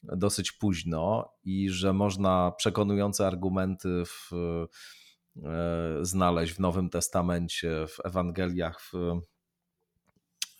dosyć 0.02 0.52
późno 0.52 1.32
i 1.44 1.70
że 1.70 1.92
można 1.92 2.52
przekonujące 2.56 3.26
argumenty 3.26 4.02
w, 4.06 4.30
znaleźć 6.02 6.52
w 6.52 6.60
Nowym 6.60 6.90
Testamencie, 6.90 7.86
w 7.88 8.06
Ewangeliach, 8.06 8.80
w 8.80 9.20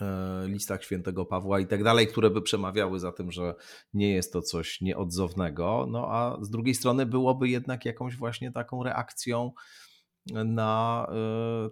E, 0.01 0.49
listach 0.49 0.84
świętego 0.84 1.26
Pawła 1.26 1.61
i 1.61 1.66
tak 1.66 1.84
dalej, 1.84 2.07
które 2.07 2.30
by 2.30 2.43
przemawiały 2.43 2.99
za 2.99 3.12
tym, 3.12 3.32
że 3.32 3.55
nie 3.95 4.11
jest 4.12 4.32
to 4.32 4.43
coś 4.43 4.80
nieodzownego, 4.80 5.86
no 5.91 6.07
a 6.11 6.38
z 6.41 6.51
drugiej 6.51 6.74
strony 6.74 7.07
byłoby 7.07 7.49
jednak 7.49 7.84
jakąś 7.84 8.16
właśnie 8.16 8.53
taką 8.53 8.82
reakcją 8.82 9.53
na 10.45 11.07
e, 11.12 11.70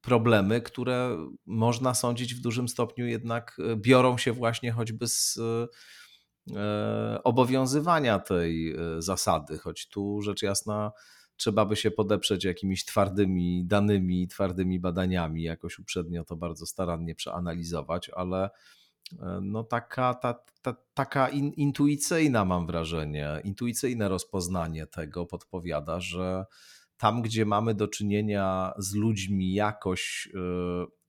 problemy, 0.00 0.60
które 0.60 1.16
można 1.46 1.94
sądzić 1.94 2.34
w 2.34 2.40
dużym 2.40 2.68
stopniu 2.68 3.06
jednak 3.06 3.56
biorą 3.76 4.18
się 4.18 4.32
właśnie 4.32 4.72
choćby 4.72 5.08
z 5.08 5.38
e, 6.56 7.22
obowiązywania 7.24 8.18
tej 8.18 8.76
zasady, 8.98 9.58
choć 9.58 9.88
tu 9.88 10.20
rzecz 10.22 10.42
jasna 10.42 10.92
trzeba 11.36 11.66
by 11.66 11.76
się 11.76 11.90
podeprzeć 11.90 12.44
jakimiś 12.44 12.84
twardymi 12.84 13.66
danymi, 13.66 14.28
twardymi 14.28 14.80
badaniami, 14.80 15.42
jakoś 15.42 15.78
uprzednio 15.78 16.24
to 16.24 16.36
bardzo 16.36 16.66
starannie 16.66 17.14
przeanalizować, 17.14 18.10
ale 18.10 18.50
e, 19.12 19.40
no 19.42 19.64
taka, 19.64 20.14
ta, 20.14 20.34
ta, 20.62 20.76
taka 20.94 21.28
in, 21.28 21.52
intuicyjna 21.52 22.44
mam 22.44 22.66
wrażenie, 22.66 23.40
intuicyjne 23.44 24.08
rozpoznanie 24.08 24.86
tego 24.86 25.26
podpowiada, 25.26 26.00
że 26.00 26.44
tam, 26.96 27.22
gdzie 27.22 27.44
mamy 27.44 27.74
do 27.74 27.88
czynienia 27.88 28.72
z 28.78 28.94
ludźmi 28.94 29.52
jakoś 29.52 30.28
e, 30.34 30.38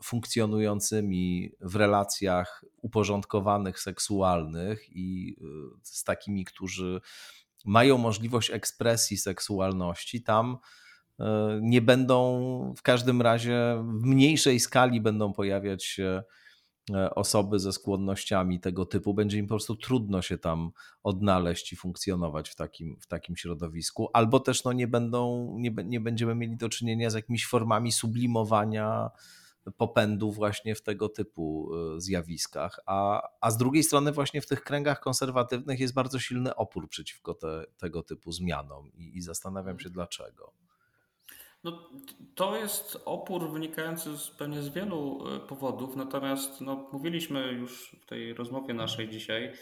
funkcjonującymi 0.03 1.51
w 1.61 1.75
relacjach 1.75 2.63
uporządkowanych, 2.81 3.79
seksualnych 3.79 4.89
i 4.89 5.35
e, 5.41 5.45
z 5.83 6.03
takimi, 6.03 6.45
którzy 6.45 7.01
mają 7.65 7.97
możliwość 7.97 8.51
ekspresji 8.51 9.17
seksualności, 9.17 10.23
tam 10.23 10.57
e, 11.19 11.59
nie 11.61 11.81
będą, 11.81 12.73
w 12.77 12.81
każdym 12.81 13.21
razie 13.21 13.83
w 13.99 14.03
mniejszej 14.05 14.59
skali 14.59 15.01
będą 15.01 15.33
pojawiać 15.33 15.83
się 15.85 16.23
osoby 17.15 17.59
ze 17.59 17.73
skłonnościami 17.73 18.59
tego 18.59 18.85
typu. 18.85 19.13
Będzie 19.13 19.37
im 19.37 19.45
po 19.45 19.53
prostu 19.53 19.75
trudno 19.75 20.21
się 20.21 20.37
tam 20.37 20.71
odnaleźć 21.03 21.73
i 21.73 21.75
funkcjonować 21.75 22.49
w 22.49 22.55
takim, 22.55 22.97
w 23.01 23.07
takim 23.07 23.37
środowisku, 23.37 24.09
albo 24.13 24.39
też 24.39 24.63
no, 24.63 24.73
nie, 24.73 24.87
będą, 24.87 25.53
nie, 25.59 25.71
nie 25.85 25.99
będziemy 25.99 26.35
mieli 26.35 26.57
do 26.57 26.69
czynienia 26.69 27.09
z 27.09 27.13
jakimiś 27.13 27.47
formami 27.47 27.91
sublimowania 27.91 29.09
popędu 29.71 30.31
właśnie 30.31 30.75
w 30.75 30.81
tego 30.81 31.09
typu 31.09 31.71
e, 31.75 32.01
zjawiskach, 32.01 32.79
a, 32.85 33.29
a 33.41 33.51
z 33.51 33.57
drugiej 33.57 33.83
strony 33.83 34.11
właśnie 34.11 34.41
w 34.41 34.47
tych 34.47 34.63
kręgach 34.63 34.99
konserwatywnych 34.99 35.79
jest 35.79 35.93
bardzo 35.93 36.19
silny 36.19 36.55
opór 36.55 36.89
przeciwko 36.89 37.33
te, 37.33 37.65
tego 37.77 38.03
typu 38.03 38.31
zmianom 38.31 38.91
i, 38.93 39.17
i 39.17 39.21
zastanawiam 39.21 39.79
się 39.79 39.89
dlaczego. 39.89 40.53
No, 41.65 41.89
to 42.35 42.57
jest 42.57 43.01
opór 43.05 43.51
wynikający 43.51 44.17
z, 44.17 44.29
pewnie 44.29 44.61
z 44.61 44.69
wielu 44.69 45.23
e, 45.27 45.39
powodów, 45.39 45.95
natomiast 45.95 46.61
no, 46.61 46.89
mówiliśmy 46.91 47.51
już 47.51 47.95
w 48.01 48.05
tej 48.05 48.33
rozmowie 48.33 48.73
naszej 48.73 49.09
dzisiaj, 49.09 49.53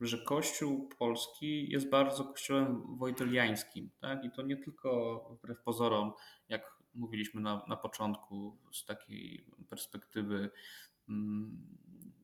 że 0.00 0.18
Kościół 0.18 0.88
polski 0.98 1.70
jest 1.70 1.90
bardzo 1.90 2.24
kościołem 2.24 2.96
wojtyliańskim. 2.98 3.90
Tak? 4.00 4.24
I 4.24 4.30
to 4.30 4.42
nie 4.42 4.56
tylko 4.56 5.20
wbrew 5.30 5.62
pozorom, 5.62 6.12
jak 6.48 6.62
mówiliśmy 6.94 7.40
na, 7.40 7.62
na 7.68 7.76
początku 7.76 8.58
z 8.72 8.84
takiej 8.84 9.46
perspektywy 9.70 10.50
mm, 11.08 11.66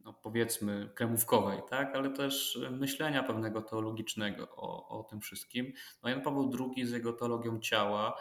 no 0.04 0.12
powiedzmy 0.12 0.90
kremówkowej, 0.94 1.60
tak? 1.70 1.94
ale 1.94 2.10
też 2.10 2.58
myślenia 2.70 3.22
pewnego 3.22 3.62
teologicznego 3.62 4.48
o, 4.56 4.88
o 5.00 5.04
tym 5.04 5.20
wszystkim. 5.20 5.72
No 6.02 6.08
Jan 6.10 6.22
Paweł 6.22 6.52
II 6.58 6.86
z 6.86 6.90
jego 6.90 7.12
teologią 7.12 7.60
ciała 7.60 8.16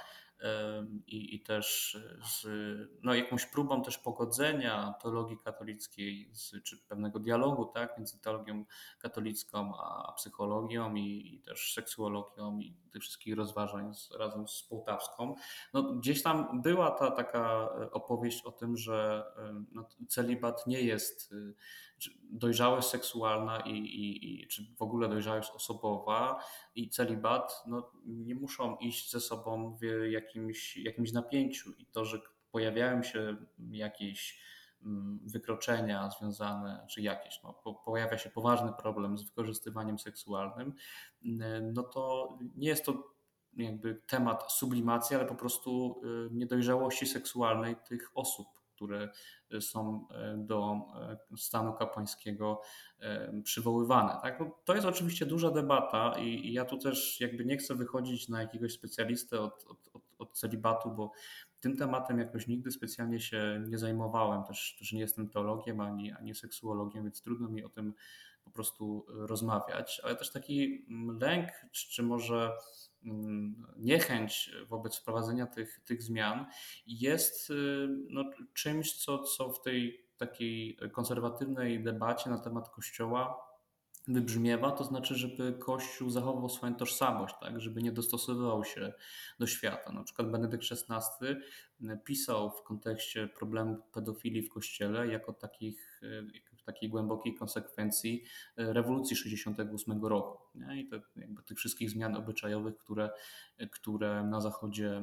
i, 1.08 1.36
i 1.36 1.40
też 1.40 1.98
z 2.24 2.48
no, 3.04 3.14
jakąś 3.14 3.46
próbą 3.46 3.84
też 3.84 3.98
pogodzenia 3.98 4.94
teologii 5.02 5.38
katolickiej, 5.38 6.30
z, 6.32 6.64
czy 6.64 6.78
pewnego 6.78 7.20
dialogu 7.20 7.66
tak, 7.66 7.98
między 7.98 8.22
teologią 8.22 8.66
katolicką 9.00 9.74
a 9.78 10.14
psychologią 10.18 10.96
i, 10.96 11.34
i 11.36 11.40
też 11.40 11.74
seksuologią 11.74 12.60
i 12.60 12.76
tych 12.92 13.02
wszystkich 13.02 13.36
rozważań 13.36 13.94
z, 13.94 14.12
razem 14.12 14.48
z 14.48 14.64
Połtawską. 14.64 15.36
No, 15.74 15.84
gdzieś 15.84 16.24
tam 16.24 16.62
była 16.62 16.92
ta 16.92 17.12
taka 17.12 17.70
opowieść 17.92 18.46
o 18.46 18.52
tym, 18.52 18.78
że 18.78 19.26
no, 19.72 19.90
celibat 20.08 20.68
nie 20.68 20.82
jest 20.82 21.34
dojrzałość 22.24 22.88
seksualna 22.88 23.60
i, 23.60 23.72
i, 23.72 24.42
i, 24.42 24.48
czy 24.48 24.66
w 24.78 24.82
ogóle 24.82 25.10
dojrzałość 25.10 25.52
osobowa 25.52 26.44
i 26.76 26.90
celibat 26.90 27.64
no, 27.68 27.92
nie 28.06 28.36
muszą 28.36 28.78
iść 28.78 29.12
ze 29.12 29.20
sobą 29.20 29.78
w 29.82 30.10
jakimś, 30.12 30.78
jakimś 30.78 31.12
napięciu. 31.12 31.72
I 31.72 31.86
to, 31.86 32.06
że 32.06 32.20
pojawiają 32.52 33.04
się 33.04 33.38
jakieś 33.72 34.40
mm, 34.82 35.20
wykroczenia 35.24 36.10
związane, 36.10 36.86
czy 36.90 37.02
jakieś, 37.02 37.44
no, 37.44 37.54
pojawia 37.86 38.18
się 38.18 38.30
poważny 38.30 38.74
problem 38.82 39.18
z 39.18 39.24
wykorzystywaniem 39.24 40.00
seksualnym, 40.00 40.74
no 41.74 41.84
to 41.84 42.38
nie 42.56 42.68
jest 42.68 42.86
to 42.86 43.14
jakby 43.58 44.02
temat 44.08 44.52
sublimacji, 44.52 45.16
ale 45.16 45.26
po 45.26 45.36
prostu 45.36 46.02
y, 46.04 46.34
niedojrzałości 46.34 47.06
seksualnej 47.06 47.76
tych 47.76 48.12
osób, 48.16 48.48
które 48.84 49.10
są 49.62 50.08
e, 50.12 50.38
do 50.38 50.76
e, 51.34 51.38
stanu 51.38 51.74
kapłańskiego 51.74 52.62
e, 53.00 53.42
przywoływane. 53.44 54.18
Tak? 54.22 54.40
No, 54.40 54.60
to 54.66 54.76
jest 54.76 54.88
oczywiście 54.88 55.26
duża 55.26 55.52
debata 55.52 56.14
i, 56.20 56.48
i, 56.48 56.54
ja 56.54 56.66
tu 56.66 56.78
też 56.78 57.22
jakby 57.22 57.46
nie 57.46 57.58
chcę 57.58 57.76
wychodzić 57.76 58.30
na 58.30 58.42
jakiegoś 58.42 58.74
specjalistę 58.74 59.42
od, 59.42 59.66
od, 59.68 59.90
od, 59.94 60.02
od 60.18 60.38
celibatu, 60.38 60.92
bo 60.92 61.12
tym 61.60 61.78
tematem 61.78 62.20
jakoś 62.20 62.48
nigdy 62.48 62.72
specjalnie 62.72 63.20
się 63.20 63.64
nie 63.68 63.78
zajmowałem. 63.78 64.44
Też, 64.44 64.76
też 64.80 64.92
nie 64.92 65.00
jestem 65.00 65.30
teologiem 65.30 65.80
ani, 65.80 66.12
ani 66.12 66.36
seksuologiem, 66.36 67.04
więc 67.04 67.22
trudno 67.22 67.50
mi 67.50 67.64
o 67.64 67.70
tym 67.70 67.94
po 68.44 68.52
prostu 68.52 69.06
rozmawiać. 69.08 70.02
Ale 70.04 70.16
też 70.16 70.32
taki 70.32 70.86
mm, 70.90 71.20
lęk, 71.20 71.50
czy, 71.72 71.90
czy 71.90 72.04
może 72.04 72.52
niechęć 73.78 74.52
wobec 74.70 74.98
wprowadzenia 74.98 75.48
tych, 75.48 75.80
tych 75.80 76.04
zmian 76.04 76.46
jest 76.88 77.50
y, 77.50 77.88
no, 78.10 78.24
czymś, 78.54 78.94
co, 78.94 79.20
co 79.20 79.50
w 79.50 79.62
tej 79.62 80.08
takiej 80.18 80.78
konserwatywnej 80.92 81.84
debacie 81.84 82.30
na 82.30 82.40
temat 82.40 82.70
Kościoła 82.70 83.54
wybrzmiewa, 84.08 84.72
to 84.72 84.84
znaczy, 84.84 85.16
żeby 85.16 85.54
Kościół 85.54 86.10
zachował 86.10 86.50
swoją 86.50 86.76
tożsamość, 86.76 87.36
tak? 87.42 87.60
żeby 87.60 87.84
nie 87.84 87.92
dostosowywał 87.92 88.64
się 88.64 88.94
do 89.40 89.48
świata. 89.48 89.92
Na 89.92 90.04
przykład 90.04 90.32
Benedykt 90.32 90.64
XVI 90.72 91.26
pisał 92.04 92.52
w 92.52 92.64
kontekście 92.64 93.28
problemu 93.28 93.78
pedofilii 93.94 94.42
w 94.42 94.50
Kościele 94.50 95.08
jako 95.08 95.34
takich, 95.34 96.02
takiej 96.66 96.90
głębokiej 96.90 97.36
konsekwencji 97.36 98.24
rewolucji 98.56 99.16
68 99.16 100.06
roku. 100.06 100.43
Nie? 100.56 100.82
I 100.82 100.88
to 100.88 100.96
jakby 101.16 101.44
tych 101.44 101.58
wszystkich 101.58 101.90
zmian 101.90 102.16
obyczajowych, 102.16 102.78
które, 102.78 103.10
które 103.72 104.24
na, 104.24 104.42
zachodzie, 104.42 105.02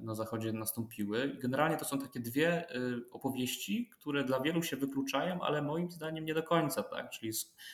na 0.00 0.14
zachodzie 0.14 0.52
nastąpiły. 0.52 1.36
Generalnie 1.42 1.76
to 1.76 1.84
są 1.84 1.98
takie 1.98 2.20
dwie 2.20 2.66
opowieści, 3.10 3.90
które 3.98 4.24
dla 4.24 4.40
wielu 4.40 4.62
się 4.62 4.76
wykluczają, 4.76 5.42
ale 5.42 5.62
moim 5.62 5.90
zdaniem 5.90 6.24
nie 6.24 6.34
do 6.34 6.42
końca. 6.42 6.82
Tak? 6.82 7.10
Czyli 7.10 7.32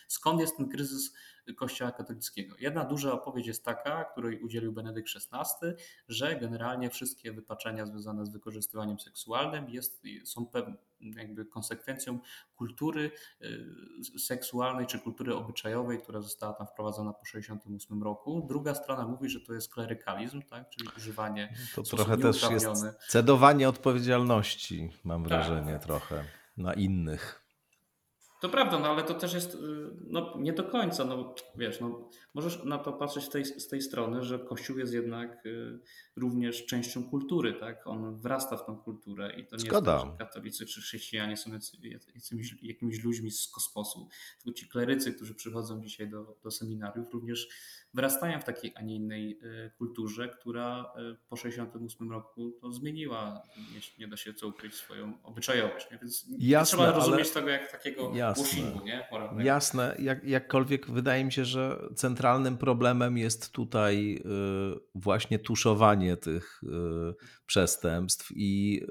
skąd 0.08 0.40
jest 0.40 0.56
ten 0.56 0.68
kryzys 0.68 1.14
Kościoła 1.56 1.92
katolickiego. 1.92 2.56
Jedna 2.58 2.84
duża 2.84 3.12
opowieść 3.12 3.48
jest 3.48 3.64
taka, 3.64 4.04
której 4.04 4.40
udzielił 4.40 4.72
Benedykt 4.72 5.08
XVI, 5.16 5.66
że 6.08 6.36
generalnie 6.36 6.90
wszystkie 6.90 7.32
wypaczenia 7.32 7.86
związane 7.86 8.26
z 8.26 8.28
wykorzystywaniem 8.30 9.00
seksualnym 9.00 9.68
jest, 9.68 10.02
są 10.24 10.46
jakby 11.00 11.44
konsekwencją 11.44 12.18
kultury 12.56 13.10
y, 13.42 14.18
seksualnej 14.18 14.86
czy 14.86 14.98
kultury 14.98 15.34
obyczajowej, 15.34 15.98
która 16.02 16.20
została 16.20 16.52
tam 16.52 16.66
wprowadzona 16.66 16.93
po 17.12 17.24
1968 17.24 18.02
roku. 18.02 18.46
Druga 18.48 18.74
strona 18.74 19.06
mówi, 19.06 19.28
że 19.28 19.40
to 19.40 19.52
jest 19.52 19.74
klerykalizm, 19.74 20.42
tak? 20.42 20.68
czyli 20.70 20.88
używanie 20.96 21.54
To 21.74 21.82
trochę 21.82 22.18
też 22.18 22.50
jest 22.50 22.66
cedowanie 23.08 23.68
odpowiedzialności, 23.68 24.90
mam 25.04 25.22
tak. 25.22 25.28
wrażenie, 25.28 25.78
trochę 25.78 26.24
na 26.56 26.74
innych. 26.74 27.43
To 28.44 28.48
prawda, 28.48 28.78
no 28.78 28.88
ale 28.88 29.02
to 29.02 29.14
też 29.14 29.34
jest 29.34 29.54
y, 29.54 29.58
no, 30.06 30.34
nie 30.38 30.52
do 30.52 30.64
końca. 30.64 31.04
No, 31.04 31.34
wiesz, 31.56 31.80
no, 31.80 32.10
możesz 32.34 32.64
na 32.64 32.78
to 32.78 32.92
patrzeć 32.92 33.24
z 33.24 33.28
tej, 33.28 33.44
z 33.44 33.68
tej 33.68 33.82
strony, 33.82 34.22
że 34.22 34.38
Kościół 34.38 34.78
jest 34.78 34.92
jednak 34.92 35.46
y, 35.46 35.80
również 36.16 36.66
częścią 36.66 37.10
kultury, 37.10 37.54
tak? 37.54 37.86
On 37.86 38.16
wrasta 38.16 38.56
w 38.56 38.66
tą 38.66 38.76
kulturę 38.76 39.32
i 39.36 39.46
to 39.46 39.56
nie 39.56 39.62
Zgoda. 39.62 39.92
jest 39.92 40.04
tak, 40.04 40.12
że 40.12 40.18
katolicy 40.18 40.66
czy 40.66 40.80
chrześcijanie 40.80 41.36
są 41.36 41.50
jakimiś, 42.14 42.62
jakimiś 42.62 43.04
ludźmi 43.04 43.30
z 43.30 43.48
kosmosu. 43.48 44.08
Tylko 44.42 44.58
ci 44.58 44.68
klerycy, 44.68 45.12
którzy 45.12 45.34
przychodzą 45.34 45.82
dzisiaj 45.82 46.08
do, 46.08 46.36
do 46.42 46.50
seminariów, 46.50 47.12
również 47.12 47.48
wyrastają 47.94 48.40
w 48.40 48.44
takiej, 48.44 48.72
a 48.74 48.82
nie 48.82 48.96
innej 48.96 49.40
e, 49.42 49.70
kulturze, 49.70 50.28
która 50.28 50.92
e, 50.96 51.16
po 51.28 51.36
68 51.36 52.10
roku 52.10 52.58
to 52.60 52.72
zmieniła, 52.72 53.42
nie, 53.56 53.80
nie 53.98 54.08
da 54.08 54.16
się 54.16 54.34
co 54.34 54.48
ukryć, 54.48 54.74
swoją 54.74 55.22
obyczajowość. 55.22 55.90
Nie? 55.90 55.98
Więc 55.98 56.26
Jasne, 56.38 56.78
trzeba 56.78 56.92
rozumieć 56.92 57.30
tego 57.30 57.48
jak 57.48 57.72
takiego 57.72 58.12
washingu, 58.34 58.84
nie? 58.84 59.08
Jasne, 59.38 59.96
jak, 59.98 60.24
jakkolwiek 60.24 60.90
wydaje 60.90 61.24
mi 61.24 61.32
się, 61.32 61.44
że 61.44 61.78
centralnym 61.94 62.58
problemem 62.58 63.18
jest 63.18 63.52
tutaj 63.52 64.16
e, 64.16 64.28
właśnie 64.94 65.38
tuszowanie 65.38 66.16
tych 66.16 66.60
przestępstw 67.46 68.32
i 68.36 68.82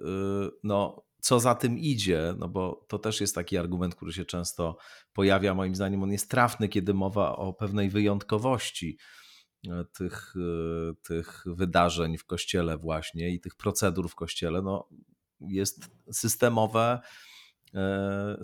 no 0.63 1.05
co 1.23 1.39
za 1.39 1.55
tym 1.55 1.79
idzie, 1.79 2.33
no 2.37 2.49
bo 2.49 2.85
to 2.87 2.99
też 2.99 3.21
jest 3.21 3.35
taki 3.35 3.57
argument, 3.57 3.95
który 3.95 4.13
się 4.13 4.25
często 4.25 4.77
pojawia, 5.13 5.53
moim 5.53 5.75
zdaniem 5.75 6.03
on 6.03 6.11
jest 6.11 6.29
trafny, 6.29 6.69
kiedy 6.69 6.93
mowa 6.93 7.35
o 7.35 7.53
pewnej 7.53 7.89
wyjątkowości 7.89 8.97
e, 9.67 9.85
tych, 9.97 10.33
tych 11.07 11.43
wydarzeń 11.45 12.17
w 12.17 12.25
kościele 12.25 12.77
właśnie 12.77 13.29
i 13.29 13.39
tych 13.39 13.55
procedur 13.55 14.09
w 14.09 14.15
kościele, 14.15 14.61
no 14.61 14.89
jest 15.39 15.91
systemowe, 16.11 16.99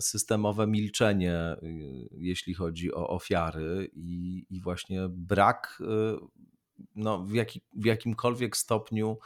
systemowe 0.00 0.66
milczenie, 0.66 1.56
jeśli 2.10 2.54
chodzi 2.54 2.94
o 2.94 3.08
ofiary 3.08 3.90
i, 3.92 4.46
i 4.50 4.60
właśnie 4.60 5.08
brak 5.08 5.82
no, 6.94 7.24
w, 7.24 7.34
jaki, 7.34 7.60
w 7.76 7.84
jakimkolwiek 7.84 8.56
stopniu 8.56 9.18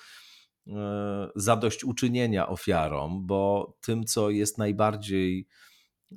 E, 0.69 1.29
zadośćuczynienia 1.37 2.49
ofiarom, 2.49 3.27
bo 3.27 3.75
tym, 3.81 4.05
co 4.05 4.31
jest 4.31 4.59
najbardziej 4.59 5.49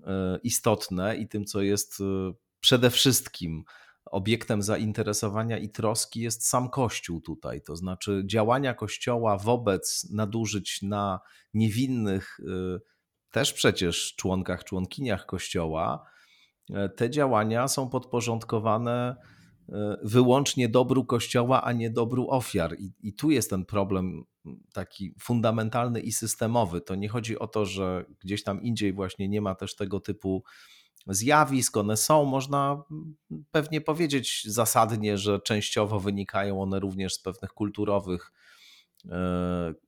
e, 0.04 0.40
istotne 0.44 1.18
i 1.18 1.28
tym, 1.28 1.46
co 1.46 1.62
jest 1.62 2.02
e, 2.02 2.34
przede 2.60 2.90
wszystkim 2.90 3.64
obiektem 4.06 4.62
zainteresowania 4.62 5.58
i 5.58 5.70
troski, 5.70 6.22
jest 6.22 6.48
sam 6.48 6.70
Kościół 6.70 7.22
tutaj. 7.22 7.62
To 7.62 7.76
znaczy 7.76 8.24
działania 8.26 8.74
Kościoła 8.74 9.38
wobec 9.38 10.08
nadużyć 10.12 10.82
na 10.82 11.20
niewinnych, 11.54 12.40
też 13.32 13.54
przecież 13.54 14.16
członkach, 14.16 14.64
członkiniach 14.64 15.26
Kościoła, 15.26 16.06
te 16.96 17.10
działania 17.10 17.68
są 17.68 17.90
podporządkowane 17.90 19.16
wyłącznie 20.04 20.70
dobru 20.70 21.06
Kościoła, 21.06 21.64
a 21.64 21.72
nie 21.72 21.90
dobru 21.90 22.30
ofiar. 22.30 22.76
I, 22.80 22.92
I, 23.00 23.14
tu 23.14 23.32
jest 23.32 23.50
ten 23.50 23.66
problem 23.66 24.24
taki 24.74 25.14
fundamentalny 25.20 26.02
i 26.02 26.12
systemowy. 26.12 26.82
To 26.82 26.96
nie 26.96 27.10
chodzi 27.10 27.40
o 27.40 27.48
to, 27.48 27.66
że 27.66 28.06
gdzieś 28.20 28.44
tam 28.44 28.62
indziej 28.62 28.94
właśnie 28.94 29.28
nie 29.28 29.42
ma 29.42 29.56
też 29.56 29.76
tego 29.76 30.00
typu 30.00 30.44
zjawisk, 31.08 31.78
one 31.78 31.98
są, 31.98 32.26
można 32.26 32.84
pewnie 33.52 33.82
powiedzieć 33.82 34.44
zasadnie, 34.46 35.18
że 35.18 35.40
częściowo 35.40 36.00
wynikają 36.00 36.62
one 36.62 36.80
również 36.80 37.14
z 37.14 37.20
pewnych 37.20 37.52
kulturowych 37.54 38.32
e, 38.32 38.47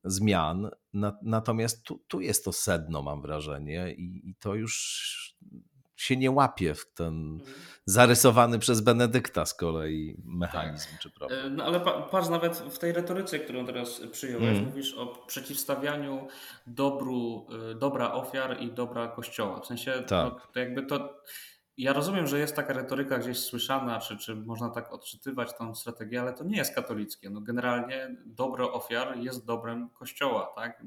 zmian. 0.04 0.70
Natomiast 1.22 1.84
tu, 1.84 2.04
tu, 2.08 2.22
jest 2.22 2.46
to 2.46 2.54
sedno, 2.54 3.02
mam 3.02 3.22
wrażenie, 3.22 3.94
i, 3.94 4.30
i 4.30 4.36
to 4.36 4.56
już 4.56 5.40
się 6.00 6.18
nie 6.18 6.32
łapie 6.32 6.74
w 6.74 6.94
ten 6.94 7.34
mhm. 7.40 7.56
zarysowany 7.86 8.60
przez 8.60 8.82
Benedykta 8.82 9.46
z 9.46 9.54
kolei 9.54 10.16
mechanizm 10.26 10.92
tak. 10.92 11.00
czy 11.00 11.10
problem. 11.10 11.46
E, 11.46 11.50
no 11.50 11.66
ale 11.66 11.80
patrz, 12.12 12.30
nawet 12.30 12.58
w 12.58 12.80
tej 12.80 12.92
retoryce, 12.92 13.40
którą 13.40 13.66
teraz 13.66 14.02
przyjąłeś, 14.12 14.58
mm. 14.58 14.66
mówisz 14.66 14.94
o 14.94 15.06
przeciwstawianiu 15.28 16.28
dobru, 16.68 17.48
e, 17.72 17.76
dobra 17.76 18.14
ofiar 18.14 18.62
i 18.62 18.72
dobra 18.72 19.08
kościoła. 19.08 19.60
W 19.60 19.66
sensie 19.66 20.04
tak. 20.08 20.34
no, 20.34 20.42
to 20.54 20.60
jakby 20.60 20.86
to 20.86 21.24
ja 21.80 21.94
rozumiem, 21.94 22.28
że 22.28 22.40
jest 22.40 22.56
taka 22.56 22.74
retoryka 22.74 23.18
gdzieś 23.18 23.38
słyszana, 23.38 24.00
czy, 24.00 24.18
czy 24.18 24.36
można 24.36 24.70
tak 24.70 24.94
odczytywać 24.94 25.58
tą 25.58 25.76
strategię, 25.76 26.22
ale 26.22 26.34
to 26.34 26.44
nie 26.44 26.58
jest 26.58 26.76
katolickie. 26.76 27.30
No 27.30 27.42
generalnie 27.42 28.16
dobro 28.26 28.74
ofiar 28.74 29.18
jest 29.18 29.46
dobrem 29.46 29.90
Kościoła. 29.90 30.52
Tak? 30.56 30.84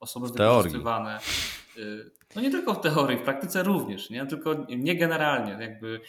Osoby 0.00 0.28
wykorzystywane. 0.28 1.18
Y, 1.76 2.10
no 2.36 2.42
nie 2.42 2.50
tylko 2.50 2.74
w 2.74 2.80
teorii, 2.80 3.18
w 3.18 3.22
praktyce 3.22 3.62
również, 3.62 4.10
nie? 4.10 4.26
tylko 4.26 4.66
nie 4.68 4.96
generalnie. 4.96 5.52
Jakby, 5.60 6.00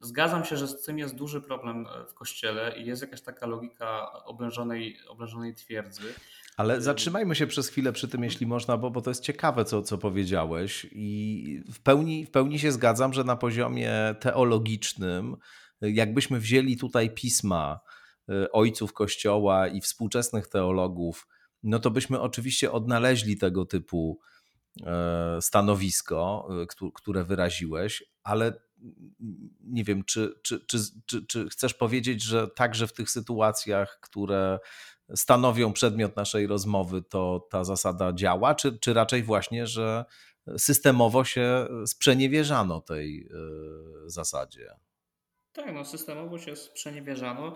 Zgadzam 0.00 0.44
się, 0.44 0.56
że 0.56 0.68
z 0.68 0.82
tym 0.82 0.98
jest 0.98 1.14
duży 1.14 1.40
problem 1.40 1.86
w 2.08 2.14
kościele 2.14 2.78
i 2.78 2.86
jest 2.86 3.02
jakaś 3.02 3.20
taka 3.22 3.46
logika 3.46 4.12
oblężonej, 4.24 4.98
oblężonej 5.08 5.54
twierdzy. 5.54 6.14
Ale 6.56 6.80
zatrzymajmy 6.80 7.34
się 7.34 7.46
przez 7.46 7.68
chwilę 7.68 7.92
przy 7.92 8.08
tym, 8.08 8.24
jeśli 8.24 8.46
można, 8.46 8.76
bo, 8.76 8.90
bo 8.90 9.02
to 9.02 9.10
jest 9.10 9.22
ciekawe, 9.22 9.64
co, 9.64 9.82
co 9.82 9.98
powiedziałeś. 9.98 10.86
I 10.92 11.62
w 11.72 11.80
pełni, 11.80 12.26
w 12.26 12.30
pełni 12.30 12.58
się 12.58 12.72
zgadzam, 12.72 13.12
że 13.12 13.24
na 13.24 13.36
poziomie 13.36 13.92
teologicznym, 14.20 15.36
jakbyśmy 15.80 16.40
wzięli 16.40 16.76
tutaj 16.76 17.10
pisma 17.10 17.80
y, 18.30 18.52
ojców 18.52 18.92
Kościoła 18.92 19.68
i 19.68 19.80
współczesnych 19.80 20.48
teologów, 20.48 21.26
no 21.62 21.78
to 21.78 21.90
byśmy 21.90 22.20
oczywiście 22.20 22.72
odnaleźli 22.72 23.36
tego 23.36 23.64
typu 23.64 24.20
e, 24.86 25.38
stanowisko, 25.40 26.48
y, 26.82 26.90
które 26.94 27.24
wyraziłeś, 27.24 28.04
ale 28.22 28.66
nie 29.60 29.84
wiem, 29.84 30.04
czy, 30.04 30.34
czy, 30.42 30.66
czy, 30.66 30.78
czy, 31.06 31.26
czy 31.26 31.48
chcesz 31.48 31.74
powiedzieć, 31.74 32.22
że 32.22 32.48
także 32.48 32.86
w 32.86 32.92
tych 32.92 33.10
sytuacjach, 33.10 33.98
które 34.02 34.58
stanowią 35.14 35.72
przedmiot 35.72 36.16
naszej 36.16 36.46
rozmowy, 36.46 37.02
to 37.02 37.46
ta 37.50 37.64
zasada 37.64 38.12
działa, 38.12 38.54
czy, 38.54 38.78
czy 38.78 38.94
raczej 38.94 39.22
właśnie, 39.22 39.66
że 39.66 40.04
systemowo 40.58 41.24
się 41.24 41.66
sprzeniewierzano 41.86 42.80
tej 42.80 43.28
e, 43.32 44.10
zasadzie? 44.10 44.70
Tak, 45.52 45.74
no 45.74 45.84
systemowo 45.84 46.38
się 46.38 46.56
sprzeniewierzano. 46.56 47.54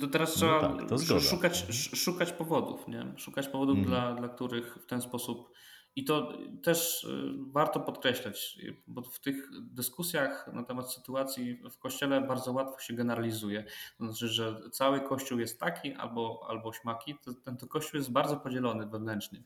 To 0.00 0.06
teraz 0.06 0.30
no 0.30 0.36
trzeba 0.36 0.68
no 0.68 0.76
tak, 0.76 1.08
to 1.08 1.20
szukać, 1.20 1.66
szukać 1.94 2.32
powodów, 2.32 2.88
nie? 2.88 3.14
szukać 3.16 3.48
powodów, 3.48 3.78
mhm. 3.78 3.90
dla, 3.90 4.14
dla 4.14 4.34
których 4.34 4.78
w 4.82 4.86
ten 4.86 5.02
sposób 5.02 5.52
i 5.96 6.04
to 6.04 6.32
też 6.62 7.04
y, 7.04 7.32
warto 7.52 7.80
podkreślać, 7.80 8.58
bo 8.86 9.02
w 9.02 9.20
tych 9.20 9.48
dyskusjach 9.60 10.50
na 10.52 10.62
temat 10.62 10.92
sytuacji 10.92 11.62
w 11.70 11.78
kościele 11.78 12.20
bardzo 12.20 12.52
łatwo 12.52 12.78
się 12.78 12.94
generalizuje. 12.94 13.64
To 13.98 14.04
znaczy, 14.04 14.28
że 14.28 14.60
cały 14.70 15.00
kościół 15.00 15.38
jest 15.38 15.60
taki 15.60 15.94
albo, 15.94 16.46
albo 16.48 16.72
śmaki. 16.72 17.14
Ten 17.44 17.56
to 17.56 17.66
kościół 17.66 17.98
jest 17.98 18.12
bardzo 18.12 18.36
podzielony 18.36 18.86
wewnętrznie. 18.86 19.42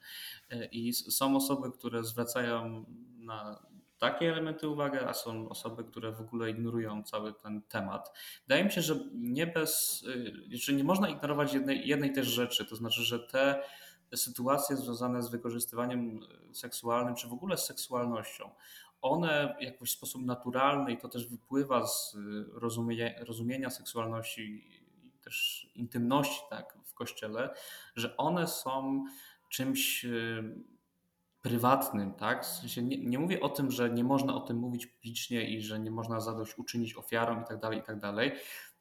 Y, 0.52 0.68
I 0.72 0.92
są 0.92 1.36
osoby, 1.36 1.72
które 1.72 2.04
zwracają 2.04 2.84
na 3.18 3.66
takie 3.98 4.32
elementy 4.32 4.68
uwagę, 4.68 5.08
a 5.08 5.14
są 5.14 5.48
osoby, 5.48 5.84
które 5.84 6.12
w 6.12 6.20
ogóle 6.20 6.50
ignorują 6.50 7.02
cały 7.02 7.32
ten 7.34 7.62
temat. 7.62 8.18
Wydaje 8.48 8.64
mi 8.64 8.70
się, 8.70 8.82
że 8.82 8.98
nie 9.14 9.46
bez, 9.46 10.02
y, 10.02 10.32
że 10.50 10.72
nie 10.72 10.84
można 10.84 11.08
ignorować 11.08 11.54
jednej, 11.54 11.88
jednej 11.88 12.12
też 12.12 12.26
rzeczy, 12.26 12.64
to 12.64 12.76
znaczy, 12.76 13.02
że 13.02 13.18
te 13.18 13.62
sytuacje 14.14 14.76
związane 14.76 15.22
z 15.22 15.30
wykorzystywaniem 15.30 16.20
seksualnym, 16.52 17.14
czy 17.14 17.28
w 17.28 17.32
ogóle 17.32 17.56
z 17.56 17.64
seksualnością, 17.64 18.50
one 19.02 19.56
jakoś 19.60 19.90
w 19.90 19.92
sposób 19.92 20.22
naturalny 20.24 20.92
i 20.92 20.98
to 20.98 21.08
też 21.08 21.28
wypływa 21.28 21.86
z 21.86 22.16
rozumienia, 22.52 23.24
rozumienia 23.24 23.70
seksualności 23.70 24.42
i 24.42 25.20
też 25.20 25.66
intymności 25.74 26.40
tak, 26.50 26.78
w 26.84 26.94
kościele, 26.94 27.54
że 27.96 28.16
one 28.16 28.46
są 28.46 29.04
czymś 29.48 30.06
prywatnym, 31.42 32.14
tak? 32.14 32.44
W 32.44 32.46
sensie 32.46 32.82
nie, 32.82 32.98
nie, 32.98 33.18
mówię 33.18 33.40
o 33.40 33.48
tym, 33.48 33.70
że 33.70 33.90
nie 33.90 34.04
można 34.04 34.34
o 34.34 34.40
tym 34.40 34.56
mówić 34.56 34.86
publicznie 34.86 35.50
i 35.50 35.62
że 35.62 35.80
nie 35.80 35.90
można 35.90 36.20
zadośćuczynić 36.20 36.96
ofiarom 36.96 37.42
i 37.42 37.44
tak 37.44 37.60
dalej, 37.60 37.78
i 37.78 37.82
tak 37.82 37.98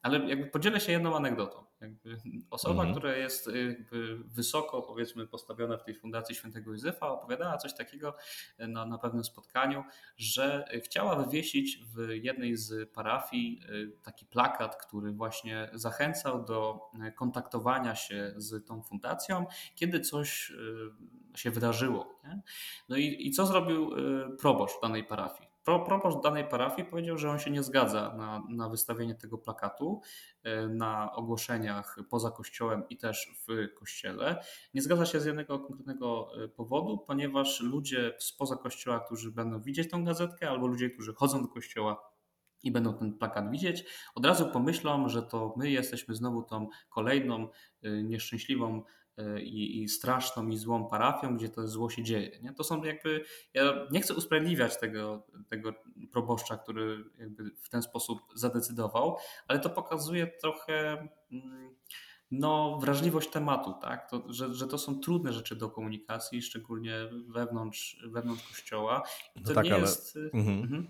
ale 0.02 0.18
jakby 0.18 0.46
podzielę 0.46 0.80
się 0.80 0.92
jedną 0.92 1.16
anegdotą. 1.16 1.65
Jakby 1.80 2.16
osoba, 2.50 2.82
mhm. 2.82 2.94
która 2.94 3.16
jest 3.16 3.46
jakby 3.46 4.18
wysoko 4.24 4.82
powiedzmy 4.82 5.26
postawiona 5.26 5.76
w 5.76 5.84
tej 5.84 5.94
Fundacji 5.94 6.34
Świętego 6.34 6.70
Józefa 6.70 7.08
opowiadała 7.08 7.56
coś 7.56 7.74
takiego 7.74 8.16
na, 8.58 8.86
na 8.86 8.98
pewnym 8.98 9.24
spotkaniu, 9.24 9.84
że 10.16 10.68
chciała 10.84 11.16
wywiesić 11.16 11.78
w 11.78 12.08
jednej 12.10 12.56
z 12.56 12.90
parafii 12.92 13.60
y, 13.70 13.92
taki 14.02 14.26
plakat, 14.26 14.86
który 14.86 15.12
właśnie 15.12 15.70
zachęcał 15.74 16.44
do 16.44 16.80
kontaktowania 17.16 17.94
się 17.94 18.34
z 18.36 18.66
tą 18.66 18.82
fundacją, 18.82 19.46
kiedy 19.74 20.00
coś 20.00 20.50
y, 20.50 21.38
się 21.38 21.50
wydarzyło. 21.50 22.20
Nie? 22.24 22.40
No 22.88 22.96
i, 22.96 23.26
i 23.26 23.30
co 23.30 23.46
zrobił 23.46 23.92
y, 23.92 24.36
proboszcz 24.36 24.80
danej 24.82 25.04
parafii? 25.04 25.45
Proboszcz 25.66 26.22
danej 26.22 26.44
parafii 26.44 26.88
powiedział, 26.88 27.18
że 27.18 27.30
on 27.30 27.38
się 27.38 27.50
nie 27.50 27.62
zgadza 27.62 28.14
na, 28.16 28.42
na 28.48 28.68
wystawienie 28.68 29.14
tego 29.14 29.38
plakatu 29.38 30.00
e, 30.42 30.68
na 30.68 31.12
ogłoszeniach 31.12 31.96
poza 32.10 32.30
kościołem 32.30 32.88
i 32.88 32.96
też 32.96 33.44
w 33.48 33.74
kościele. 33.74 34.44
Nie 34.74 34.82
zgadza 34.82 35.06
się 35.06 35.20
z 35.20 35.24
jednego 35.24 35.58
konkretnego 35.58 36.28
e, 36.44 36.48
powodu, 36.48 36.98
ponieważ 36.98 37.60
ludzie 37.60 38.14
spoza 38.18 38.56
kościoła, 38.56 39.00
którzy 39.00 39.32
będą 39.32 39.62
widzieć 39.62 39.90
tą 39.90 40.04
gazetkę, 40.04 40.50
albo 40.50 40.66
ludzie, 40.66 40.90
którzy 40.90 41.14
chodzą 41.14 41.42
do 41.42 41.48
kościoła, 41.48 42.16
i 42.62 42.72
będą 42.72 42.94
ten 42.94 43.18
plakat 43.18 43.50
widzieć, 43.50 43.84
od 44.14 44.26
razu 44.26 44.46
pomyślą, 44.46 45.08
że 45.08 45.22
to 45.22 45.54
my 45.56 45.70
jesteśmy 45.70 46.14
znowu 46.14 46.42
tą 46.42 46.68
kolejną 46.88 47.48
e, 47.82 48.02
nieszczęśliwą 48.02 48.82
i, 49.42 49.82
i, 49.82 49.88
straszną 49.88 50.48
i 50.48 50.56
złą 50.56 50.88
parafią, 50.88 51.36
gdzie 51.36 51.48
to 51.48 51.68
zło 51.68 51.90
się 51.90 52.02
dzieje. 52.02 52.38
Nie? 52.42 52.52
To 52.52 52.64
są 52.64 52.84
jakby, 52.84 53.24
ja 53.54 53.86
nie 53.90 54.00
chcę 54.00 54.14
usprawiedliwiać 54.14 54.80
tego, 54.80 55.26
tego 55.48 55.74
proboszcza, 56.12 56.56
który 56.56 57.04
jakby 57.18 57.50
w 57.50 57.68
ten 57.68 57.82
sposób 57.82 58.18
zadecydował, 58.34 59.16
ale 59.48 59.58
to 59.58 59.70
pokazuje 59.70 60.26
trochę 60.26 61.08
mm, 61.32 61.74
no, 62.30 62.78
wrażliwość 62.80 63.30
tematu, 63.30 63.74
tak? 63.82 64.10
To, 64.10 64.22
że, 64.28 64.54
że 64.54 64.66
to 64.66 64.78
są 64.78 65.00
trudne 65.00 65.32
rzeczy 65.32 65.56
do 65.56 65.70
komunikacji, 65.70 66.42
szczególnie 66.42 66.94
wewnątrz, 67.28 68.02
wewnątrz 68.06 68.48
kościoła. 68.48 69.02
I 69.36 69.42
to 69.42 69.48
no 69.48 69.54
tak, 69.54 69.64
nie 69.64 69.74
ale... 69.74 69.80
jest. 69.80 70.16
Y, 70.16 70.30
mhm. 70.34 70.58
Mhm. 70.60 70.88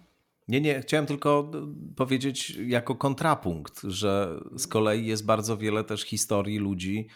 Nie, 0.49 0.61
nie, 0.61 0.81
chciałem 0.81 1.07
tylko 1.07 1.51
powiedzieć 1.97 2.51
jako 2.51 2.95
kontrapunkt, 2.95 3.83
że 3.83 4.41
z 4.57 4.67
kolei 4.67 5.07
jest 5.07 5.27
bardzo 5.27 5.57
wiele 5.57 5.85
też 5.85 6.03
historii 6.03 6.59
ludzi, 6.59 7.09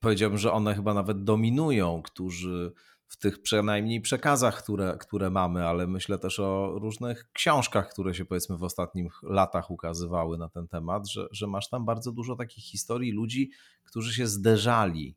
powiedziałbym, 0.00 0.38
że 0.38 0.52
one 0.52 0.74
chyba 0.74 0.94
nawet 0.94 1.24
dominują, 1.24 2.02
którzy 2.02 2.72
w 3.10 3.16
tych 3.16 3.42
przynajmniej 3.42 4.00
przekazach, 4.00 4.62
które, 4.62 4.96
które 5.00 5.30
mamy, 5.30 5.66
ale 5.66 5.86
myślę 5.86 6.18
też 6.18 6.40
o 6.40 6.78
różnych 6.78 7.30
książkach, 7.32 7.90
które 7.90 8.14
się 8.14 8.24
powiedzmy 8.24 8.56
w 8.56 8.62
ostatnich 8.62 9.12
latach 9.22 9.70
ukazywały 9.70 10.38
na 10.38 10.48
ten 10.48 10.68
temat, 10.68 11.08
że, 11.08 11.26
że 11.32 11.46
masz 11.46 11.68
tam 11.68 11.84
bardzo 11.84 12.12
dużo 12.12 12.36
takich 12.36 12.64
historii 12.64 13.12
ludzi, 13.12 13.50
którzy 13.84 14.14
się 14.14 14.26
zderzali 14.26 15.16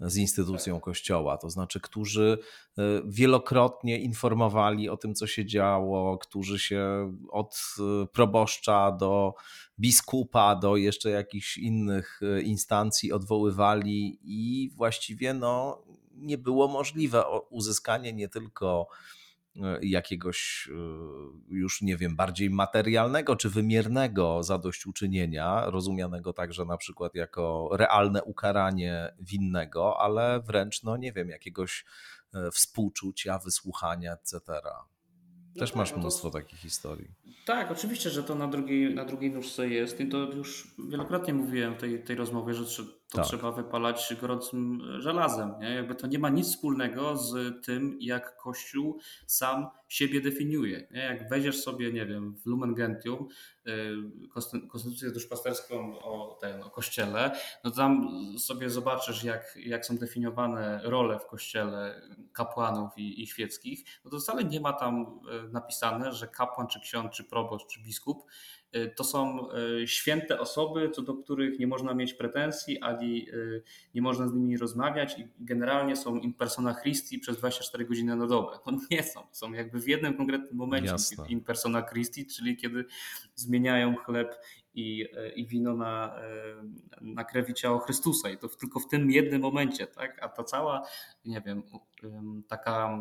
z 0.00 0.16
instytucją 0.16 0.80
Kościoła, 0.80 1.38
to 1.38 1.50
znaczy, 1.50 1.80
którzy 1.80 2.38
e, 2.78 2.82
wielokrotnie 3.04 3.98
informowali 3.98 4.88
o 4.88 4.96
tym, 4.96 5.14
co 5.14 5.26
się 5.26 5.46
działo, 5.46 6.18
którzy 6.18 6.58
się 6.58 7.12
od 7.30 7.74
e, 7.78 8.06
proboszcza 8.06 8.92
do 8.92 9.34
biskupa, 9.80 10.56
do 10.56 10.76
jeszcze 10.76 11.10
jakichś 11.10 11.58
innych 11.58 12.20
e, 12.22 12.42
instancji 12.42 13.12
odwoływali 13.12 14.18
i 14.22 14.70
właściwie 14.76 15.34
no, 15.34 15.82
nie 16.14 16.38
było 16.38 16.68
możliwe 16.68 17.24
uzyskanie 17.50 18.12
nie 18.12 18.28
tylko 18.28 18.88
jakiegoś 19.82 20.68
e, 20.70 21.54
już 21.54 21.82
nie 21.82 21.96
wiem, 21.96 22.16
bardziej 22.16 22.50
materialnego 22.50 23.36
czy 23.36 23.50
wymiernego 23.50 24.42
zadośćuczynienia, 24.42 25.70
rozumianego 25.70 26.32
także 26.32 26.64
na 26.64 26.76
przykład 26.76 27.14
jako 27.14 27.68
realne 27.72 28.22
ukaranie 28.22 29.14
winnego, 29.20 30.00
ale 30.00 30.40
wręcz, 30.40 30.82
no 30.82 30.96
nie 30.96 31.12
wiem, 31.12 31.28
jakiegoś 31.28 31.84
e, 32.34 32.50
współczucia, 32.50 33.38
wysłuchania, 33.38 34.12
etc. 34.12 34.40
No 34.46 35.60
Też 35.60 35.70
tak, 35.70 35.76
masz 35.76 35.92
no 35.92 35.98
mnóstwo 35.98 36.30
to, 36.30 36.38
takich 36.38 36.58
historii. 36.58 37.08
Tak, 37.46 37.70
oczywiście, 37.70 38.10
że 38.10 38.22
to 38.22 38.34
na 38.34 38.48
drugiej, 38.48 38.94
na 38.94 39.04
drugiej 39.04 39.30
nóżce 39.30 39.68
jest 39.68 40.00
i 40.00 40.08
to 40.08 40.18
już 40.18 40.74
wielokrotnie 40.88 41.34
mówiłem 41.34 41.74
w 41.74 41.78
tej, 41.78 42.04
tej 42.04 42.16
rozmowie, 42.16 42.54
że 42.54 42.66
to 43.10 43.18
tak. 43.18 43.26
trzeba 43.26 43.52
wypalać 43.52 44.16
gorącym 44.20 44.82
żelazem. 44.98 45.54
Nie? 45.60 45.74
Jakby 45.74 45.94
to 45.94 46.06
nie 46.06 46.18
ma 46.18 46.28
nic 46.28 46.46
wspólnego 46.46 47.16
z 47.16 47.64
tym, 47.64 47.98
jak 48.00 48.36
Kościół 48.36 49.00
sam 49.26 49.68
siebie 49.88 50.20
definiuje. 50.20 50.86
Nie? 50.90 51.00
Jak 51.00 51.28
weźmiesz 51.28 51.62
sobie, 51.62 51.92
nie 51.92 52.06
wiem, 52.06 52.36
w 52.36 52.46
Lumen 52.46 52.74
Gentium 52.74 53.28
y, 53.66 54.68
konstytucję 54.68 55.10
duszpasterską 55.10 55.98
o, 55.98 56.38
ten, 56.40 56.62
o 56.62 56.70
Kościele, 56.70 57.36
no 57.64 57.70
tam 57.70 58.08
sobie 58.38 58.70
zobaczysz, 58.70 59.24
jak, 59.24 59.58
jak 59.60 59.86
są 59.86 59.96
definiowane 59.96 60.80
role 60.84 61.18
w 61.18 61.26
Kościele 61.26 62.02
kapłanów 62.32 62.98
i, 62.98 63.22
i 63.22 63.26
świeckich, 63.26 63.84
no 64.04 64.10
to 64.10 64.18
wcale 64.18 64.44
nie 64.44 64.60
ma 64.60 64.72
tam 64.72 65.20
y, 65.46 65.52
napisane, 65.52 66.12
że 66.12 66.28
kapłan, 66.28 66.66
czy 66.66 66.80
ksiądz, 66.80 67.12
czy 67.12 67.24
proboszcz, 67.24 67.66
czy 67.66 67.80
biskup 67.80 68.24
to 68.96 69.04
są 69.04 69.48
y, 69.82 69.88
święte 69.88 70.40
osoby, 70.40 70.90
co 70.90 71.02
do 71.02 71.14
których 71.14 71.58
nie 71.58 71.66
można 71.66 71.94
mieć 71.94 72.14
pretensji, 72.14 72.80
ani 72.80 73.30
y, 73.30 73.62
nie 73.94 74.02
można 74.02 74.28
z 74.28 74.34
nimi 74.34 74.56
rozmawiać 74.56 75.18
i 75.18 75.28
generalnie 75.40 75.96
są 75.96 76.16
in 76.16 76.34
persona 76.34 76.74
Christi 76.74 77.18
przez 77.18 77.36
24 77.36 77.84
godziny 77.84 78.16
na 78.16 78.26
dobę. 78.26 78.58
To 78.64 78.70
nie 78.90 79.02
są. 79.02 79.26
Są 79.32 79.52
jakby 79.52 79.80
w 79.80 79.88
jednym 79.88 80.16
konkretnym 80.16 80.56
momencie 80.56 80.90
Jasne. 80.90 81.28
in 81.28 81.40
persona 81.40 81.82
Christi, 81.82 82.26
czyli 82.26 82.56
kiedy 82.56 82.84
zmieniają 83.34 83.96
chleb 83.96 84.34
i, 84.74 85.06
i 85.36 85.46
wino 85.46 85.74
na, 85.74 86.20
na 87.00 87.24
krew 87.24 87.50
i 87.50 87.54
ciało 87.54 87.78
Chrystusa. 87.78 88.30
I 88.30 88.38
to 88.38 88.48
tylko 88.48 88.80
w 88.80 88.88
tym 88.88 89.10
jednym 89.10 89.42
momencie, 89.42 89.86
tak? 89.86 90.18
A 90.22 90.28
ta 90.28 90.44
cała, 90.44 90.82
nie 91.24 91.40
wiem, 91.40 91.62
taka, 92.48 92.98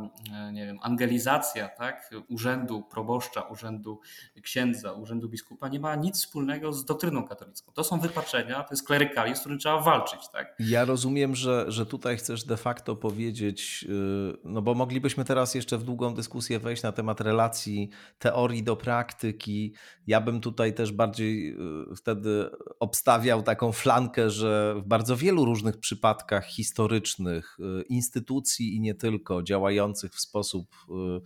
nie 0.54 0.66
wiem, 0.66 0.80
angelizacja, 0.82 1.70
tak? 1.70 2.12
Urzędu 2.30 2.84
proboszcza, 2.84 3.42
urzędu 3.42 4.00
księdza, 4.42 4.94
urzędu 4.94 5.30
biskupa 5.30 5.68
nie 5.68 5.80
ma 5.80 5.96
nic 5.96 6.16
wspólnego 6.16 6.74
z 6.74 6.86
doktryną 6.86 7.28
katolicką. 7.28 7.72
To 7.72 7.84
są 7.84 8.00
wypaczenia, 8.00 8.64
to 8.64 8.74
jest 8.74 8.88
klerykalizm, 8.88 9.38
z 9.38 9.40
którym 9.40 9.60
trzeba 9.60 9.82
walczyć, 9.82 10.20
tak? 10.34 10.56
Ja 10.60 10.86
rozumiem, 10.86 11.36
że, 11.36 11.66
że 11.72 11.86
tutaj 11.86 12.18
chcesz 12.18 12.44
de 12.44 12.58
facto 12.58 12.96
powiedzieć, 12.96 13.86
y, 13.90 14.38
no 14.44 14.62
bo 14.62 14.74
moglibyśmy 14.74 15.26
teraz 15.26 15.56
jeszcze 15.56 15.78
w 15.78 15.84
długą 15.84 16.14
dyskusję 16.14 16.60
wejść 16.60 16.84
na 16.84 16.92
temat 16.92 17.22
relacji 17.22 17.90
teorii 18.20 18.64
do 18.64 18.76
praktyki. 18.76 19.76
Ja 20.08 20.22
bym 20.22 20.42
tutaj 20.42 20.74
też 20.74 20.92
bardziej 20.92 21.54
y, 21.92 21.96
wtedy 21.96 22.50
obstawiał 22.80 23.44
taką 23.44 23.72
flankę, 23.72 24.30
że 24.30 24.76
w 24.78 24.88
bardzo 24.88 25.18
wielu 25.18 25.46
różnych 25.46 25.78
przypadkach 25.78 26.46
historycznych 26.46 27.58
y, 27.60 27.84
instytucji 27.84 28.76
i 28.76 28.80
nie 28.88 28.96
tylko 28.96 29.44
działających 29.44 30.14
w 30.14 30.20
sposób, 30.20 30.68
y, 30.90 31.22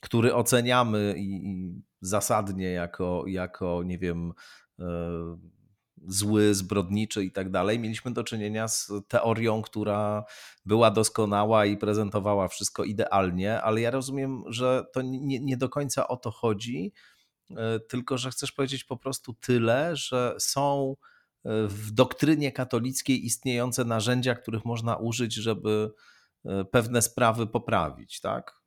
który 0.00 0.34
oceniamy 0.34 1.14
i, 1.18 1.82
zasadnie 2.00 2.70
jako, 2.70 3.24
jako 3.26 3.82
nie 3.82 3.98
wiem, 3.98 4.32
y, 4.78 4.84
zły, 6.06 6.54
zbrodniczy 6.54 7.24
i 7.24 7.32
tak 7.32 7.50
dalej, 7.50 7.78
mieliśmy 7.78 8.12
do 8.12 8.24
czynienia 8.24 8.68
z 8.68 8.92
teorią, 9.08 9.62
która 9.62 10.24
była 10.66 10.90
doskonała 10.90 11.66
i 11.66 11.76
prezentowała 11.76 12.48
wszystko 12.48 12.84
idealnie, 12.84 13.62
ale 13.62 13.80
ja 13.80 13.90
rozumiem, 13.90 14.42
że 14.46 14.84
to 14.92 15.02
nie, 15.02 15.40
nie 15.40 15.56
do 15.56 15.68
końca 15.68 16.08
o 16.08 16.16
to 16.16 16.30
chodzi 16.30 16.92
E, 17.56 17.80
tylko 17.80 18.18
że 18.18 18.30
chcesz 18.30 18.52
powiedzieć 18.52 18.84
po 18.84 18.96
prostu 18.96 19.34
tyle, 19.34 19.96
że 19.96 20.34
są 20.38 20.96
w 21.68 21.90
doktrynie 21.90 22.52
katolickiej 22.52 23.26
istniejące 23.26 23.84
narzędzia, 23.84 24.34
których 24.34 24.64
można 24.64 24.96
użyć, 24.96 25.34
żeby 25.34 25.90
pewne 26.70 27.02
sprawy 27.02 27.46
poprawić, 27.46 28.20
tak? 28.20 28.60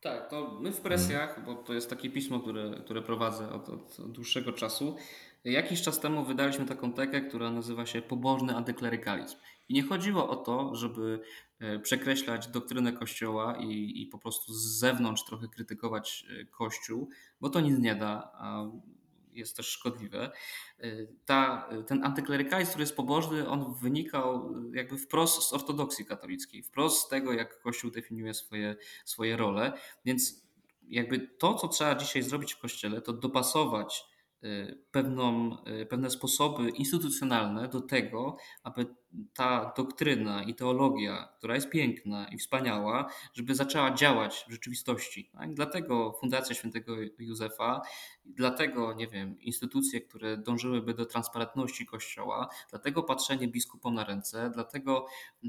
Tak, 0.00 0.30
to 0.30 0.58
my 0.60 0.72
w 0.72 0.80
presjach, 0.80 1.44
bo 1.44 1.54
to 1.54 1.74
jest 1.74 1.90
takie 1.90 2.10
pismo, 2.10 2.40
które, 2.40 2.70
które 2.84 3.02
prowadzę 3.02 3.52
od, 3.52 3.68
od 3.68 4.12
dłuższego 4.12 4.52
czasu. 4.52 4.96
Jakiś 5.44 5.82
czas 5.82 6.00
temu 6.00 6.24
wydaliśmy 6.24 6.66
taką 6.66 6.92
tekę, 6.92 7.20
która 7.20 7.50
nazywa 7.50 7.86
się 7.86 8.02
Pobożny 8.02 8.56
antyklerykalizm. 8.56 9.36
I 9.68 9.74
nie 9.74 9.82
chodziło 9.82 10.28
o 10.28 10.36
to, 10.36 10.74
żeby 10.74 11.20
e, 11.58 11.78
przekreślać 11.78 12.48
doktrynę 12.48 12.92
Kościoła 12.92 13.56
i, 13.60 14.02
i 14.02 14.06
po 14.06 14.18
prostu 14.18 14.54
z 14.54 14.78
zewnątrz 14.78 15.24
trochę 15.24 15.48
krytykować 15.48 16.26
e, 16.40 16.44
Kościół, 16.44 17.08
bo 17.40 17.50
to 17.50 17.60
nic 17.60 17.78
nie 17.78 17.94
da, 17.94 18.32
jest 19.36 19.56
też 19.56 19.66
szkodliwe. 19.66 20.30
E, 20.78 21.06
ta, 21.24 21.68
ten 21.86 22.04
antyklerykalizm, 22.04 22.70
który 22.70 22.82
jest 22.82 22.96
pobożny, 22.96 23.48
on 23.48 23.74
wynikał 23.74 24.54
jakby 24.72 24.98
wprost 24.98 25.42
z 25.42 25.52
ortodoksji 25.52 26.04
katolickiej, 26.04 26.62
wprost 26.62 27.06
z 27.06 27.08
tego, 27.08 27.32
jak 27.32 27.62
Kościół 27.62 27.90
definiuje 27.90 28.34
swoje, 28.34 28.76
swoje 29.04 29.36
role. 29.36 29.72
Więc 30.04 30.46
jakby 30.82 31.18
to, 31.38 31.54
co 31.54 31.68
trzeba 31.68 31.94
dzisiaj 31.94 32.22
zrobić 32.22 32.54
w 32.54 32.58
kościele, 32.58 33.02
to 33.02 33.12
dopasować 33.12 34.04
Y, 34.44 34.78
pewną, 34.90 35.56
y, 35.82 35.86
pewne 35.86 36.10
sposoby 36.10 36.70
instytucjonalne 36.70 37.68
do 37.68 37.80
tego, 37.80 38.36
aby 38.62 38.86
ta 39.34 39.72
doktryna 39.76 40.42
i 40.42 40.54
teologia, 40.54 41.28
która 41.38 41.54
jest 41.54 41.70
piękna 41.70 42.28
i 42.28 42.38
wspaniała, 42.38 43.10
żeby 43.34 43.54
zaczęła 43.54 43.94
działać 43.94 44.44
w 44.48 44.52
rzeczywistości. 44.52 45.30
Tak? 45.32 45.54
Dlatego 45.54 46.12
Fundacja 46.20 46.54
Świętego 46.54 46.96
Józefa, 47.18 47.82
dlatego, 48.24 48.92
nie 48.92 49.06
wiem, 49.06 49.40
instytucje, 49.40 50.00
które 50.00 50.36
dążyłyby 50.36 50.94
do 50.94 51.06
transparentności 51.06 51.86
Kościoła, 51.86 52.48
dlatego 52.70 53.02
patrzenie 53.02 53.48
biskupom 53.48 53.94
na 53.94 54.04
ręce, 54.04 54.50
dlatego 54.54 55.06
y, 55.44 55.48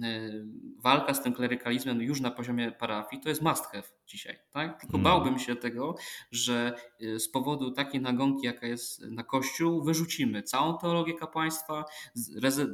walka 0.78 1.14
z 1.14 1.24
tym 1.24 1.34
klerykalizmem 1.34 2.02
już 2.02 2.22
na 2.22 2.32
poziomie 2.32 2.72
parafii 2.72 3.22
to 3.22 3.30
jest 3.30 3.42
must 3.42 3.66
have 3.66 3.84
dzisiaj. 4.08 4.40
Tak? 4.52 4.80
Tylko 4.80 4.98
hmm. 4.98 5.04
bałbym 5.04 5.40
się 5.40 5.56
tego, 5.56 5.96
że 6.32 6.74
z 7.18 7.30
powodu 7.30 7.72
takiej 7.72 8.02
nagonki, 8.02 8.46
jaka 8.46 8.68
jest 8.68 9.02
na 9.02 9.24
Kościół, 9.24 9.84
wyrzucimy 9.84 10.44
całą 10.44 10.78
teologię 10.78 11.14
kapłaństwa, 11.14 11.86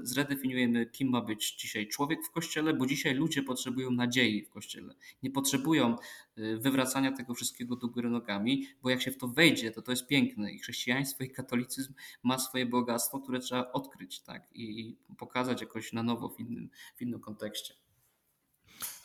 zredefiniujemy 0.04 0.83
kim 0.86 1.10
ma 1.10 1.22
być 1.22 1.56
dzisiaj 1.56 1.88
człowiek 1.88 2.20
w 2.26 2.32
kościele, 2.32 2.74
bo 2.74 2.86
dzisiaj 2.86 3.16
ludzie 3.16 3.44
potrzebują 3.44 3.92
nadziei 3.92 4.46
w 4.46 4.50
kościele. 4.50 4.96
Nie 5.24 5.32
potrzebują 5.32 5.96
y, 6.38 6.58
wywracania 6.58 7.12
tego 7.12 7.34
wszystkiego 7.34 7.76
do 7.76 7.88
góry 7.88 8.10
nogami, 8.10 8.68
bo 8.82 8.90
jak 8.90 9.02
się 9.02 9.12
w 9.12 9.18
to 9.18 9.28
wejdzie, 9.28 9.72
to 9.72 9.82
to 9.82 9.92
jest 9.92 10.08
piękne 10.08 10.52
i 10.52 10.60
chrześcijaństwo 10.60 11.24
i 11.24 11.30
katolicyzm 11.30 11.94
ma 12.24 12.40
swoje 12.40 12.66
bogactwo, 12.66 13.20
które 13.20 13.40
trzeba 13.40 13.72
odkryć 13.72 14.20
tak? 14.20 14.50
i 14.54 14.96
pokazać 15.18 15.62
jakoś 15.62 15.94
na 15.94 16.04
nowo 16.04 16.30
w 16.30 16.40
innym, 16.40 16.70
w 16.96 17.02
innym 17.02 17.20
kontekście. 17.20 17.74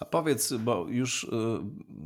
A 0.00 0.04
powiedz, 0.04 0.52
bo 0.52 0.86
już 0.88 1.24
y, 1.24 1.28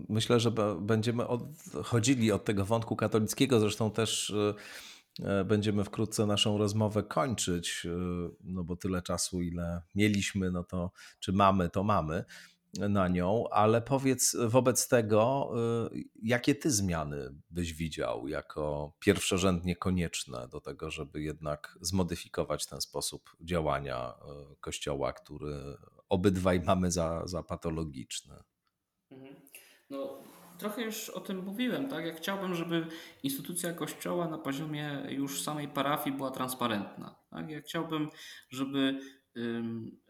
myślę, 0.09 0.41
że 0.41 0.51
będziemy 0.81 1.27
odchodzili 1.29 2.33
od 2.33 2.45
tego 2.45 2.65
wątku 2.65 2.97
katolickiego, 2.97 3.61
zresztą 3.61 3.91
też 3.91 4.31
y, 4.31 4.55
będziemy 5.45 5.85
wkrótce 5.85 6.27
naszą 6.27 6.59
rozmowę 6.59 7.03
kończyć, 7.03 7.87
e, 7.87 7.91
no 8.45 8.65
bo 8.65 8.77
tyle 8.77 9.03
czasu, 9.03 9.43
ile 9.43 9.83
mieliśmy, 9.95 10.51
no 10.51 10.65
to 10.65 10.91
czy 11.21 11.33
mamy, 11.33 11.71
to 11.71 11.85
mamy 11.85 12.25
na 12.79 13.09
nią, 13.09 13.45
ale 13.51 13.83
powiedz 13.83 14.37
wobec 14.49 14.89
tego, 14.89 15.53
e, 15.87 15.99
jakie 16.23 16.55
ty 16.55 16.71
zmiany 16.71 17.35
byś 17.51 17.75
widział 17.75 18.29
jako 18.29 18.93
pierwszorzędnie 18.99 19.77
konieczne 19.77 20.49
do 20.49 20.61
tego, 20.61 20.91
żeby 20.91 21.23
jednak 21.23 21.79
zmodyfikować 21.81 22.67
ten 22.67 22.81
sposób 22.81 23.37
działania 23.41 24.15
Kościoła, 24.61 25.13
który 25.13 25.77
obydwaj 26.09 26.61
mamy 26.61 26.91
za, 26.91 27.27
za 27.27 27.43
patologiczny? 27.43 28.35
Mhm. 29.11 29.35
No, 29.91 30.23
trochę 30.59 30.83
już 30.83 31.11
o 31.11 31.21
tym 31.21 31.45
mówiłem, 31.45 31.89
tak? 31.89 32.07
Jak 32.07 32.17
chciałbym, 32.17 32.55
żeby 32.55 32.87
instytucja 33.23 33.73
kościoła 33.73 34.29
na 34.29 34.39
poziomie 34.39 35.03
już 35.09 35.43
samej 35.43 35.69
parafii 35.69 36.17
była 36.17 36.31
transparentna. 36.31 37.15
Tak? 37.31 37.51
Ja 37.51 37.61
chciałbym, 37.61 38.09
żeby, 38.51 39.01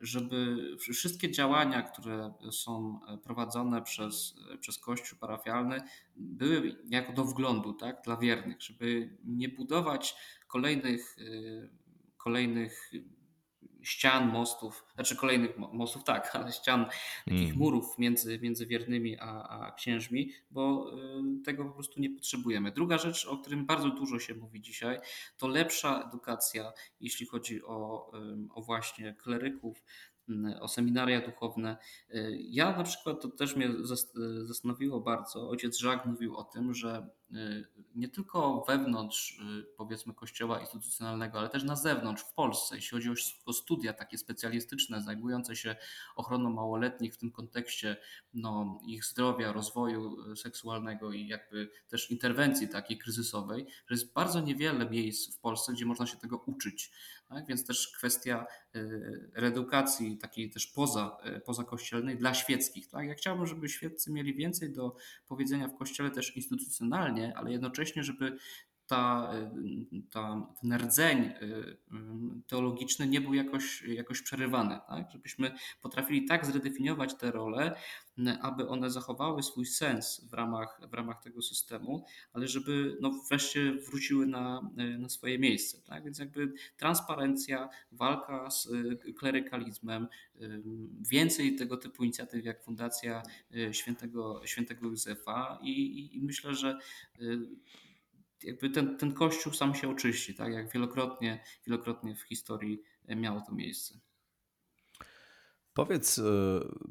żeby 0.01 0.57
wszystkie 0.79 1.31
działania, 1.31 1.83
które 1.83 2.35
są 2.51 3.01
prowadzone 3.25 3.83
przez, 3.83 4.35
przez 4.61 4.79
Kościół 4.79 5.19
parafialny, 5.19 5.81
były 6.17 6.77
jako 6.89 7.13
do 7.13 7.25
wglądu 7.25 7.73
tak? 7.73 8.03
dla 8.05 8.17
wiernych, 8.17 8.63
żeby 8.63 9.17
nie 9.25 9.49
budować 9.49 10.15
kolejnych, 10.49 11.19
y, 11.19 11.71
kolejnych 12.17 12.93
ścian, 13.83 14.29
mostów, 14.29 14.85
znaczy 14.95 15.17
kolejnych 15.17 15.59
mostów, 15.59 16.05
tak, 16.05 16.31
ale 16.37 16.53
ścian, 16.53 16.87
takich 17.25 17.49
mm. 17.49 17.59
murów 17.59 17.99
między, 17.99 18.39
między 18.43 18.67
wiernymi 18.67 19.19
a, 19.21 19.49
a 19.49 19.73
księżmi, 19.73 20.33
bo 20.51 20.93
y, 21.41 21.43
tego 21.45 21.65
po 21.65 21.71
prostu 21.71 22.01
nie 22.01 22.11
potrzebujemy. 22.11 22.73
Druga 22.73 22.99
rzecz, 22.99 23.27
o 23.27 23.39
którym 23.39 23.67
bardzo 23.67 23.91
dużo 23.91 24.19
się 24.19 24.35
mówi 24.35 24.61
dzisiaj, 24.61 24.99
to 25.39 25.49
lepsza 25.49 26.05
edukacja, 26.09 26.73
jeśli 27.01 27.27
chodzi 27.27 27.65
o, 27.65 28.11
o 28.55 28.63
właśnie 28.63 29.15
kleryków, 29.15 29.83
o 30.61 30.69
seminaria 30.69 31.27
duchowne. 31.27 31.77
Y, 32.11 32.39
ja 32.41 32.77
na 32.77 32.85
przykład, 32.85 33.23
to 33.23 33.29
też 33.29 33.57
mnie 33.57 33.71
zastanowiło 34.45 35.01
bardzo, 35.01 35.49
ojciec 35.49 35.79
Żak 35.79 36.07
mówił 36.07 36.37
o 36.37 36.45
tym, 36.45 36.75
że 36.75 37.09
y, 37.33 37.65
nie 37.95 38.09
tylko 38.09 38.65
wewnątrz 38.69 39.39
y, 39.39 39.67
powiedzmy 39.77 40.15
kościoła 40.15 40.61
instytucjonalnego, 40.61 41.39
ale 41.39 41.49
też 41.49 41.65
na 41.65 41.77
zewnątrz 41.77 42.23
w 42.23 42.35
Polsce, 42.35 42.77
jeśli 42.77 42.91
chodzi 42.91 43.11
o 43.47 43.53
studia 43.53 43.93
takie 43.93 44.19
specjalistyczne 44.19 45.03
zajmujące 45.03 45.57
się 45.57 45.77
ochroną 46.17 46.51
małoletnich 46.51 47.15
w 47.15 47.19
tym 47.19 47.31
kontekście 47.31 47.97
no, 48.35 48.81
ich 48.87 49.05
zdrowia, 49.05 49.53
rozwoju 49.53 50.37
seksualnego 50.37 51.13
i 51.13 51.27
jakby 51.27 51.71
też 51.89 52.11
interwencji 52.11 52.69
takiej 52.69 52.99
kryzysowej, 52.99 53.67
że 53.87 53.95
jest 53.95 54.13
bardzo 54.13 54.41
niewiele 54.41 54.91
miejsc 54.91 55.37
w 55.37 55.41
Polsce, 55.41 55.73
gdzie 55.73 55.87
można 55.87 56.07
się 56.07 56.17
tego 56.17 56.37
uczyć. 56.47 56.93
Tak? 57.33 57.47
Więc 57.47 57.67
też 57.67 57.89
kwestia 57.89 58.47
reedukacji 59.35 60.19
takiej 60.19 60.51
też 60.51 60.67
poza, 60.67 61.17
pozakościelnej 61.45 62.17
dla 62.17 62.35
świeckich. 62.35 62.89
Tak? 62.89 63.07
Ja 63.07 63.15
chciałbym, 63.15 63.47
żeby 63.47 63.69
świeccy 63.69 64.13
mieli 64.13 64.35
więcej 64.35 64.73
do 64.73 64.97
powiedzenia 65.27 65.69
w 65.69 65.77
kościele 65.77 66.11
też 66.11 66.37
instytucjonalnie, 66.37 67.33
ale 67.37 67.53
jednocześnie, 67.53 68.05
żeby 68.05 68.37
ta, 68.93 69.33
ta, 70.11 70.47
ten 70.61 70.73
rdzeń 70.73 71.19
y, 71.19 71.45
y, 71.45 71.77
teologiczny 72.47 73.07
nie 73.07 73.21
był 73.21 73.35
jakoś, 73.35 73.83
jakoś 73.83 74.23
przerywany, 74.23 74.79
tak? 74.89 75.11
żebyśmy 75.11 75.53
potrafili 75.83 76.25
tak 76.25 76.47
zredefiniować 76.47 77.15
te 77.15 77.31
role, 77.31 77.77
aby 78.43 78.69
one 78.69 78.91
zachowały 78.91 79.43
swój 79.43 79.67
sens 79.67 80.29
w 80.31 80.33
ramach, 80.33 80.81
w 80.91 80.95
ramach 80.95 81.23
tego 81.23 81.43
systemu, 81.43 82.05
ale 82.33 82.49
żeby 82.49 82.97
no, 83.01 83.11
wreszcie 83.29 83.73
wróciły 83.73 84.27
na, 84.27 84.71
na 84.99 85.09
swoje 85.09 85.39
miejsce. 85.39 85.83
Tak? 85.87 86.05
Więc 86.05 86.19
jakby 86.19 86.53
transparencja, 86.77 87.69
walka 87.93 88.51
z 88.51 88.67
y, 88.67 89.15
klerykalizmem, 89.15 90.09
więcej 91.11 91.57
tego 91.57 91.77
typu 91.77 92.05
inicjatyw 92.05 92.45
jak 92.45 92.65
Fundacja 92.65 93.23
Świętego, 93.73 94.41
Świętego 94.45 94.87
Józefa 94.87 95.59
i, 95.63 96.17
i 96.17 96.23
myślę, 96.23 96.55
że 96.55 96.79
jakby 98.45 98.71
ten, 98.71 98.99
ten 98.99 99.13
kościół 99.13 99.53
sam 99.53 99.75
się 99.75 99.91
oczyści, 99.91 100.35
tak 100.35 100.53
jak 100.53 100.73
wielokrotnie, 100.73 101.45
wielokrotnie 101.67 102.15
w 102.15 102.23
historii 102.23 102.83
miało 103.09 103.41
to 103.41 103.55
miejsce. 103.55 103.99
Powiedz 105.75 106.19
e, 106.19 106.23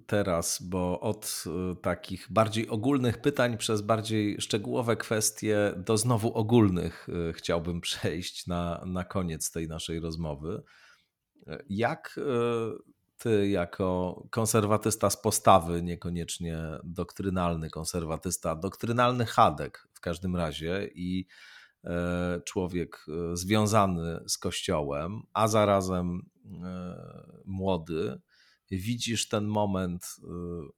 teraz, 0.07 0.61
bo 0.61 0.99
od 0.99 1.43
e, 1.47 1.75
takich 1.75 2.27
bardziej 2.31 2.69
ogólnych 2.69 3.17
pytań 3.17 3.57
przez 3.57 3.81
bardziej 3.81 4.41
szczegółowe 4.41 4.97
kwestie 4.97 5.73
do 5.77 5.97
znowu 5.97 6.33
ogólnych 6.33 7.07
e, 7.29 7.33
chciałbym 7.33 7.81
przejść 7.87 8.47
na, 8.47 8.83
na 8.85 9.03
koniec 9.03 9.51
tej 9.51 9.67
naszej 9.67 9.99
rozmowy. 9.99 10.63
Jak 11.69 12.19
ty, 13.17 13.49
jako 13.49 14.23
konserwatysta 14.31 15.09
z 15.09 15.21
postawy, 15.21 15.83
niekoniecznie 15.83 16.57
doktrynalny 16.83 17.69
konserwatysta, 17.69 18.55
doktrynalny 18.55 19.25
chadek 19.25 19.87
w 20.01 20.03
każdym 20.03 20.35
razie 20.35 20.89
i 20.95 21.27
e, 21.83 22.41
człowiek 22.45 23.05
e, 23.07 23.37
związany 23.37 24.19
z 24.27 24.37
Kościołem, 24.37 25.21
a 25.33 25.47
zarazem 25.47 26.29
e, 26.63 27.41
młody, 27.45 28.21
widzisz 28.71 29.27
ten 29.27 29.45
moment 29.45 30.05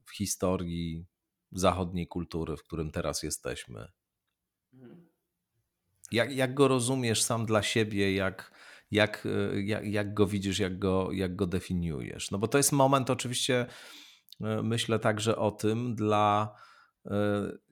w 0.05 0.11
historii 0.15 1.05
zachodniej 1.51 2.07
kultury, 2.07 2.57
w 2.57 2.63
którym 2.63 2.91
teraz 2.91 3.23
jesteśmy? 3.23 3.87
Mhm. 4.73 5.09
Jak, 6.11 6.35
jak 6.35 6.53
go 6.53 6.67
rozumiesz 6.67 7.23
sam 7.23 7.45
dla 7.45 7.61
siebie, 7.61 8.13
jak, 8.13 8.51
jak, 8.91 9.27
jak, 9.63 9.87
jak 9.87 10.13
go 10.13 10.27
widzisz, 10.27 10.59
jak 10.59 10.79
go, 10.79 11.11
jak 11.11 11.35
go 11.35 11.47
definiujesz? 11.47 12.31
No 12.31 12.37
bo 12.37 12.47
to 12.47 12.57
jest 12.57 12.71
moment 12.71 13.09
oczywiście, 13.09 13.65
myślę 14.63 14.99
także 14.99 15.35
o 15.35 15.51
tym 15.51 15.95
dla 15.95 16.55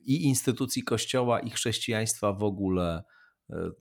i 0.06 0.24
instytucji 0.24 0.84
Kościoła, 0.84 1.40
i 1.40 1.50
chrześcijaństwa 1.50 2.34
w 2.34 2.44
ogóle 2.44 3.04
e, 3.50 3.72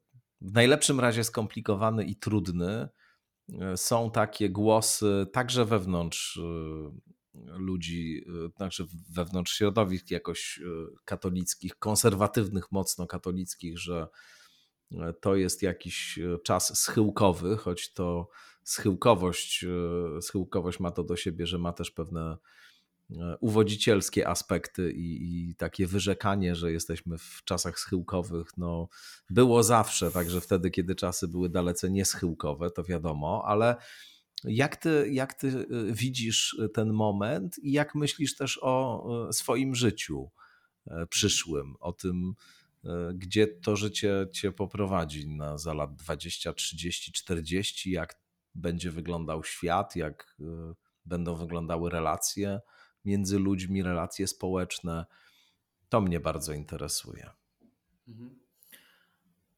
w 0.40 0.52
najlepszym 0.52 1.00
razie 1.00 1.24
skomplikowany 1.24 2.04
i 2.04 2.16
trudny. 2.16 2.88
E, 3.60 3.76
są 3.76 4.10
takie 4.10 4.50
głosy 4.50 5.26
także 5.32 5.64
wewnątrz 5.64 6.36
e, 6.36 6.90
ludzi, 7.34 8.24
także 8.56 8.84
wewnątrz 9.10 9.56
środowisk 9.56 10.10
jakoś 10.10 10.60
katolickich, 11.04 11.78
konserwatywnych, 11.78 12.72
mocno 12.72 13.06
katolickich, 13.06 13.78
że 13.78 14.08
to 15.20 15.36
jest 15.36 15.62
jakiś 15.62 16.18
czas 16.44 16.78
schyłkowy, 16.78 17.56
choć 17.56 17.92
to 17.92 18.28
schyłkowość, 18.64 19.64
schyłkowość 20.20 20.80
ma 20.80 20.90
to 20.90 21.04
do 21.04 21.16
siebie, 21.16 21.46
że 21.46 21.58
ma 21.58 21.72
też 21.72 21.90
pewne 21.90 22.36
uwodzicielskie 23.40 24.28
aspekty 24.28 24.92
i, 24.92 25.48
i, 25.50 25.54
takie 25.54 25.86
wyrzekanie, 25.86 26.54
że 26.54 26.72
jesteśmy 26.72 27.18
w 27.18 27.40
czasach 27.44 27.78
schyłkowych, 27.78 28.48
no 28.56 28.88
było 29.30 29.62
zawsze, 29.62 30.10
także 30.10 30.40
wtedy, 30.40 30.70
kiedy 30.70 30.94
czasy 30.94 31.28
były 31.28 31.48
dalece 31.48 31.90
nieschyłkowe, 31.90 32.70
to 32.70 32.84
wiadomo, 32.84 33.42
ale 33.46 33.76
jak 34.44 34.76
ty, 34.76 35.08
jak 35.10 35.34
ty 35.34 35.48
e, 35.48 35.92
widzisz 35.92 36.56
ten 36.74 36.92
moment 36.92 37.58
i 37.58 37.72
jak 37.72 37.94
myślisz 37.94 38.36
też 38.36 38.58
o 38.62 39.04
e, 39.28 39.32
swoim 39.32 39.74
życiu 39.74 40.30
przyszłym, 41.10 41.74
o 41.80 41.92
tym, 41.92 42.34
gdzie 43.14 43.46
to 43.46 43.76
życie 43.76 44.26
cię 44.32 44.52
poprowadzi 44.52 45.28
na 45.28 45.58
za 45.58 45.74
lat 45.74 45.96
20, 45.96 46.52
30, 46.52 47.12
40, 47.12 47.90
jak 47.90 48.14
będzie 48.54 48.90
wyglądał 48.90 49.44
świat, 49.44 49.96
jak 49.96 50.36
będą 51.04 51.34
wyglądały 51.34 51.90
relacje 51.90 52.60
między 53.04 53.38
ludźmi, 53.38 53.82
relacje 53.82 54.26
społeczne. 54.26 55.06
To 55.88 56.00
mnie 56.00 56.20
bardzo 56.20 56.52
interesuje. 56.52 57.30
Mhm. 58.08 58.40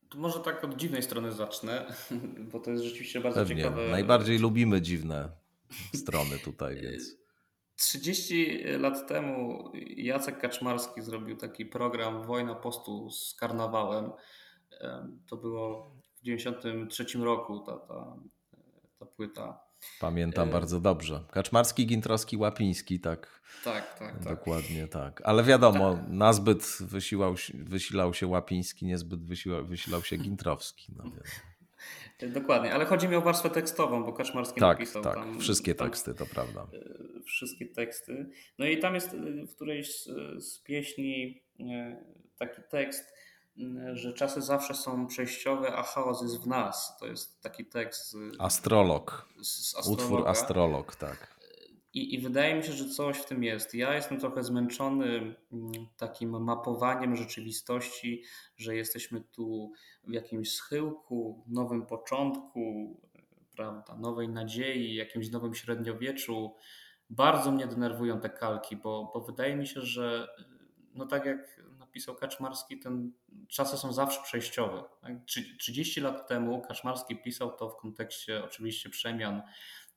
To 0.08 0.18
może 0.18 0.40
tak 0.40 0.64
od 0.64 0.76
dziwnej 0.76 1.02
strony 1.02 1.32
zacznę, 1.32 1.94
bo 2.52 2.60
to 2.60 2.70
jest 2.70 2.84
rzeczywiście 2.84 3.20
bardzo 3.20 3.40
Pewnie. 3.40 3.56
ciekawe. 3.56 3.88
Najbardziej 3.88 4.38
lubimy 4.38 4.82
dziwne 4.82 5.30
strony 5.94 6.38
tutaj, 6.38 6.76
więc. 6.82 7.22
30 7.76 8.64
lat 8.64 9.08
temu 9.08 9.72
Jacek 9.96 10.38
Kaczmarski 10.38 11.02
zrobił 11.02 11.36
taki 11.36 11.66
program 11.66 12.22
Wojna 12.22 12.54
Postu 12.54 13.10
z 13.10 13.34
karnawałem. 13.34 14.12
To 15.26 15.36
było 15.36 15.96
w 16.02 16.20
1993 16.20 17.18
roku 17.18 17.60
ta, 17.60 17.76
ta, 17.78 18.16
ta 18.98 19.06
płyta. 19.06 19.60
Pamiętam 20.00 20.48
e... 20.48 20.52
bardzo 20.52 20.80
dobrze. 20.80 21.24
Kaczmarski, 21.30 21.86
Gintrowski, 21.86 22.36
Łapiński, 22.36 23.00
tak. 23.00 23.42
Tak, 23.64 23.98
tak, 23.98 24.24
tak. 24.24 24.36
Dokładnie 24.36 24.88
tak. 24.88 25.22
Ale 25.24 25.42
wiadomo, 25.42 25.94
tak. 25.94 26.08
nazbyt 26.08 26.78
wysilał, 26.80 27.34
wysilał 27.54 28.14
się 28.14 28.26
Łapiński, 28.26 28.86
niezbyt 28.86 29.24
wysilał, 29.24 29.66
wysilał 29.66 30.02
się 30.02 30.16
Gintrowski. 30.16 30.92
No, 30.96 31.04
Dokładnie, 32.34 32.74
ale 32.74 32.84
chodzi 32.84 33.08
mi 33.08 33.16
o 33.16 33.20
warstwę 33.20 33.50
tekstową, 33.50 34.04
bo 34.04 34.12
Kaczmarski 34.12 34.60
tak, 34.60 34.78
napisał 34.78 35.02
tak. 35.02 35.14
tam... 35.14 35.40
wszystkie 35.40 35.74
teksty, 35.74 36.14
to 36.14 36.26
prawda. 36.26 36.66
E, 36.72 37.22
wszystkie 37.22 37.66
teksty. 37.66 38.30
No 38.58 38.66
i 38.66 38.78
tam 38.78 38.94
jest 38.94 39.14
e, 39.14 39.46
w 39.46 39.54
którejś 39.54 39.94
z, 39.94 40.08
z 40.44 40.58
pieśni 40.58 41.42
taki 42.38 42.62
tekst, 42.70 43.14
że 43.92 44.12
czasy 44.12 44.42
zawsze 44.42 44.74
są 44.74 45.06
przejściowe, 45.06 45.76
a 45.76 45.82
chaos 45.82 46.22
jest 46.22 46.42
w 46.42 46.46
nas. 46.46 46.96
To 47.00 47.06
jest 47.06 47.42
taki 47.42 47.66
tekst. 47.66 48.10
Z, 48.10 48.16
Astrolog. 48.38 49.28
Z 49.42 49.88
Utwór 49.88 50.28
Astrolog, 50.28 50.96
tak. 50.96 51.42
I, 51.94 52.14
I 52.14 52.20
wydaje 52.20 52.54
mi 52.54 52.62
się, 52.62 52.72
że 52.72 52.88
coś 52.88 53.18
w 53.18 53.24
tym 53.24 53.44
jest. 53.44 53.74
Ja 53.74 53.94
jestem 53.94 54.20
trochę 54.20 54.44
zmęczony 54.44 55.34
takim 55.96 56.44
mapowaniem 56.44 57.16
rzeczywistości, 57.16 58.22
że 58.56 58.76
jesteśmy 58.76 59.20
tu 59.20 59.72
w 60.04 60.12
jakimś 60.12 60.54
schyłku, 60.54 61.44
nowym 61.46 61.86
początku, 61.86 62.96
prawda, 63.56 63.96
nowej 63.96 64.28
nadziei, 64.28 64.94
jakimś 64.94 65.30
nowym 65.30 65.54
średniowieczu. 65.54 66.54
Bardzo 67.10 67.52
mnie 67.52 67.66
denerwują 67.66 68.20
te 68.20 68.30
kalki, 68.30 68.76
bo, 68.76 69.10
bo 69.14 69.20
wydaje 69.20 69.56
mi 69.56 69.66
się, 69.66 69.80
że 69.80 70.28
no 70.94 71.06
tak 71.06 71.26
jak 71.26 71.61
napisał 71.92 72.14
Kaczmarski, 72.14 72.78
ten 72.78 73.12
czasy 73.48 73.76
są 73.76 73.92
zawsze 73.92 74.22
przejściowe. 74.22 74.84
30 75.58 76.02
tak? 76.02 76.12
lat 76.12 76.28
temu 76.28 76.62
Kaczmarski 76.62 77.16
pisał 77.16 77.56
to 77.56 77.70
w 77.70 77.76
kontekście 77.76 78.44
oczywiście 78.44 78.90
przemian, 78.90 79.42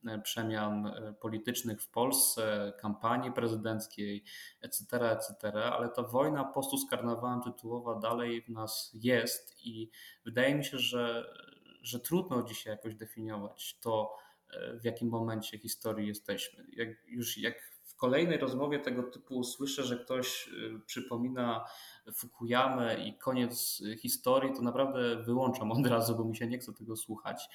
e, 0.07 0.19
przemian 0.19 0.87
e, 0.87 1.13
politycznych 1.13 1.81
w 1.81 1.89
Polsce, 1.89 2.73
kampanii 2.79 3.31
prezydenckiej, 3.31 4.23
etc., 4.61 5.11
etc., 5.11 5.53
ale 5.53 5.89
ta 5.89 6.03
wojna 6.03 6.43
postu 6.43 6.77
z 6.77 6.89
karnawałem 6.89 7.41
tytułowa 7.41 7.99
dalej 7.99 8.41
w 8.41 8.49
nas 8.49 8.91
jest 8.93 9.65
i 9.65 9.89
wydaje 10.25 10.55
mi 10.55 10.65
się, 10.65 10.77
że, 10.77 11.33
że 11.81 11.99
trudno 11.99 12.43
dzisiaj 12.43 12.71
jakoś 12.71 12.95
definiować 12.95 13.79
to, 13.79 14.15
e, 14.49 14.79
w 14.79 14.85
jakim 14.85 15.09
momencie 15.09 15.57
historii 15.57 16.07
jesteśmy. 16.07 16.65
Jak 16.71 16.89
już 17.07 17.37
jak 17.37 17.74
w 17.95 17.97
kolejnej 17.97 18.37
rozmowie 18.37 18.79
tego 18.79 19.03
typu 19.03 19.43
słyszę, 19.43 19.83
że 19.83 19.97
ktoś 19.97 20.47
y, 20.47 20.79
przypomina 20.85 21.65
Fukuyamę 22.13 23.07
i 23.07 23.17
koniec 23.17 23.83
historii, 23.99 24.53
to 24.53 24.61
naprawdę 24.61 25.23
wyłączam 25.23 25.71
od 25.71 25.87
razu, 25.87 26.15
bo 26.15 26.23
mi 26.23 26.35
się 26.35 26.47
nie 26.47 26.57
chce 26.57 26.73
tego 26.73 26.95
słuchać. 26.95 27.47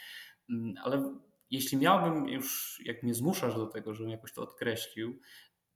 Mm, 0.51 0.74
ale 0.84 1.14
jeśli 1.51 1.78
miałbym 1.78 2.28
już, 2.28 2.78
jak 2.84 3.03
mnie 3.03 3.14
zmuszasz 3.14 3.55
do 3.55 3.66
tego, 3.66 3.95
żebym 3.95 4.11
jakoś 4.11 4.32
to 4.32 4.43
odkreślił, 4.43 5.20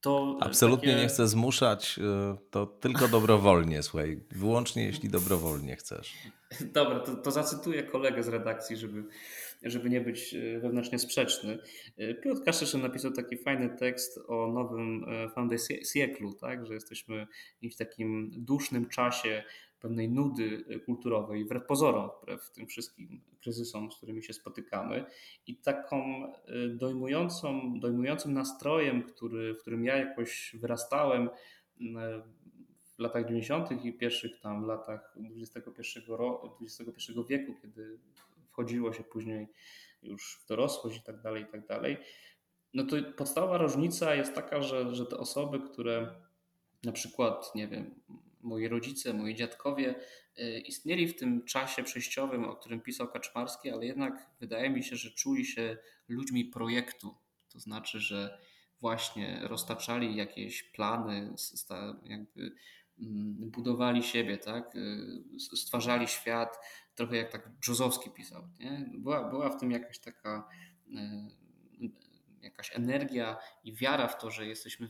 to 0.00 0.36
Absolutnie 0.40 0.88
takie... 0.88 1.02
nie 1.02 1.08
chcę 1.08 1.28
zmuszać, 1.28 1.98
y, 1.98 2.50
to 2.50 2.66
tylko 2.66 3.08
dobrowolnie, 3.08 3.82
słuchaj, 3.82 4.24
wyłącznie 4.30 4.84
jeśli 4.84 5.08
dobrowolnie 5.08 5.76
chcesz. 5.76 6.12
Dobra, 6.60 7.00
to, 7.00 7.16
to 7.16 7.30
zacytuję 7.30 7.82
kolegę 7.82 8.22
z 8.22 8.28
redakcji, 8.28 8.76
żeby, 8.76 9.04
żeby 9.64 9.90
nie 9.90 10.00
być 10.00 10.34
y, 10.34 10.60
wewnętrznie 10.60 10.98
sprzeczny. 10.98 11.58
Y, 12.00 12.14
Piotr 12.14 12.44
Kaszeszyn 12.44 12.82
napisał 12.82 13.12
taki 13.12 13.36
fajny 13.36 13.76
tekst 13.78 14.20
o 14.28 14.52
nowym 14.52 15.04
Foundé 15.36 15.56
Siècle, 15.94 16.34
tak? 16.40 16.66
że 16.66 16.74
jesteśmy 16.74 17.26
w 17.62 17.76
takim 17.76 18.30
dusznym 18.32 18.88
czasie 18.88 19.42
pewnej 19.80 20.08
nudy 20.08 20.64
kulturowej, 20.86 21.44
wbrew 21.44 21.66
pozorom, 21.66 22.10
wbrew 22.22 22.50
tym 22.50 22.66
wszystkim 22.66 23.20
kryzysom, 23.40 23.92
z 23.92 23.96
którymi 23.96 24.22
się 24.22 24.32
spotykamy. 24.32 25.04
I 25.46 25.56
taką 25.56 26.32
dojmującą, 26.68 27.80
dojmującym 27.80 28.34
nastrojem, 28.34 29.02
który, 29.02 29.54
w 29.54 29.58
którym 29.58 29.84
ja 29.84 29.96
jakoś 29.96 30.56
wyrastałem 30.60 31.28
w 32.96 32.98
latach 32.98 33.26
90. 33.26 33.84
i 33.84 33.92
pierwszych 33.92 34.40
tam 34.40 34.66
latach 34.66 35.16
XXI, 35.40 35.70
XXI 36.60 37.12
wieku, 37.28 37.54
kiedy 37.62 37.98
wchodziło 38.54 38.92
się 38.92 39.04
później 39.04 39.48
już 40.02 40.40
w 40.44 40.46
dorosłość 40.46 40.98
i 40.98 41.02
tak 41.02 41.22
dalej, 41.22 41.42
i 41.42 41.46
tak 41.46 41.66
dalej. 41.66 41.96
No 42.74 42.84
to 42.86 42.96
podstawowa 43.16 43.58
różnica 43.58 44.14
jest 44.14 44.34
taka, 44.34 44.62
że, 44.62 44.94
że 44.94 45.06
te 45.06 45.16
osoby, 45.16 45.60
które 45.60 46.14
na 46.84 46.92
przykład, 46.92 47.54
nie 47.54 47.68
wiem, 47.68 48.00
moi 48.42 48.68
rodzice, 48.68 49.12
moi 49.12 49.34
dziadkowie 49.34 49.94
y, 50.38 50.60
istnieli 50.60 51.08
w 51.08 51.16
tym 51.16 51.44
czasie 51.44 51.82
przejściowym, 51.82 52.44
o 52.44 52.56
którym 52.56 52.80
pisał 52.80 53.08
Kaczmarski, 53.08 53.70
ale 53.70 53.86
jednak 53.86 54.30
wydaje 54.40 54.70
mi 54.70 54.82
się, 54.82 54.96
że 54.96 55.10
czuli 55.10 55.44
się 55.44 55.76
ludźmi 56.08 56.44
projektu. 56.44 57.14
To 57.48 57.60
znaczy, 57.60 58.00
że 58.00 58.38
właśnie 58.80 59.40
roztaczali 59.42 60.16
jakieś 60.16 60.62
plany, 60.62 61.34
jakby 62.04 62.52
budowali 63.38 64.02
siebie, 64.02 64.38
tak? 64.38 64.76
Y, 64.76 65.56
stwarzali 65.56 66.08
świat, 66.08 66.58
trochę 66.94 67.16
jak 67.16 67.32
tak 67.32 67.48
Brzozowski 67.48 68.10
pisał. 68.10 68.48
Nie? 68.60 68.90
Była, 68.98 69.30
była 69.30 69.50
w 69.50 69.60
tym 69.60 69.70
jakaś 69.70 69.98
taka 69.98 70.48
y, 70.88 71.44
jakaś 72.44 72.76
energia 72.76 73.36
i 73.64 73.74
wiara 73.74 74.08
w 74.08 74.18
to, 74.18 74.30
że 74.30 74.46
jesteśmy, 74.46 74.88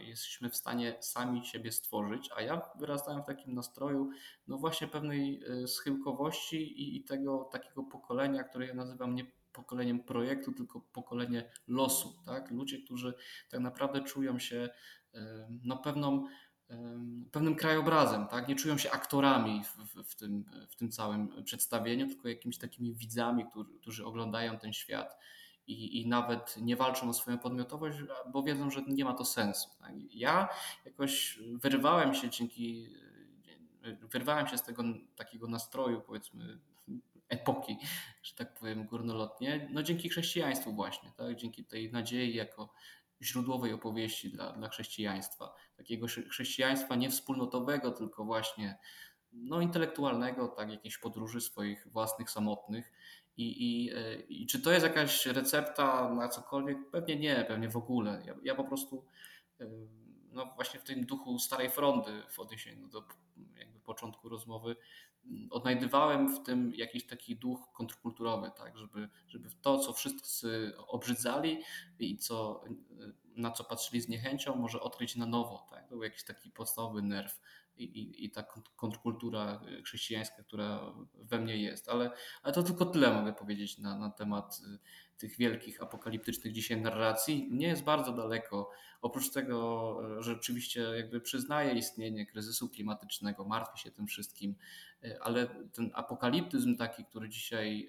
jesteśmy 0.00 0.50
w 0.50 0.56
stanie 0.56 0.96
sami 1.00 1.46
siebie 1.46 1.72
stworzyć, 1.72 2.30
a 2.36 2.42
ja 2.42 2.62
wyrastałem 2.78 3.22
w 3.22 3.26
takim 3.26 3.54
nastroju, 3.54 4.10
no 4.48 4.58
właśnie 4.58 4.88
pewnej 4.88 5.42
e, 5.62 5.66
schyłkowości 5.66 6.56
i, 6.56 6.96
i 6.96 7.04
tego 7.04 7.48
takiego 7.52 7.82
pokolenia, 7.82 8.44
które 8.44 8.66
ja 8.66 8.74
nazywam 8.74 9.14
nie 9.14 9.26
pokoleniem 9.52 10.00
projektu, 10.00 10.52
tylko 10.52 10.80
pokolenie 10.80 11.50
losu. 11.68 12.22
Tak? 12.26 12.50
Ludzie, 12.50 12.78
którzy 12.82 13.14
tak 13.50 13.60
naprawdę 13.60 14.02
czują 14.02 14.38
się 14.38 14.68
no, 15.64 15.76
pewną, 15.76 16.24
pewnym 17.32 17.54
krajobrazem, 17.54 18.26
tak? 18.26 18.48
nie 18.48 18.56
czują 18.56 18.78
się 18.78 18.90
aktorami 18.90 19.64
w, 19.64 20.02
w, 20.10 20.14
tym, 20.14 20.44
w 20.68 20.76
tym 20.76 20.90
całym 20.90 21.42
przedstawieniu, 21.44 22.08
tylko 22.08 22.28
jakimiś 22.28 22.58
takimi 22.58 22.94
widzami, 22.94 23.46
którzy, 23.46 23.70
którzy 23.80 24.06
oglądają 24.06 24.58
ten 24.58 24.72
świat 24.72 25.16
i, 25.66 26.00
i 26.00 26.08
nawet 26.08 26.56
nie 26.56 26.76
walczą 26.76 27.08
o 27.08 27.12
swoją 27.12 27.38
podmiotowość, 27.38 27.98
bo 28.32 28.42
wiedzą, 28.42 28.70
że 28.70 28.82
nie 28.82 29.04
ma 29.04 29.14
to 29.14 29.24
sensu. 29.24 29.70
Tak? 29.80 29.92
Ja 30.10 30.48
jakoś 30.84 31.38
wyrwałem 31.52 32.14
się 32.14 32.30
dzięki, 32.30 32.88
wyrwałem 34.00 34.46
się 34.46 34.58
z 34.58 34.62
tego 34.62 34.82
takiego 35.16 35.48
nastroju, 35.48 36.00
powiedzmy, 36.00 36.58
epoki, 37.28 37.78
że 38.22 38.34
tak 38.34 38.54
powiem, 38.54 38.86
górnolotnie, 38.86 39.68
no 39.72 39.82
dzięki 39.82 40.08
chrześcijaństwu 40.08 40.72
właśnie, 40.72 41.12
tak? 41.16 41.36
dzięki 41.36 41.64
tej 41.64 41.92
nadziei 41.92 42.34
jako 42.34 42.72
źródłowej 43.22 43.72
opowieści 43.72 44.30
dla, 44.30 44.52
dla 44.52 44.68
chrześcijaństwa. 44.68 45.54
Takiego 45.76 46.06
chrześcijaństwa 46.06 46.96
nie 46.96 47.10
wspólnotowego, 47.10 47.90
tylko 47.90 48.24
właśnie 48.24 48.78
no, 49.32 49.60
intelektualnego, 49.60 50.48
tak, 50.48 50.70
jakiejś 50.70 50.98
podróży 50.98 51.40
swoich 51.40 51.88
własnych, 51.88 52.30
samotnych 52.30 52.92
i, 53.36 53.84
i, 53.84 53.90
e, 53.94 54.20
I, 54.20 54.46
czy 54.46 54.62
to 54.62 54.72
jest 54.72 54.86
jakaś 54.86 55.26
recepta 55.26 56.14
na 56.14 56.28
cokolwiek? 56.28 56.90
Pewnie 56.90 57.16
nie, 57.16 57.44
pewnie 57.48 57.68
w 57.68 57.76
ogóle. 57.76 58.22
Ja, 58.26 58.34
ja 58.42 58.54
po 58.54 58.64
prostu 58.64 59.04
e, 59.60 59.66
no 60.32 60.52
właśnie 60.54 60.80
w 60.80 60.84
tym 60.84 61.06
duchu 61.06 61.38
starej 61.38 61.70
frondy 61.70 62.22
w 62.30 62.38
odniesieniu 62.38 62.88
do 62.88 63.04
jakby 63.58 63.80
początku 63.80 64.28
rozmowy 64.28 64.76
odnajdywałem 65.50 66.36
w 66.36 66.42
tym 66.42 66.72
jakiś 66.74 67.06
taki 67.06 67.36
duch 67.36 67.72
kontrkulturowy, 67.72 68.50
tak, 68.56 68.78
żeby, 68.78 69.08
żeby 69.28 69.48
to, 69.62 69.78
co 69.78 69.92
wszyscy 69.92 70.72
obrzydzali 70.86 71.62
i 71.98 72.18
co, 72.18 72.64
na 73.36 73.50
co 73.50 73.64
patrzyli 73.64 74.00
z 74.00 74.08
niechęcią, 74.08 74.56
może 74.56 74.80
odkryć 74.80 75.16
na 75.16 75.26
nowo. 75.26 75.66
Tak? 75.70 75.88
To 75.88 75.94
był 75.94 76.02
jakiś 76.02 76.24
taki 76.24 76.50
podstawowy 76.50 77.02
nerw 77.02 77.40
i, 77.76 78.24
i 78.24 78.30
ta 78.30 78.42
kontrkultura 78.76 79.60
chrześcijańska, 79.84 80.42
która 80.42 80.92
we 81.14 81.38
mnie 81.38 81.56
jest. 81.56 81.88
Ale, 81.88 82.10
ale 82.42 82.54
to 82.54 82.62
tylko 82.62 82.86
tyle 82.86 83.14
mogę 83.14 83.32
powiedzieć 83.32 83.78
na, 83.78 83.98
na 83.98 84.10
temat 84.10 84.60
tych 85.18 85.36
wielkich 85.36 85.82
apokaliptycznych 85.82 86.52
dzisiaj 86.52 86.80
narracji. 86.80 87.48
Nie 87.50 87.68
jest 87.68 87.84
bardzo 87.84 88.12
daleko. 88.12 88.70
Oprócz 89.02 89.30
tego, 89.30 89.98
że 90.22 90.34
rzeczywiście 90.34 90.80
jakby 90.80 91.20
przyznaje 91.20 91.72
istnienie 91.72 92.26
kryzysu 92.26 92.68
klimatycznego, 92.68 93.44
martwi 93.44 93.78
się 93.78 93.90
tym 93.90 94.06
wszystkim, 94.06 94.54
ale 95.20 95.46
ten 95.72 95.90
apokaliptyzm 95.94 96.76
taki, 96.76 97.04
który 97.04 97.28
dzisiaj 97.28 97.88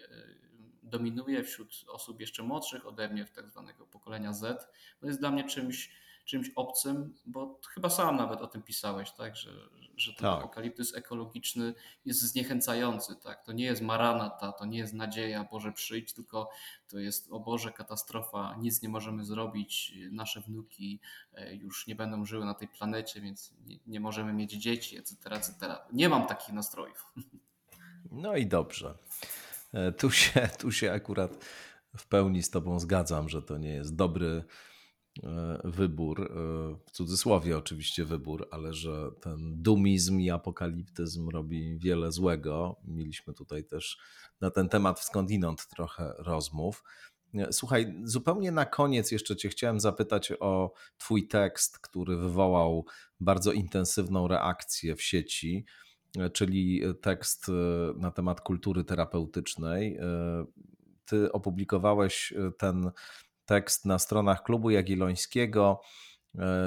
dominuje 0.84 1.44
wśród 1.44 1.86
osób 1.88 2.20
jeszcze 2.20 2.44
młodszych 2.44 2.88
ode 2.88 3.10
mnie, 3.10 3.26
w 3.26 3.32
tak 3.32 3.50
zwanego 3.50 3.88
pokolenia 3.88 4.34
Z, 4.34 4.68
to 5.00 5.08
jest 5.08 5.20
dla 5.20 5.32
mnie 5.32 5.44
czymś, 5.44 5.92
czymś 6.26 6.52
obcym, 6.56 7.16
bo 7.26 7.60
chyba 7.74 7.90
sam 7.90 8.16
nawet 8.16 8.42
o 8.42 8.48
tym 8.48 8.62
pisałeś, 8.64 9.12
tak? 9.12 9.36
że, 9.36 9.52
że 9.98 10.14
ten 10.14 10.22
tak. 10.22 10.40
apokaliptyzm 10.40 10.98
ekologiczny 10.98 11.74
jest 12.06 12.22
zniechęcający. 12.22 13.16
Tak? 13.16 13.44
To 13.44 13.52
nie 13.52 13.66
jest 13.66 13.82
maranata, 13.82 14.52
to 14.52 14.66
nie 14.66 14.78
jest 14.78 14.94
nadzieja, 14.94 15.48
Boże 15.52 15.72
przyjdź, 15.72 16.14
tylko 16.14 16.50
to 16.88 17.00
jest 17.00 17.32
o 17.32 17.40
Boże 17.40 17.72
katastrofa, 17.72 18.56
nic 18.60 18.82
nie 18.82 18.90
możemy 18.90 19.26
zrobić, 19.26 19.94
nasze 20.12 20.42
wnuki 20.42 21.00
e, 21.34 21.56
już 21.56 21.88
nie 21.88 21.96
będą 21.96 22.26
żyły 22.26 22.46
na 22.46 22.54
tej 22.54 22.68
planecie, 22.68 23.22
więc 23.22 23.54
nie, 23.66 23.80
nie 23.88 24.00
możemy 24.00 24.34
mieć 24.34 24.52
dzieci, 24.52 24.98
etc., 24.98 25.16
etc. 25.30 25.76
Nie 25.94 26.10
mam 26.10 26.28
takich 26.28 26.54
nastrojów. 26.54 27.06
No 28.12 28.36
i 28.36 28.48
dobrze. 28.48 28.98
E, 29.74 29.92
tu 29.92 30.12
się, 30.12 30.50
tu 30.60 30.72
się 30.72 30.92
akurat 30.92 31.46
w 31.98 32.08
pełni 32.08 32.44
z 32.44 32.50
Tobą 32.50 32.80
zgadzam, 32.80 33.30
że 33.30 33.42
to 33.42 33.58
nie 33.58 33.70
jest 33.70 33.96
dobry 33.96 34.44
wybór, 35.64 36.22
e, 36.22 36.28
w 36.86 36.92
cudzysłowie 36.92 37.58
oczywiście 37.58 38.06
wybór, 38.06 38.48
ale 38.52 38.74
że 38.74 39.12
ten 39.22 39.62
dumizm 39.62 40.20
i 40.20 40.30
apokaliptyzm 40.30 41.30
robi 41.30 41.78
wiele 41.80 42.12
złego. 42.12 42.76
Mieliśmy 42.84 43.34
tutaj 43.34 43.64
też 43.64 43.98
na 44.42 44.52
ten 44.52 44.70
temat 44.70 45.00
skądinąd 45.00 45.68
trochę 45.68 46.14
rozmów. 46.18 46.84
Słuchaj, 47.52 47.96
zupełnie 48.04 48.52
na 48.52 48.66
koniec 48.66 49.12
jeszcze 49.12 49.36
Cię 49.36 49.50
chciałem 49.50 49.80
zapytać 49.80 50.34
o 50.40 50.74
Twój 50.98 51.28
tekst, 51.28 51.80
który 51.80 52.18
wywołał 52.18 52.86
bardzo 53.20 53.52
intensywną 53.52 54.28
reakcję 54.28 54.96
w 54.96 55.02
sieci 55.02 55.66
czyli 56.34 56.82
tekst 57.02 57.50
e, 57.50 57.52
na 58.00 58.12
temat 58.12 58.42
kultury 58.42 58.84
terapeutycznej. 58.84 59.98
E, 59.98 60.46
ty 61.06 61.32
opublikowałeś 61.32 62.34
e, 62.34 62.52
ten 62.58 62.92
tekst 63.48 63.86
na 63.86 64.00
stronach 64.00 64.44
Klubu 64.44 64.70
Jagiellońskiego 64.70 65.82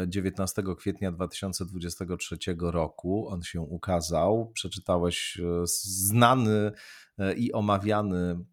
19 0.06 0.62
kwietnia 0.78 1.12
2023 1.12 2.38
roku. 2.60 3.28
On 3.28 3.42
się 3.42 3.60
ukazał. 3.60 4.50
Przeczytałeś 4.54 5.38
znany 5.64 6.72
i 7.36 7.52
omawiany 7.52 8.16
mm, 8.16 8.44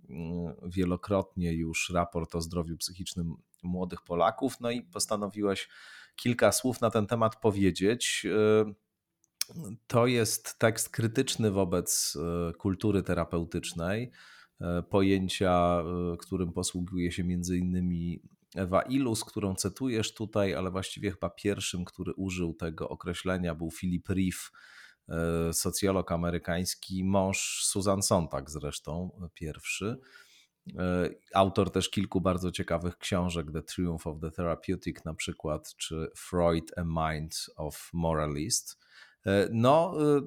wielokrotnie 0.65 1.53
już 1.53 1.91
raport 1.93 2.35
o 2.35 2.41
zdrowiu 2.41 2.77
psychicznym 2.77 3.35
młodych 3.63 4.01
Polaków. 4.01 4.59
No 4.61 4.71
i 4.71 4.81
postanowiłeś 4.81 5.69
kilka 6.15 6.51
słów 6.51 6.81
na 6.81 6.91
ten 6.91 7.07
temat 7.07 7.35
powiedzieć. 7.35 8.25
To 9.87 10.07
jest 10.07 10.59
tekst 10.59 10.89
krytyczny 10.89 11.51
wobec 11.51 12.17
e, 12.49 12.53
kultury 12.53 13.03
terapeutycznej, 13.03 14.03
e, 14.03 14.11
pojęcia, 14.89 15.83
e, 16.13 16.17
którym 16.17 16.53
posługuje 16.53 17.11
się 17.11 17.23
między 17.23 17.57
innymi 17.57 18.21
Ewa 18.55 18.81
Ilus, 18.81 19.23
którą 19.23 19.55
cytujesz 19.55 20.13
tutaj, 20.13 20.55
ale 20.55 20.71
właściwie 20.71 21.11
chyba 21.11 21.29
pierwszym, 21.29 21.85
który 21.85 22.13
użył 22.13 22.53
tego 22.53 22.89
określenia 22.89 23.55
był 23.55 23.71
Philip 23.71 24.09
Reeve, 24.09 24.49
socjolog 25.53 26.11
amerykański, 26.11 27.03
mąż 27.03 27.63
Susan 27.65 28.01
Sontag 28.01 28.49
zresztą, 28.49 29.21
pierwszy. 29.33 29.97
Autor 31.33 31.71
też 31.71 31.89
kilku 31.89 32.21
bardzo 32.21 32.51
ciekawych 32.51 32.97
książek, 32.97 33.51
The 33.53 33.61
Triumph 33.61 34.07
of 34.07 34.19
the 34.21 34.31
Therapeutic 34.31 35.05
na 35.05 35.13
przykład, 35.13 35.75
czy 35.75 36.11
Freud, 36.15 36.71
A 36.77 36.83
Mind 36.83 37.35
of 37.55 37.89
Moralist. 37.93 38.79
E, 39.27 39.49
no, 39.51 39.93
e, 40.17 40.21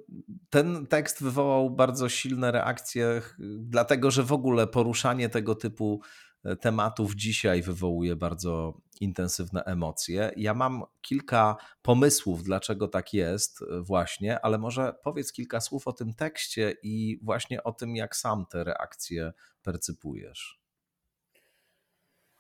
ten 0.51 0.87
tekst 0.87 1.23
wywołał 1.23 1.71
bardzo 1.71 2.09
silne 2.09 2.51
reakcje, 2.51 3.23
dlatego 3.59 4.11
że 4.11 4.23
w 4.23 4.33
ogóle 4.33 4.67
poruszanie 4.67 5.29
tego 5.29 5.55
typu 5.55 6.01
e, 6.45 6.57
tematów 6.57 7.15
dzisiaj 7.15 7.63
wywołuje 7.63 8.17
bardzo 8.17 8.81
intensywne 9.01 9.65
emocje. 9.65 10.31
Ja 10.37 10.55
mam 10.55 10.83
kilka 11.01 11.57
pomysłów, 11.83 12.43
dlaczego 12.43 12.89
tak 12.89 13.15
jest, 13.15 13.65
właśnie, 13.81 14.41
ale 14.41 14.59
może 14.59 14.95
powiedz 15.03 15.33
kilka 15.33 15.61
słów 15.61 15.89
o 15.89 15.93
tym 15.93 16.15
tekście 16.15 16.75
i 16.83 17.19
właśnie 17.23 17.63
o 17.63 17.73
tym, 17.73 17.97
jak 17.97 18.17
sam 18.17 18.47
te 18.47 18.65
reakcje 18.65 19.33
percypujesz. 19.63 20.61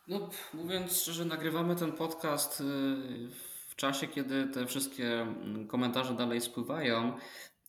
No, 0.08 0.30
mówiąc 0.54 1.00
szczerze, 1.00 1.24
nagrywamy 1.24 1.76
ten 1.76 1.92
podcast 1.92 2.60
y, 2.60 3.49
czasie, 3.80 4.08
kiedy 4.08 4.46
te 4.46 4.66
wszystkie 4.66 5.20
mm, 5.20 5.66
komentarze 5.66 6.14
dalej 6.14 6.40
spływają, 6.40 7.16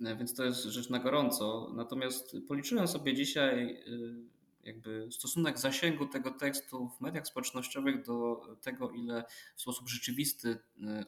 e, 0.05 0.15
więc 0.15 0.35
to 0.35 0.43
jest 0.43 0.63
rzecz 0.63 0.89
na 0.89 0.99
gorąco. 0.99 1.71
Natomiast 1.75 2.35
policzyłem 2.47 2.87
sobie 2.87 3.13
dzisiaj 3.13 3.83
y, 3.87 4.31
jakby 4.63 5.07
stosunek 5.11 5.59
zasięgu 5.59 6.05
tego 6.05 6.31
tekstu 6.31 6.89
w 6.89 7.01
mediach 7.01 7.27
społecznościowych 7.27 8.05
do 8.05 8.41
tego, 8.61 8.91
ile 8.91 9.23
w 9.55 9.61
sposób 9.61 9.89
rzeczywisty 9.89 10.49
y, 10.49 10.59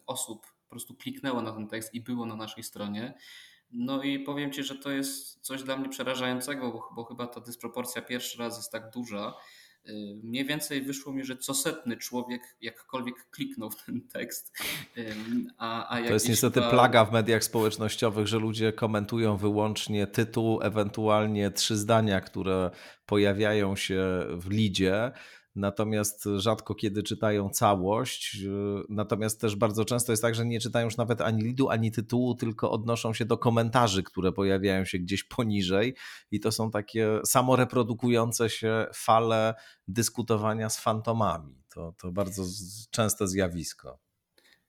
osób 0.05 0.45
po 0.45 0.69
prostu 0.69 0.95
kliknęło 0.95 1.41
na 1.41 1.51
ten 1.51 1.67
tekst 1.67 1.93
i 1.93 2.01
było 2.01 2.25
na 2.25 2.35
naszej 2.35 2.63
stronie. 2.63 3.13
No 3.71 4.03
i 4.03 4.19
powiem 4.19 4.51
Ci, 4.51 4.63
że 4.63 4.75
to 4.75 4.91
jest 4.91 5.39
coś 5.41 5.63
dla 5.63 5.77
mnie 5.77 5.89
przerażającego, 5.89 6.71
bo, 6.71 6.89
bo 6.95 7.03
chyba 7.03 7.27
ta 7.27 7.41
dysproporcja 7.41 8.01
pierwszy 8.01 8.39
raz 8.39 8.57
jest 8.57 8.71
tak 8.71 8.89
duża. 8.89 9.33
Y, 9.89 10.19
mniej 10.23 10.45
więcej 10.45 10.81
wyszło 10.81 11.13
mi, 11.13 11.23
że 11.23 11.37
co 11.37 11.53
setny 11.53 11.97
człowiek 11.97 12.41
jakkolwiek 12.61 13.15
kliknął 13.31 13.71
w 13.71 13.85
ten 13.85 14.01
tekst. 14.01 14.53
A, 15.57 15.87
a 15.87 16.07
to 16.07 16.13
jest 16.13 16.29
niestety 16.29 16.59
chyba... 16.59 16.71
plaga 16.71 17.05
w 17.05 17.11
mediach 17.11 17.43
społecznościowych, 17.43 18.27
że 18.27 18.39
ludzie 18.39 18.73
komentują 18.73 19.37
wyłącznie 19.37 20.07
tytuł, 20.07 20.59
ewentualnie 20.61 21.51
trzy 21.51 21.77
zdania, 21.77 22.21
które 22.21 22.71
pojawiają 23.05 23.75
się 23.75 24.03
w 24.29 24.49
lidzie 24.49 25.11
natomiast 25.55 26.23
rzadko 26.37 26.75
kiedy 26.75 27.03
czytają 27.03 27.49
całość. 27.49 28.37
Natomiast 28.89 29.41
też 29.41 29.55
bardzo 29.55 29.85
często 29.85 30.11
jest 30.11 30.21
tak, 30.21 30.35
że 30.35 30.45
nie 30.45 30.59
czytają 30.59 30.85
już 30.85 30.97
nawet 30.97 31.21
ani 31.21 31.41
lidu, 31.41 31.69
ani 31.69 31.91
tytułu, 31.91 32.35
tylko 32.35 32.71
odnoszą 32.71 33.13
się 33.13 33.25
do 33.25 33.37
komentarzy, 33.37 34.03
które 34.03 34.31
pojawiają 34.31 34.85
się 34.85 34.99
gdzieś 34.99 35.23
poniżej, 35.23 35.95
i 36.31 36.39
to 36.39 36.51
są 36.51 36.71
takie 36.71 37.19
samoreprodukujące 37.25 38.49
się 38.49 38.85
fale 38.93 39.53
dyskutowania 39.87 40.69
z 40.69 40.79
fantomami. 40.79 41.63
To, 41.73 41.93
to 42.01 42.11
bardzo 42.11 42.43
częste 42.91 43.27
zjawisko. 43.27 43.99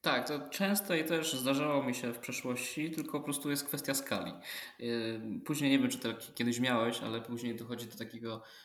Tak, 0.01 0.28
to 0.28 0.49
często 0.49 0.95
i 0.95 1.05
też 1.05 1.41
zdarzało 1.41 1.82
mi 1.82 1.95
się 1.95 2.12
w 2.12 2.18
przeszłości, 2.18 2.91
tylko 2.91 3.18
po 3.18 3.24
prostu 3.24 3.51
jest 3.51 3.64
kwestia 3.64 3.95
skali. 3.95 4.32
Yy, 4.78 5.41
później 5.45 5.70
nie 5.70 5.78
wiem, 5.78 5.91
czy 5.91 5.99
to 5.99 6.09
kiedyś 6.35 6.61
miałeś, 6.61 7.01
ale 7.01 7.20
później 7.20 7.57
dochodzi 7.57 7.87
do 7.87 7.97
takiego 7.97 8.43
Y, 8.43 8.63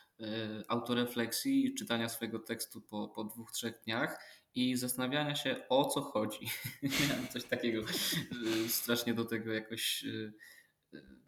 autorefleksji 0.68 1.66
i 1.66 1.74
czytania 1.74 2.08
swojego 2.08 2.38
tekstu 2.38 2.80
po, 2.80 3.08
po 3.08 3.24
dwóch, 3.24 3.52
trzech 3.52 3.80
dniach 3.84 4.18
i 4.54 4.76
zastanawiania 4.76 5.34
się 5.34 5.56
o 5.68 5.84
co 5.84 6.00
chodzi. 6.00 6.50
Miałem 7.08 7.28
coś 7.28 7.44
takiego 7.44 7.82
y, 7.82 8.68
strasznie 8.68 9.14
do 9.14 9.24
tego 9.24 9.52
jakoś 9.52 10.04
y, 10.04 10.32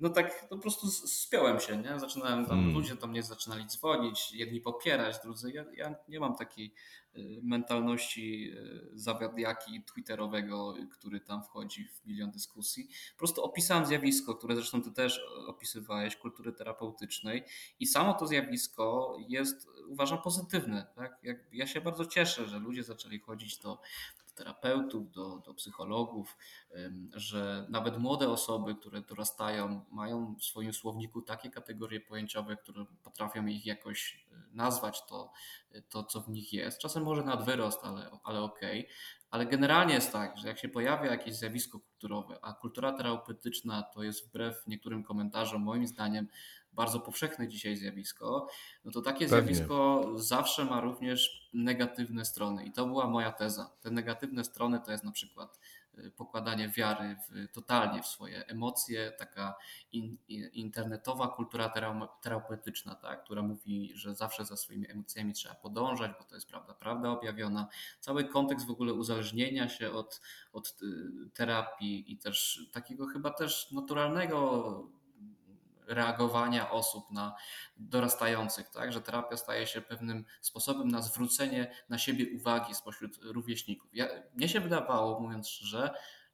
no 0.01 0.11
tak 0.11 0.43
no 0.51 0.57
po 0.57 0.63
prostu 0.63 0.91
spiąłem 0.91 1.61
się, 1.61 1.77
nie? 1.77 2.01
Zaczynałem 2.01 2.47
tam, 2.47 2.57
hmm. 2.57 2.75
ludzie 2.75 2.95
do 2.95 3.07
mnie 3.07 3.23
zaczynali 3.23 3.67
dzwonić, 3.67 4.33
jedni 4.33 4.61
popierać, 4.61 5.17
drudzy. 5.25 5.53
Ja, 5.53 5.65
ja 5.75 5.95
nie 6.09 6.21
mam 6.21 6.37
takiej 6.37 6.67
y, 6.67 6.73
mentalności 7.43 8.53
y, 8.53 8.91
zawiadiaki 8.95 9.83
twitterowego, 9.83 10.75
który 10.93 11.21
tam 11.21 11.43
wchodzi 11.43 11.85
w 11.85 12.07
milion 12.07 12.31
dyskusji. 12.31 12.89
Po 13.13 13.19
prostu 13.19 13.45
opisałem 13.45 13.87
zjawisko, 13.87 14.35
które 14.35 14.57
zresztą 14.57 14.83
ty 14.83 14.93
też 14.93 15.21
opisywałeś, 15.47 16.17
kultury 16.17 16.53
terapeutycznej 16.53 17.45
i 17.81 17.87
samo 17.87 18.15
to 18.15 18.27
zjawisko 18.27 19.17
jest 19.29 19.69
uważam 19.89 20.23
pozytywne. 20.23 20.87
Tak? 20.97 21.23
Ja 21.53 21.67
się 21.67 21.81
bardzo 21.81 22.07
cieszę, 22.07 22.47
że 22.47 22.59
ludzie 22.59 22.83
zaczęli 22.83 23.19
chodzić 23.19 23.59
do 23.59 23.79
terapeutów, 24.35 25.11
do, 25.11 25.39
do 25.39 25.55
psychologów, 25.55 26.37
że 27.13 27.67
nawet 27.69 27.99
młode 27.99 28.29
osoby, 28.29 28.75
które 28.75 29.01
dorastają, 29.01 29.85
mają 29.91 30.35
w 30.35 30.45
swoim 30.45 30.73
słowniku 30.73 31.23
takie 31.23 31.51
kategorie 31.51 32.01
pojęciowe, 32.01 32.57
które 32.57 32.85
potrafią 33.03 33.47
ich 33.47 33.67
jakoś 33.67 34.27
e, 34.33 34.43
nazwać 34.53 35.07
to, 35.07 35.33
to 35.89 36.05
co 36.05 36.21
w 36.21 36.29
nich 36.29 36.53
jest. 36.53 36.79
Czasem 36.79 37.03
może 37.03 37.23
nad 37.23 37.45
wyrost, 37.45 37.81
ale, 37.85 38.11
ale 38.25 38.43
okej. 38.43 38.81
Okay. 38.81 38.93
Ale 39.33 39.47
generalnie 39.47 39.95
jest 39.95 40.13
tak, 40.13 40.39
że 40.39 40.49
jak 40.49 40.59
się 40.59 40.69
pojawia 40.69 41.11
jakieś 41.11 41.35
zjawisko 41.35 41.81
kulturowe, 41.81 42.39
a 42.43 42.53
kultura 42.53 42.93
terapeutyczna 42.93 43.83
to 43.83 44.03
jest 44.03 44.29
wbrew 44.29 44.67
niektórym 44.67 45.03
komentarzom, 45.03 45.63
moim 45.63 45.87
zdaniem, 45.87 46.29
bardzo 46.73 47.01
powszechne 47.01 47.49
dzisiaj 47.49 47.77
zjawisko, 47.77 48.49
no 48.85 48.93
to 48.93 49.03
takie 49.03 49.29
Pewnie. 49.29 49.55
zjawisko 49.55 50.07
zawsze 50.15 50.65
ma 50.65 50.81
również 50.81 51.51
negatywne 51.53 52.25
strony. 52.25 52.65
I 52.65 52.73
to 52.73 52.87
była 52.87 53.07
moja 53.07 53.33
teza. 53.33 53.71
Te 53.81 53.91
negatywne 53.91 54.45
strony 54.45 54.81
to 54.81 54.93
jest 54.93 55.05
na 55.05 55.13
przykład 55.13 55.59
pokładanie 56.17 56.69
wiary 56.69 57.17
w, 57.29 57.53
totalnie 57.53 58.03
w 58.03 58.07
swoje 58.07 58.47
emocje, 58.47 59.13
taka 59.19 59.55
in, 59.93 60.19
internetowa 60.53 61.29
kultura 61.29 61.73
terapeutyczna, 62.21 62.95
tak, 62.95 63.25
która 63.25 63.43
mówi, 63.43 63.93
że 63.95 64.15
zawsze 64.15 64.45
za 64.45 64.57
swoimi 64.57 64.91
emocjami 64.91 65.33
trzeba 65.33 65.55
podążać, 65.55 66.13
bo 66.19 66.25
to 66.25 66.35
jest 66.35 66.49
prawda, 66.49 66.75
prawda 66.75 67.11
objawiona. 67.11 67.69
Cały 68.01 68.25
kontekst 68.25 68.67
w 68.67 68.71
ogóle 68.71 68.95
uzależnienia 68.95 69.69
się 69.69 69.93
od, 69.93 70.21
od 70.53 70.79
terapii 71.35 72.13
i 72.13 72.19
też 72.19 72.61
takiego 72.73 73.07
chyba 73.07 73.31
też 73.31 73.71
naturalnego 73.71 75.02
reagowania 75.87 76.71
osób 76.71 77.11
na 77.11 77.35
dorastających, 77.77 78.69
tak? 78.69 78.93
że 78.93 79.01
terapia 79.01 79.37
staje 79.37 79.67
się 79.67 79.81
pewnym 79.81 80.25
sposobem 80.41 80.89
na 80.89 81.03
zwrócenie 81.03 81.75
na 81.89 81.99
siebie 81.99 82.27
uwagi 82.37 82.75
spośród 82.75 83.19
rówieśników. 83.23 83.91
Ja, 83.95 84.09
mnie 84.35 84.49
się 84.49 84.61
wydawało, 84.61 85.21
mówiąc 85.21 85.49
szczerze, 85.49 85.91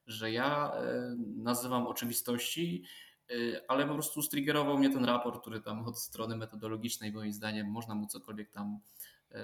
że 0.06 0.32
ja 0.32 0.72
e, 0.74 1.14
nazywam 1.36 1.86
oczywistości, 1.86 2.84
e, 3.30 3.34
ale 3.68 3.86
po 3.86 3.94
prostu 3.94 4.22
striggerował 4.22 4.78
mnie 4.78 4.90
ten 4.90 5.04
raport, 5.04 5.40
który 5.40 5.60
tam 5.60 5.86
od 5.86 5.98
strony 5.98 6.36
metodologicznej 6.36 7.12
moim 7.12 7.32
zdaniem 7.32 7.66
można 7.66 7.94
mu 7.94 8.06
cokolwiek 8.06 8.50
tam 8.50 8.80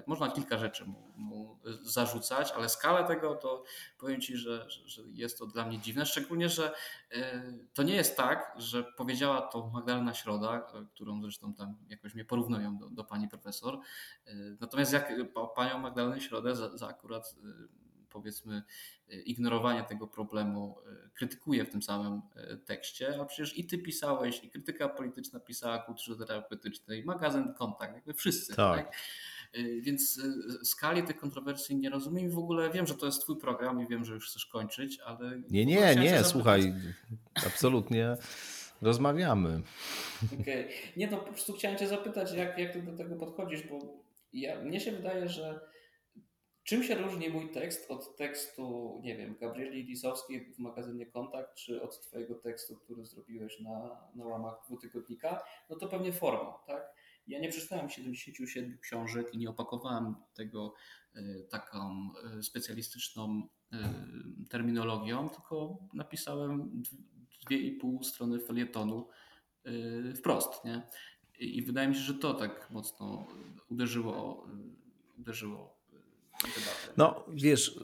można 0.07 0.31
kilka 0.31 0.59
rzeczy 0.59 0.85
mu, 0.85 1.13
mu, 1.17 1.59
zarzucać, 1.83 2.53
ale 2.53 2.69
skalę 2.69 3.05
tego 3.05 3.35
to 3.35 3.65
powiem 3.99 4.21
Ci, 4.21 4.37
że, 4.37 4.71
że, 4.71 4.89
że, 4.89 5.03
jest 5.13 5.39
to 5.39 5.47
dla 5.47 5.67
mnie 5.67 5.79
dziwne, 5.79 6.07
szczególnie, 6.07 6.49
że 6.49 6.75
e, 7.13 7.43
to 7.75 7.83
nie 7.83 7.95
jest 7.95 8.17
tak, 8.17 8.55
że 8.57 8.85
powiedziała 8.85 9.43
to 9.43 9.71
Magdalena 9.73 10.15
Środa, 10.15 10.67
e, 10.75 10.87
którą 10.95 11.23
zresztą 11.23 11.55
tam 11.55 11.77
jakoś 11.89 12.15
mnie 12.15 12.25
porównują 12.25 12.79
do, 12.79 12.91
do 12.91 13.05
pani 13.05 13.29
profesor. 13.29 13.79
Natomiast 14.61 14.93
jak 14.93 15.13
panią 15.57 15.79
Magdalenę 15.79 16.21
Środę 16.21 16.57
za, 16.57 16.77
za 16.77 16.89
akurat 16.89 17.35
powiedzmy 18.11 18.63
ignorowanie 19.25 19.85
tego 19.85 20.07
problemu 20.07 20.79
krytykuje 21.15 21.65
w 21.65 21.71
tym 21.71 21.83
samym 21.83 22.23
tekście, 22.65 23.21
a 23.21 23.25
przecież 23.25 23.59
i 23.59 23.67
ty 23.67 23.79
pisałeś, 23.79 24.45
i 24.45 24.51
krytyka 24.51 24.89
polityczna 24.89 25.41
pisała 25.41 25.79
kulturze 25.79 26.27
terapeutycznej, 26.27 27.05
magazyn 27.05 27.55
Kontakt, 27.55 27.95
jakby 27.95 28.15
wszyscy. 28.15 28.57
tak? 28.57 28.77
tak? 28.77 28.97
Y, 29.57 29.81
więc 29.81 30.19
y, 30.19 30.65
skali 30.65 31.03
tych 31.03 31.17
kontrowersji 31.17 31.77
nie 31.77 31.91
rozumiem 31.91 32.27
i 32.27 32.31
w 32.31 32.39
ogóle 32.39 32.71
wiem, 32.71 32.87
że 32.87 32.95
to 32.95 33.07
jest 33.07 33.21
twój 33.21 33.37
program 33.37 33.83
i 33.83 33.87
wiem, 33.87 34.05
że 34.05 34.15
już 34.15 34.31
chcesz 34.31 34.47
kończyć, 34.47 34.99
ale... 35.07 35.43
Nie, 35.51 35.67
nie, 35.67 35.97
nie, 35.97 36.25
słuchaj, 36.25 36.75
absolutnie 37.47 38.17
rozmawiamy. 38.83 39.63
Okej. 40.41 40.65
Okay. 40.65 40.75
Nie, 40.97 41.09
to 41.09 41.17
po 41.17 41.33
prostu 41.33 41.53
chciałem 41.53 41.79
cię 41.79 41.89
zapytać, 41.89 42.33
jak, 42.33 42.59
jak 42.59 42.73
ty 42.73 42.83
do 42.83 42.97
tego 42.97 43.17
podchodzisz, 43.17 43.69
bo 43.69 43.79
ja, 44.33 44.61
mnie 44.61 44.81
się 44.81 44.93
wydaje, 44.93 45.29
że 45.29 45.61
czym 46.65 46.83
się 46.83 46.95
różni 46.95 47.29
mój 47.29 47.51
tekst 47.51 47.91
od 47.91 48.17
tekstu, 48.17 49.01
nie 49.03 49.17
wiem, 49.17 49.37
Gabrieli 49.41 49.83
Lisowskiej 49.83 50.53
w 50.55 50.59
magazynie 50.59 51.07
Kontakt, 51.07 51.55
czy 51.55 51.83
od 51.83 52.01
twojego 52.01 52.35
tekstu, 52.35 52.77
który 52.77 53.05
zrobiłeś 53.05 53.61
na, 53.61 54.01
na 54.15 54.25
łamach 54.25 54.55
dwutygodnika, 54.67 55.45
no 55.71 55.77
to 55.77 55.89
pewnie 55.89 56.13
formą, 56.13 56.53
tak? 56.67 56.95
Ja 57.27 57.41
nie 57.41 57.49
przeczytałem 57.49 57.91
77 57.91 58.79
książek 58.79 59.35
i 59.35 59.39
nie 59.39 59.51
opakowałem 59.51 60.15
tego 60.35 60.75
e, 61.15 61.23
taką 61.51 62.11
e, 62.39 62.43
specjalistyczną 62.43 63.49
e, 63.73 64.07
terminologią, 64.49 65.29
tylko 65.29 65.79
napisałem 65.95 66.83
dwie 67.47 67.59
i 67.59 67.73
pół 67.73 68.03
strony 68.03 68.41
felietonu 68.41 69.09
wprost. 70.17 70.65
Nie? 70.65 70.83
I 71.39 71.63
wydaje 71.63 71.89
mi 71.89 71.95
się, 71.95 72.01
że 72.01 72.15
to 72.15 72.35
tak 72.35 72.71
mocno 72.71 73.27
uderzyło, 73.71 74.47
uderzyło 75.19 75.75
no, 76.97 77.25
wiesz, 77.29 77.79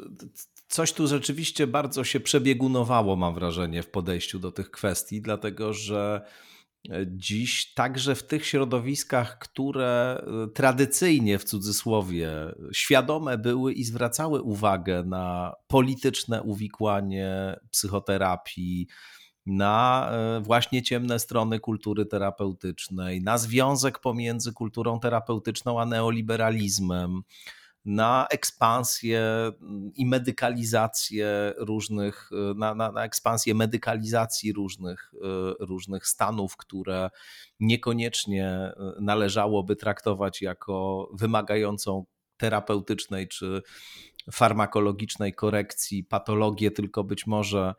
coś 0.68 0.92
tu 0.92 1.06
rzeczywiście 1.06 1.66
bardzo 1.66 2.04
się 2.04 2.20
przebiegunowało, 2.20 3.16
mam 3.16 3.34
wrażenie, 3.34 3.82
w 3.82 3.90
podejściu 3.90 4.38
do 4.38 4.52
tych 4.52 4.70
kwestii, 4.70 5.22
dlatego 5.22 5.72
że 5.72 6.26
dziś 7.06 7.74
także 7.74 8.14
w 8.14 8.26
tych 8.26 8.46
środowiskach, 8.46 9.38
które 9.38 10.22
e, 10.26 10.48
tradycyjnie 10.48 11.38
w 11.38 11.44
cudzysłowie 11.44 12.30
świadome 12.72 13.38
były 13.38 13.72
i 13.72 13.84
zwracały 13.84 14.42
uwagę 14.42 15.04
na 15.04 15.54
polityczne 15.66 16.42
uwikłanie 16.42 17.56
psychoterapii, 17.70 18.86
na 19.46 20.10
e, 20.12 20.40
właśnie 20.40 20.82
ciemne 20.82 21.18
strony 21.18 21.60
kultury 21.60 22.06
terapeutycznej, 22.06 23.22
na 23.22 23.38
związek 23.38 23.98
pomiędzy 23.98 24.52
kulturą 24.52 25.00
terapeutyczną 25.00 25.80
a 25.80 25.86
neoliberalizmem 25.86 27.22
na 27.90 28.26
ekspansję 28.30 29.20
mm, 29.20 29.90
i 29.94 30.06
medykalizację 30.06 31.54
różnych, 31.56 32.30
y, 32.32 32.54
na, 32.54 32.74
na, 32.74 32.92
na, 32.92 33.04
ekspansję 33.04 33.54
medykalizacji 33.54 34.52
różnych, 34.52 35.12
y, 35.14 35.18
różnych 35.60 36.06
stanów, 36.06 36.56
które 36.56 37.10
niekoniecznie 37.60 38.72
y, 38.98 39.02
należałoby 39.02 39.76
traktować 39.76 40.42
jako 40.42 41.08
wymagającą 41.12 42.04
terapeutycznej 42.36 43.28
czy 43.28 43.62
farmakologicznej 44.32 45.34
korekcji 45.34 46.04
patologię, 46.04 46.70
tylko 46.70 47.04
być 47.04 47.26
może 47.26 47.74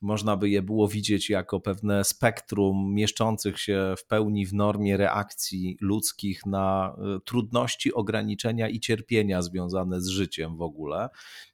można 0.00 0.36
by 0.36 0.50
je 0.50 0.62
było 0.62 0.88
widzieć 0.88 1.30
jako 1.30 1.60
pewne 1.60 2.04
spektrum 2.04 2.94
mieszczących 2.94 3.60
się 3.60 3.94
w 3.98 4.04
pełni 4.04 4.46
w 4.46 4.54
normie 4.54 4.96
reakcji 4.96 5.76
ludzkich 5.80 6.46
na 6.46 6.96
y, 7.16 7.20
trudności, 7.20 7.94
ograniczenia 7.94 8.68
i 8.68 8.80
cierpienia 8.80 9.42
związane 9.42 10.00
z 10.00 10.08
życiem 10.08 10.56
w 10.56 10.62
ogóle. 10.62 11.08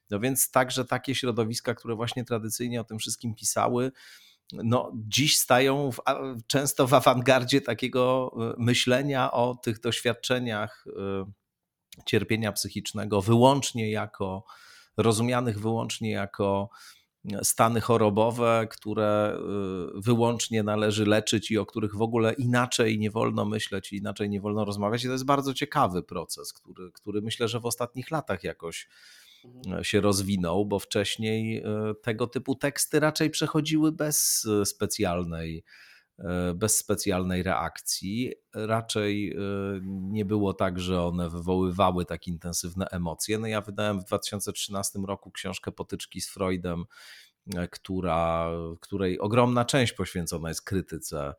No 0.09 0.19
więc 0.19 0.51
także 0.51 0.85
takie 0.85 1.15
środowiska, 1.15 1.75
które 1.75 1.95
właśnie 1.95 2.25
tradycyjnie 2.25 2.81
o 2.81 2.83
tym 2.83 2.99
wszystkim 2.99 3.35
pisały, 3.35 3.91
no, 4.53 4.91
dziś 4.95 5.37
stają 5.37 5.91
w, 5.91 5.99
często 6.47 6.87
w 6.87 6.93
awangardzie 6.93 7.61
takiego 7.61 8.31
y, 8.53 8.55
myślenia 8.57 9.31
o 9.31 9.55
tych 9.55 9.79
doświadczeniach 9.79 10.85
y, 10.87 12.01
cierpienia 12.05 12.51
psychicznego 12.51 13.21
wyłącznie 13.21 13.91
jako 13.91 14.45
rozumianych 14.97 15.59
wyłącznie 15.59 16.11
jako 16.11 16.69
stany 17.41 17.81
chorobowe, 17.81 18.67
które 18.71 19.37
y, 19.97 20.01
wyłącznie 20.01 20.63
należy 20.63 21.05
leczyć 21.05 21.51
i 21.51 21.57
o 21.57 21.65
których 21.65 21.95
w 21.95 22.01
ogóle 22.01 22.33
inaczej 22.33 22.99
nie 22.99 23.11
wolno 23.11 23.45
myśleć 23.45 23.93
inaczej 23.93 24.29
nie 24.29 24.41
wolno 24.41 24.65
rozmawiać. 24.65 25.03
I 25.03 25.07
to 25.07 25.13
jest 25.13 25.25
bardzo 25.25 25.53
ciekawy 25.53 26.03
proces, 26.03 26.53
który, 26.53 26.91
który 26.91 27.21
myślę, 27.21 27.47
że 27.47 27.59
w 27.59 27.65
ostatnich 27.65 28.11
latach 28.11 28.43
jakoś 28.43 28.87
mhm. 29.45 29.83
się 29.83 30.01
rozwinął, 30.01 30.65
bo 30.65 30.79
wcześniej 30.79 31.57
y, 31.57 31.63
tego 32.01 32.27
typu 32.27 32.55
teksty 32.55 32.99
raczej 32.99 33.29
przechodziły 33.29 33.91
bez 33.91 34.47
specjalnej 34.65 35.63
bez 36.55 36.77
specjalnej 36.77 37.43
reakcji. 37.43 38.33
Raczej 38.55 39.37
nie 39.85 40.25
było 40.25 40.53
tak, 40.53 40.79
że 40.79 41.03
one 41.03 41.29
wywoływały 41.29 42.05
tak 42.05 42.27
intensywne 42.27 42.87
emocje. 42.91 43.39
No 43.39 43.47
ja 43.47 43.61
wydałem 43.61 43.99
w 43.99 44.03
2013 44.03 44.99
roku 45.07 45.31
książkę 45.31 45.71
Potyczki 45.71 46.21
z 46.21 46.29
Freudem, 46.29 46.85
e, 47.55 47.67
która, 47.67 48.51
której 48.81 49.19
ogromna 49.19 49.65
część 49.65 49.93
poświęcona 49.93 50.49
jest 50.49 50.61
krytyce 50.61 51.33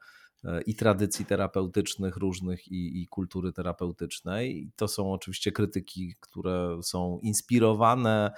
e, 0.45 0.63
i 0.63 0.75
tradycji 0.75 1.25
terapeutycznych 1.25 2.17
różnych 2.17 2.69
i, 2.69 3.03
i 3.03 3.07
kultury 3.07 3.53
terapeutycznej. 3.53 4.71
To 4.77 4.89
są 4.89 5.13
oczywiście 5.13 5.53
krytyki, 5.53 6.15
które 6.21 6.79
są 6.83 7.19
inspirowane 7.23 8.31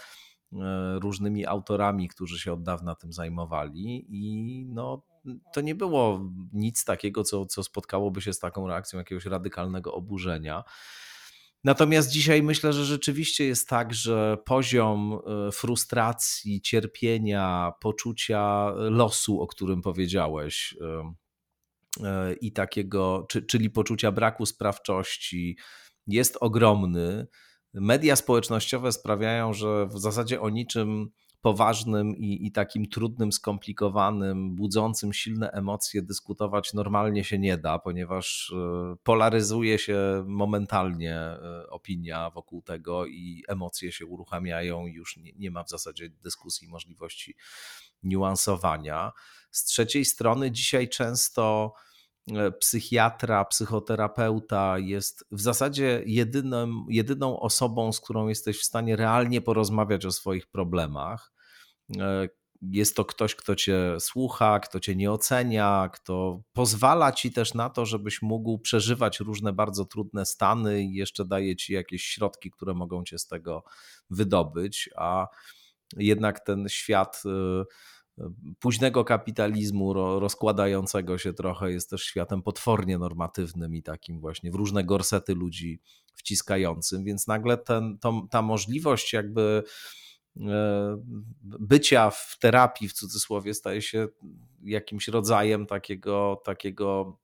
e, 0.52 0.98
różnymi 0.98 1.46
autorami, 1.46 2.08
którzy 2.08 2.38
się 2.38 2.52
od 2.52 2.62
dawna 2.62 2.94
tym 2.94 3.12
zajmowali 3.12 4.06
i 4.08 4.64
no, 4.66 5.02
to 5.52 5.60
nie 5.60 5.74
było 5.74 6.30
nic 6.52 6.84
takiego, 6.84 7.24
co, 7.24 7.46
co 7.46 7.62
spotkałoby 7.62 8.20
się 8.20 8.32
z 8.32 8.38
taką 8.38 8.66
reakcją 8.66 8.98
jakiegoś 8.98 9.26
radykalnego 9.26 9.94
oburzenia. 9.94 10.64
Natomiast 11.64 12.10
dzisiaj 12.10 12.42
myślę, 12.42 12.72
że 12.72 12.84
rzeczywiście 12.84 13.44
jest 13.44 13.68
tak, 13.68 13.94
że 13.94 14.36
poziom 14.44 15.12
e, 15.12 15.52
frustracji, 15.52 16.60
cierpienia, 16.60 17.72
poczucia 17.80 18.72
losu, 18.76 19.40
o 19.40 19.46
którym 19.46 19.82
powiedziałeś, 19.82 20.76
e, 20.80 21.14
e, 22.04 22.34
i 22.34 22.52
takiego, 22.52 23.26
czyli 23.48 23.70
poczucia 23.70 24.12
braku 24.12 24.46
sprawczości, 24.46 25.56
jest 26.06 26.38
ogromny. 26.40 27.26
Media 27.74 28.16
społecznościowe 28.16 28.92
sprawiają, 28.92 29.52
że 29.52 29.86
w 29.86 29.98
zasadzie 29.98 30.40
o 30.40 30.50
niczym 30.50 31.10
poważnym 31.40 32.16
i, 32.16 32.46
i 32.46 32.52
takim 32.52 32.88
trudnym, 32.88 33.32
skomplikowanym, 33.32 34.54
budzącym 34.54 35.12
silne 35.12 35.50
emocje 35.50 36.02
dyskutować 36.02 36.74
normalnie 36.74 37.24
się 37.24 37.38
nie 37.38 37.58
da, 37.58 37.78
ponieważ 37.78 38.52
e, 38.56 38.96
polaryzuje 39.02 39.78
się 39.78 40.24
momentalnie 40.26 41.16
e, 41.16 41.66
opinia 41.70 42.30
wokół 42.30 42.62
tego 42.62 43.06
i 43.06 43.44
emocje 43.48 43.92
się 43.92 44.06
uruchamiają 44.06 44.86
już 44.86 45.16
nie, 45.16 45.32
nie 45.36 45.50
ma 45.50 45.64
w 45.64 45.70
zasadzie 45.70 46.08
dyskusji, 46.08 46.68
możliwości 46.68 47.34
niuansowania. 48.02 49.12
Z 49.50 49.64
trzeciej 49.64 50.04
strony, 50.04 50.50
dzisiaj 50.50 50.88
często 50.88 51.72
psychiatra, 52.60 53.44
psychoterapeuta 53.44 54.78
jest 54.78 55.24
w 55.30 55.40
zasadzie 55.40 56.02
jedynym, 56.06 56.84
jedyną 56.88 57.40
osobą, 57.40 57.92
z 57.92 58.00
którą 58.00 58.28
jesteś 58.28 58.60
w 58.60 58.64
stanie 58.64 58.96
realnie 58.96 59.40
porozmawiać 59.40 60.06
o 60.06 60.12
swoich 60.12 60.46
problemach. 60.46 61.32
E, 61.98 62.28
jest 62.62 62.96
to 62.96 63.04
ktoś, 63.04 63.34
kto 63.34 63.56
cię 63.56 64.00
słucha, 64.00 64.60
kto 64.60 64.80
cię 64.80 64.96
nie 64.96 65.12
ocenia, 65.12 65.90
kto 65.92 66.42
pozwala 66.52 67.12
ci 67.12 67.32
też 67.32 67.54
na 67.54 67.70
to, 67.70 67.86
żebyś 67.86 68.22
mógł 68.22 68.58
przeżywać 68.58 69.20
różne 69.20 69.52
bardzo 69.52 69.84
trudne 69.84 70.26
stany 70.26 70.82
i 70.82 70.94
jeszcze 70.94 71.24
daje 71.24 71.56
ci 71.56 71.72
jakieś 71.72 72.02
środki, 72.02 72.50
które 72.50 72.74
mogą 72.74 73.04
cię 73.04 73.18
z 73.18 73.26
tego 73.26 73.64
wydobyć, 74.10 74.90
a 74.96 75.26
jednak 75.96 76.40
ten 76.40 76.68
świat 76.68 77.22
y, 77.26 77.28
y, 77.28 77.64
późnego 78.58 79.04
kapitalizmu 79.04 79.92
rozkładającego 80.20 81.18
się 81.18 81.32
trochę 81.32 81.72
jest 81.72 81.90
też 81.90 82.02
światem 82.02 82.42
potwornie 82.42 82.98
normatywnym 82.98 83.74
i 83.74 83.82
takim 83.82 84.20
właśnie 84.20 84.50
w 84.50 84.54
różne 84.54 84.84
gorsety 84.84 85.34
ludzi 85.34 85.80
wciskającym, 86.14 87.04
więc 87.04 87.26
nagle 87.26 87.58
ten, 87.58 87.98
to, 87.98 88.26
ta 88.30 88.42
możliwość 88.42 89.12
jakby 89.12 89.62
E, 90.36 90.96
bycia 91.42 92.10
w 92.10 92.36
terapii 92.40 92.88
w 92.88 92.92
cudzysłowie 92.92 93.54
staje 93.54 93.82
się 93.82 94.08
jakimś 94.62 95.08
rodzajem 95.08 95.66
takiego, 95.66 96.42
takiego 96.44 97.18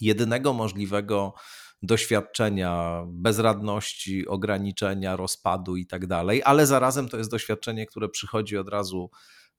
jedynego 0.00 0.52
możliwego 0.52 1.34
doświadczenia 1.82 3.02
bezradności, 3.06 4.26
ograniczenia, 4.26 5.16
rozpadu 5.16 5.76
i 5.76 5.86
tak 5.86 6.06
dalej, 6.06 6.42
ale 6.44 6.66
zarazem 6.66 7.08
to 7.08 7.18
jest 7.18 7.30
doświadczenie, 7.30 7.86
które 7.86 8.08
przychodzi 8.08 8.56
od 8.56 8.68
razu 8.68 9.10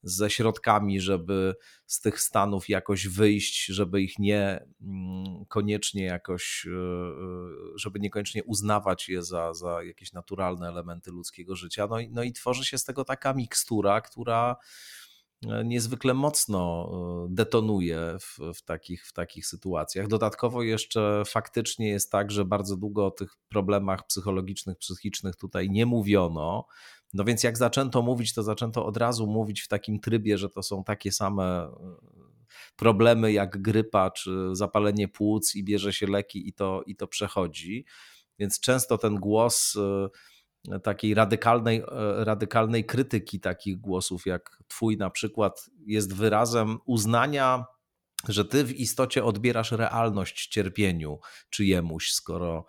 ze 0.03 0.29
środkami, 0.29 1.01
żeby 1.01 1.55
z 1.85 2.01
tych 2.01 2.21
stanów 2.21 2.69
jakoś 2.69 3.07
wyjść, 3.07 3.65
żeby 3.65 4.01
ich 4.01 4.19
nie 4.19 4.65
mm, 4.81 5.45
koniecznie 5.47 6.03
jakoś, 6.03 6.67
e, 6.67 6.71
e, 6.71 7.13
żeby 7.75 7.99
niekoniecznie 7.99 8.43
uznawać 8.43 9.09
je 9.09 9.23
za, 9.23 9.53
za 9.53 9.83
jakieś 9.83 10.13
naturalne 10.13 10.67
elementy 10.67 11.11
ludzkiego 11.11 11.55
życia. 11.55 11.87
No 11.89 11.99
i, 11.99 12.09
no 12.09 12.23
i 12.23 12.33
tworzy 12.33 12.65
się 12.65 12.77
z 12.77 12.83
tego 12.83 13.05
taka 13.05 13.33
mikstura, 13.33 14.01
która 14.01 14.55
e, 15.47 15.63
niezwykle 15.65 16.13
mocno 16.13 16.91
detonuje 17.29 18.17
w, 18.21 18.53
w, 18.59 18.63
takich, 18.63 19.05
w 19.05 19.13
takich 19.13 19.47
sytuacjach. 19.47 20.07
Dodatkowo 20.07 20.63
jeszcze 20.63 21.23
faktycznie 21.25 21.89
jest 21.89 22.11
tak, 22.11 22.31
że 22.31 22.45
bardzo 22.45 22.77
długo 22.77 23.05
o 23.05 23.11
tych 23.11 23.35
problemach 23.49 24.07
psychologicznych, 24.07 24.77
psychicznych 24.77 25.35
tutaj 25.35 25.69
nie 25.69 25.85
mówiono. 25.85 26.67
No 27.13 27.23
więc 27.23 27.43
jak 27.43 27.57
zaczęto 27.57 28.01
mówić, 28.01 28.33
to 28.33 28.43
zaczęto 28.43 28.85
od 28.85 28.97
razu 28.97 29.27
mówić 29.27 29.61
w 29.61 29.67
takim 29.67 29.99
trybie, 29.99 30.37
że 30.37 30.49
to 30.49 30.63
są 30.63 30.83
takie 30.83 31.11
same 31.11 31.43
e, 31.43 31.71
problemy 32.75 33.31
jak 33.31 33.61
grypa 33.61 34.11
czy 34.11 34.31
zapalenie 34.51 35.07
płuc 35.07 35.55
i 35.55 35.63
bierze 35.63 35.93
się 35.93 36.07
leki 36.07 36.47
i 36.47 36.53
to, 36.53 36.83
i 36.85 36.95
to 36.95 37.07
przechodzi. 37.07 37.85
Więc 38.39 38.59
często 38.59 38.97
ten 38.97 39.15
głos 39.15 39.77
e, 40.71 40.79
takiej 40.79 41.13
radykalnej, 41.13 41.77
e, 41.77 41.85
radykalnej 42.25 42.85
krytyki 42.85 43.39
takich 43.39 43.77
głosów 43.77 44.25
jak 44.25 44.63
twój 44.67 44.97
na 44.97 45.09
przykład 45.09 45.69
jest 45.85 46.15
wyrazem 46.15 46.77
uznania, 46.85 47.65
że 48.27 48.45
ty 48.45 48.63
w 48.63 48.75
istocie 48.75 49.23
odbierasz 49.23 49.71
realność 49.71 50.47
cierpieniu 50.47 51.19
czyjemuś, 51.49 52.11
skoro 52.11 52.65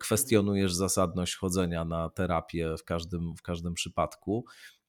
kwestionujesz 0.00 0.74
zasadność 0.74 1.36
chodzenia 1.36 1.84
na 1.84 2.10
terapię 2.10 2.74
w 2.78 2.84
każdym, 2.84 3.36
w 3.36 3.42
każdym 3.42 3.74
przypadku. 3.74 4.44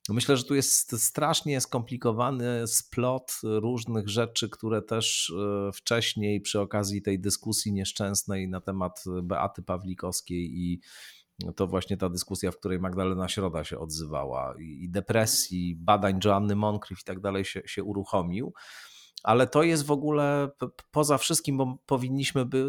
Myślę, 0.10 0.38
że 0.38 0.44
tu 0.44 0.56
jest 0.56 1.02
strasznie 1.04 1.62
skomplikowany 1.62 2.68
splot 2.68 3.42
różnych 3.44 4.10
rzeczy, 4.10 4.50
które 4.50 4.82
też 4.82 5.34
e, 5.40 5.72
wcześniej 5.72 6.42
przy 6.42 6.60
okazji 6.60 7.02
tej 7.02 7.20
dyskusji 7.20 7.74
nieszczęsnej 7.74 8.50
na 8.50 8.62
temat 8.62 9.04
Beaty 9.24 9.64
Pawlikowskiej 9.64 10.52
i 10.60 10.82
to 11.56 11.68
właśnie 11.68 11.98
ta 11.98 12.10
dyskusja, 12.10 12.52
w 12.52 12.58
której 12.58 12.80
Magdalena 12.80 13.28
Środa 13.28 13.64
się 13.64 13.80
odzywała 13.80 14.56
i 14.60 14.90
depresji, 14.90 15.76
badań 15.76 16.20
Joanny 16.26 16.56
Moncrief 16.56 17.02
i 17.02 17.04
tak 17.04 17.20
dalej 17.20 17.46
się, 17.46 17.62
się 17.66 17.84
uruchomił 17.84 18.54
ale 19.24 19.48
to 19.48 19.64
jest 19.64 19.86
w 19.86 19.92
ogóle 19.92 20.50
poza 20.92 21.18
wszystkim, 21.18 21.58
bo 21.58 21.78
powinniśmy 21.86 22.46
by 22.46 22.66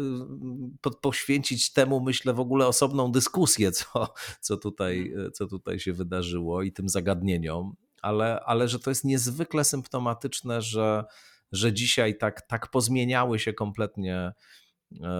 poświęcić 1.01 1.73
temu, 1.73 2.01
myślę, 2.01 2.33
w 2.33 2.39
ogóle 2.39 2.67
osobną 2.67 3.11
dyskusję, 3.11 3.71
co, 3.81 4.13
co, 4.41 4.57
tutaj, 4.57 5.07
mhm. 5.07 5.31
co 5.31 5.47
tutaj 5.47 5.79
się 5.79 5.93
wydarzyło 5.93 6.61
i 6.61 6.71
tym 6.71 6.89
zagadnieniom, 6.89 7.75
ale, 8.01 8.39
ale 8.39 8.67
że 8.67 8.79
to 8.79 8.91
jest 8.91 9.03
niezwykle 9.03 9.63
symptomatyczne, 9.63 10.61
że, 10.61 11.03
że 11.51 11.73
dzisiaj 11.73 12.17
tak, 12.17 12.41
tak 12.41 12.71
pozmieniały 12.71 13.39
się 13.39 13.53
kompletnie 13.53 14.31
e, 15.01 15.13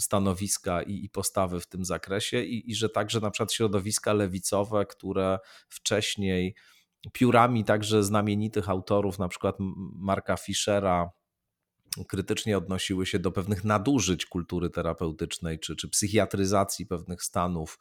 stanowiska 0.00 0.82
i, 0.82 1.04
i, 1.04 1.10
postawy 1.10 1.60
w 1.60 1.66
tym 1.66 1.84
zakresie 1.84 2.42
i, 2.42 2.70
i 2.70 2.74
że 2.74 2.88
także 2.88 3.20
na 3.20 3.30
przykład 3.30 3.52
środowiska 3.52 4.12
lewicowe, 4.12 4.86
które 4.86 5.38
wcześniej 5.68 6.54
piórami 7.12 7.64
także 7.64 8.04
znamienitych 8.04 8.68
autorów, 8.68 9.18
na 9.18 9.28
przykład 9.28 9.56
Marka 9.94 10.36
Fischera, 10.36 11.10
krytycznie 12.08 12.58
odnosiły 12.58 13.06
się 13.06 13.18
do 13.18 13.32
pewnych 13.32 13.64
nadużyć 13.64 14.26
kultury 14.26 14.70
terapeutycznej 14.70 15.58
czy, 15.58 15.76
czy 15.76 15.88
psychiatryzacji 15.88 16.86
pewnych 16.86 17.22
stanów, 17.22 17.78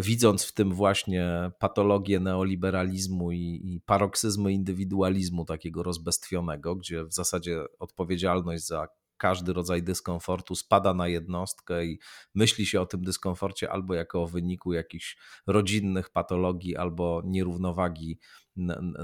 widząc 0.00 0.44
w 0.44 0.52
tym 0.52 0.74
właśnie 0.74 1.50
patologię 1.58 2.20
neoliberalizmu 2.20 3.32
i, 3.32 3.60
i 3.64 3.80
paroksyzmy 3.86 4.52
indywidualizmu 4.52 5.44
takiego 5.44 5.82
rozbestwionego, 5.82 6.76
gdzie 6.76 7.04
w 7.04 7.12
zasadzie 7.12 7.64
odpowiedzialność 7.78 8.66
za 8.66 8.88
każdy 9.20 9.52
rodzaj 9.52 9.82
dyskomfortu 9.82 10.54
spada 10.54 10.94
na 10.94 11.08
jednostkę 11.08 11.86
i 11.86 11.98
myśli 12.34 12.66
się 12.66 12.80
o 12.80 12.86
tym 12.86 13.02
dyskomforcie 13.02 13.72
albo 13.72 13.94
jako 13.94 14.22
o 14.22 14.26
wyniku 14.26 14.72
jakichś 14.72 15.16
rodzinnych 15.46 16.10
patologii, 16.10 16.76
albo 16.76 17.22
nierównowagi 17.24 18.18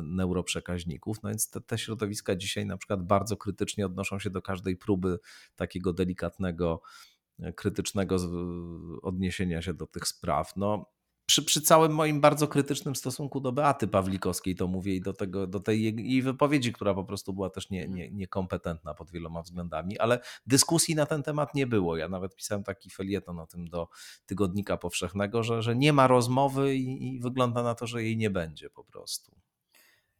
neuroprzekaźników. 0.03 1.23
No 1.23 1.29
więc 1.29 1.51
te, 1.51 1.61
te 1.61 1.79
środowiska 1.79 2.37
dzisiaj 2.37 2.67
na 2.67 2.77
przykład 2.77 3.07
bardzo 3.07 3.37
krytycznie 3.37 3.87
odnoszą 3.87 4.19
się 4.19 4.31
do 4.31 4.43
każdej 4.43 4.77
próby 4.77 5.19
takiego 5.57 5.93
delikatnego, 5.93 6.83
krytycznego 7.57 8.17
odniesienia 9.03 9.63
się 9.63 9.75
do 9.75 9.87
tych 9.87 10.09
spraw. 10.09 10.57
No, 10.57 10.96
przy, 11.27 11.45
przy 11.45 11.61
całym 11.61 11.93
moim 11.93 12.21
bardzo 12.21 12.49
krytycznym 12.49 12.97
stosunku 12.97 13.41
do 13.41 13.53
Beaty 13.53 13.89
Pawlikowskiej, 13.89 14.57
to 14.57 14.67
mówię 14.67 14.95
i 14.95 15.01
do, 15.01 15.13
tego, 15.13 15.47
do 15.47 15.61
tej 15.61 15.83
jej 15.83 16.23
wypowiedzi, 16.23 16.73
która 16.73 16.95
po 16.95 17.05
prostu 17.05 17.33
była 17.33 17.51
też 17.51 17.71
nie, 17.71 17.89
nie, 17.89 18.11
niekompetentna 18.11 18.95
pod 18.95 19.11
wieloma 19.11 19.43
względami, 19.43 19.99
ale 19.99 20.21
dyskusji 20.47 20.95
na 20.95 21.07
ten 21.07 21.23
temat 21.23 21.55
nie 21.55 21.67
było. 21.67 21.97
Ja 21.97 22.09
nawet 22.09 22.37
pisałem 22.37 22.65
taki 22.65 22.91
felieton 22.91 23.39
o 23.39 23.47
tym 23.47 23.69
do 23.69 23.89
Tygodnika 24.27 24.77
Powszechnego, 24.77 25.43
że, 25.43 25.63
że 25.63 25.77
nie 25.77 25.93
ma 25.93 26.07
rozmowy 26.07 26.77
i, 26.77 27.15
i 27.15 27.21
wygląda 27.21 27.63
na 27.63 27.75
to, 27.75 27.87
że 27.87 28.03
jej 28.03 28.17
nie 28.17 28.31
będzie 28.31 28.71
po 28.71 28.85
prostu. 28.85 29.37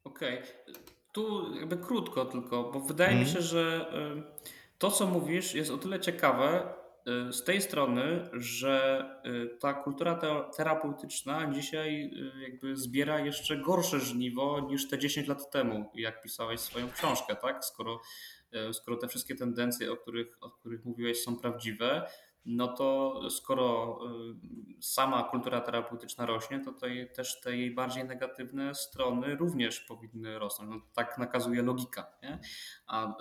Okej. 0.05 0.39
Okay. 0.39 0.75
Tu 1.13 1.55
jakby 1.55 1.77
krótko 1.77 2.25
tylko, 2.25 2.71
bo 2.73 2.81
wydaje 2.81 3.15
mi 3.15 3.23
mhm. 3.23 3.37
się, 3.37 3.43
że 3.43 3.93
to, 4.79 4.91
co 4.91 5.07
mówisz, 5.07 5.55
jest 5.55 5.71
o 5.71 5.79
tyle 5.79 6.01
ciekawe, 6.01 6.75
z 7.31 7.45
tej 7.45 7.63
strony, 7.63 8.29
że 8.33 9.05
y, 9.27 9.59
ta 9.59 9.75
kultura 9.75 10.21
terapeutyczna 10.57 11.53
dzisiaj 11.53 12.05
y, 12.05 12.43
jakby 12.43 12.77
zbiera 12.77 13.21
jeszcze 13.21 13.57
gorsze 13.57 14.01
żniwo 14.01 14.61
niż 14.61 14.89
te 14.89 14.99
10 14.99 15.29
lat 15.29 15.51
temu, 15.51 15.91
jak 15.95 16.23
pisałeś 16.23 16.61
swoją 16.61 16.91
książkę, 16.91 17.37
tak? 17.37 17.65
Skoro, 17.65 18.01
skoro 18.73 18.97
te 18.97 19.09
wszystkie 19.09 19.35
tendencje, 19.35 19.93
o 19.93 19.97
których, 19.97 20.37
o 20.41 20.51
których 20.51 20.85
mówiłeś, 20.85 21.23
są 21.23 21.37
prawdziwe, 21.37 22.09
no 22.45 22.69
to 22.69 23.21
skoro 23.31 23.99
sama 24.81 25.23
kultura 25.23 25.61
terapeutyczna 25.61 26.27
rośnie, 26.27 26.61
to 26.61 26.73
tej, 26.73 27.13
też 27.13 27.41
te 27.41 27.57
jej 27.57 27.75
bardziej 27.75 28.05
negatywne 28.05 28.75
strony 28.75 29.37
również 29.37 29.81
powinny 29.81 30.39
rosnąć. 30.39 30.71
No, 30.71 30.81
tak 30.95 31.19
nakazuje 31.19 31.63
logika. 31.63 32.07
Nie? 32.23 32.39
A 32.87 33.17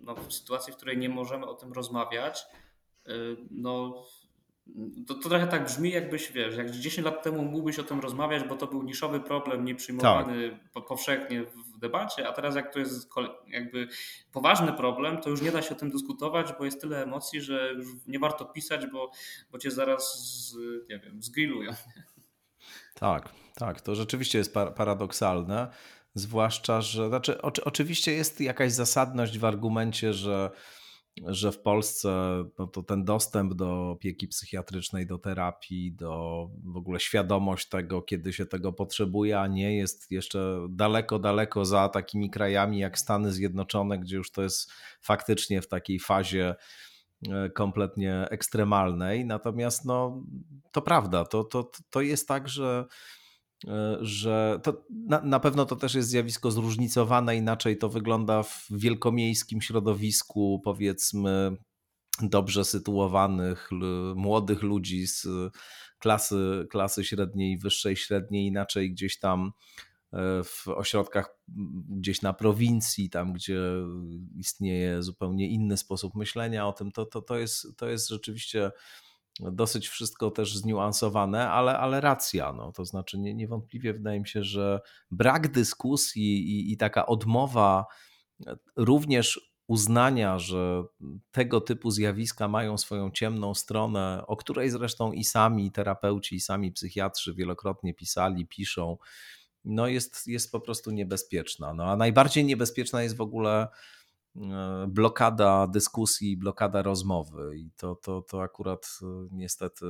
no, 0.00 0.14
w 0.14 0.32
sytuacji, 0.32 0.72
w 0.72 0.76
której 0.76 0.98
nie 0.98 1.08
możemy 1.08 1.46
o 1.46 1.54
tym 1.54 1.72
rozmawiać, 1.72 2.46
Y, 2.46 2.63
no 3.50 4.04
to, 5.06 5.14
to 5.14 5.28
trochę 5.28 5.46
tak 5.46 5.64
brzmi, 5.64 5.90
jakbyś 5.90 6.32
wiesz, 6.32 6.56
jak 6.56 6.70
10 6.70 7.04
lat 7.04 7.22
temu 7.22 7.42
mógłbyś 7.42 7.78
o 7.78 7.84
tym 7.84 8.00
rozmawiać, 8.00 8.44
bo 8.44 8.56
to 8.56 8.66
był 8.66 8.82
niszowy 8.82 9.20
problem, 9.20 9.64
nie 9.64 9.74
przyjmowany 9.74 10.58
tak. 10.74 10.86
powszechnie 10.86 11.44
w 11.44 11.78
debacie, 11.78 12.28
a 12.28 12.32
teraz 12.32 12.56
jak 12.56 12.72
to 12.72 12.78
jest 12.78 13.08
jakby 13.48 13.88
poważny 14.32 14.72
problem, 14.72 15.20
to 15.20 15.30
już 15.30 15.42
nie 15.42 15.52
da 15.52 15.62
się 15.62 15.74
o 15.74 15.78
tym 15.78 15.90
dyskutować, 15.90 16.52
bo 16.58 16.64
jest 16.64 16.80
tyle 16.80 17.02
emocji, 17.02 17.40
że 17.40 17.72
już 17.72 17.86
nie 18.06 18.18
warto 18.18 18.44
pisać, 18.44 18.86
bo, 18.86 19.10
bo 19.50 19.58
cię 19.58 19.70
zaraz 19.70 20.18
z, 20.18 20.56
nie 20.88 20.98
wiem, 20.98 21.22
zgrillują. 21.22 21.70
Tak, 22.94 23.32
tak, 23.54 23.80
to 23.80 23.94
rzeczywiście 23.94 24.38
jest 24.38 24.54
paradoksalne, 24.54 25.68
zwłaszcza, 26.14 26.80
że 26.80 27.08
znaczy, 27.08 27.42
oczy, 27.42 27.64
oczywiście 27.64 28.12
jest 28.12 28.40
jakaś 28.40 28.72
zasadność 28.72 29.38
w 29.38 29.44
argumencie, 29.44 30.12
że 30.12 30.50
że 31.26 31.52
w 31.52 31.58
Polsce 31.58 32.08
no 32.58 32.66
to 32.66 32.82
ten 32.82 33.04
dostęp 33.04 33.54
do 33.54 33.90
opieki 33.90 34.28
psychiatrycznej, 34.28 35.06
do 35.06 35.18
terapii, 35.18 35.92
do 35.92 36.48
w 36.64 36.76
ogóle 36.76 37.00
świadomość 37.00 37.68
tego, 37.68 38.02
kiedy 38.02 38.32
się 38.32 38.46
tego 38.46 38.72
potrzebuje, 38.72 39.40
a 39.40 39.46
nie 39.46 39.76
jest 39.76 40.10
jeszcze 40.10 40.66
daleko, 40.70 41.18
daleko 41.18 41.64
za 41.64 41.88
takimi 41.88 42.30
krajami 42.30 42.78
jak 42.78 42.98
Stany 42.98 43.32
Zjednoczone, 43.32 43.98
gdzie 43.98 44.16
już 44.16 44.30
to 44.30 44.42
jest 44.42 44.72
faktycznie 45.00 45.62
w 45.62 45.68
takiej 45.68 46.00
fazie 46.00 46.54
e, 47.28 47.50
kompletnie 47.50 48.26
ekstremalnej. 48.30 49.26
Natomiast 49.26 49.84
no, 49.84 50.24
to 50.72 50.82
prawda, 50.82 51.24
to, 51.24 51.44
to, 51.44 51.70
to 51.90 52.00
jest 52.00 52.28
tak, 52.28 52.48
że 52.48 52.84
że 54.00 54.60
to 54.62 54.84
na, 54.90 55.20
na, 55.20 55.40
pewno 55.40 55.66
to 55.66 55.76
też 55.76 55.94
jest 55.94 56.08
zjawisko 56.08 56.50
zróżnicowane, 56.50 57.36
inaczej 57.36 57.78
to 57.78 57.88
wygląda 57.88 58.42
w 58.42 58.66
wielkomiejskim 58.70 59.62
środowisku, 59.62 60.60
powiedzmy, 60.64 61.56
dobrze 62.22 62.64
sytuowanych, 62.64 63.70
młodych 64.14 64.62
ludzi 64.62 65.06
z 65.06 65.26
klasy, 65.98 66.66
klasy 66.70 67.04
średniej 67.04 67.58
wyższej 67.58 67.96
średniej, 67.96 68.46
inaczej 68.46 68.90
gdzieś 68.90 69.18
tam 69.18 69.52
e, 70.12 70.44
w 70.44 70.68
ośrodkach 70.68 71.38
gdzieś 71.88 72.22
na 72.22 72.32
prowincji, 72.32 73.10
tam 73.10 73.32
gdzie 73.32 73.60
istnieje 74.36 75.02
zupełnie 75.02 75.48
inny 75.48 75.76
sposób 75.76 76.14
myślenia 76.14 76.66
o 76.66 76.72
tym, 76.72 76.92
to, 76.92 77.06
to, 77.06 77.22
to, 77.22 77.38
jest, 77.38 77.66
to 77.76 77.88
jest 77.88 78.08
rzeczywiście 78.08 78.70
dosyć 79.40 79.88
wszystko 79.88 80.30
też 80.30 80.56
zniuansowane, 80.56 81.50
ale, 81.50 81.78
ale 81.78 82.00
racja. 82.00 82.52
No, 82.52 82.72
to 82.72 82.84
znaczy 82.84 83.18
nie, 83.18 83.34
niewątpliwie 83.34 83.92
wydaje 83.92 84.20
mi 84.20 84.28
się, 84.28 84.42
że 84.42 84.80
brak 85.10 85.52
dyskusji 85.52 86.50
i, 86.50 86.72
i 86.72 86.76
taka 86.76 87.06
odmowa 87.06 87.86
również 88.76 89.54
uznania, 89.66 90.38
że 90.38 90.84
tego 91.30 91.60
typu 91.60 91.90
zjawiska 91.90 92.48
mają 92.48 92.78
swoją 92.78 93.10
ciemną 93.10 93.54
stronę, 93.54 94.24
o 94.26 94.36
której 94.36 94.70
zresztą 94.70 95.12
i 95.12 95.24
sami 95.24 95.72
terapeuci, 95.72 96.36
i 96.36 96.40
sami 96.40 96.72
psychiatrzy 96.72 97.34
wielokrotnie 97.34 97.94
pisali, 97.94 98.46
piszą, 98.46 98.96
no 99.64 99.86
jest, 99.86 100.26
jest 100.26 100.52
po 100.52 100.60
prostu 100.60 100.90
niebezpieczna. 100.90 101.74
No 101.74 101.84
a 101.84 101.96
najbardziej 101.96 102.44
niebezpieczna 102.44 103.02
jest 103.02 103.16
w 103.16 103.20
ogóle 103.20 103.62
e, 103.62 103.68
blokada 104.88 105.66
dyskusji, 105.66 106.36
blokada 106.36 106.82
rozmowy. 106.82 107.58
I 107.58 107.70
to, 107.76 107.94
to, 107.94 108.22
to 108.22 108.42
akurat 108.42 108.98
e, 109.02 109.06
niestety 109.30 109.86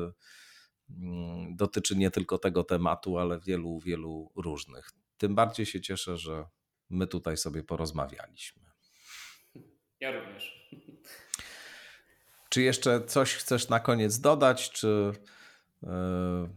mm, 0.91 1.57
dotyczy 1.57 1.97
nie 1.97 2.11
tylko 2.11 2.39
tego 2.39 2.65
tematu, 2.65 3.19
ale 3.19 3.41
wielu, 3.41 3.81
wielu 3.81 4.33
różnych. 4.37 4.91
Tym 5.19 5.35
bardziej 5.35 5.67
się 5.67 5.81
cieszę, 5.81 6.17
że 6.17 6.45
my 6.91 7.07
tutaj 7.07 7.37
sobie 7.37 7.63
porozmawialiśmy. 7.63 8.63
Ja 10.01 10.11
również. 10.11 10.69
Czy 12.49 12.63
jeszcze 12.63 13.05
coś 13.05 13.35
chcesz 13.35 13.69
na 13.69 13.81
koniec 13.81 14.19
dodać, 14.21 14.71
czy 14.71 15.13
e, 15.15 15.34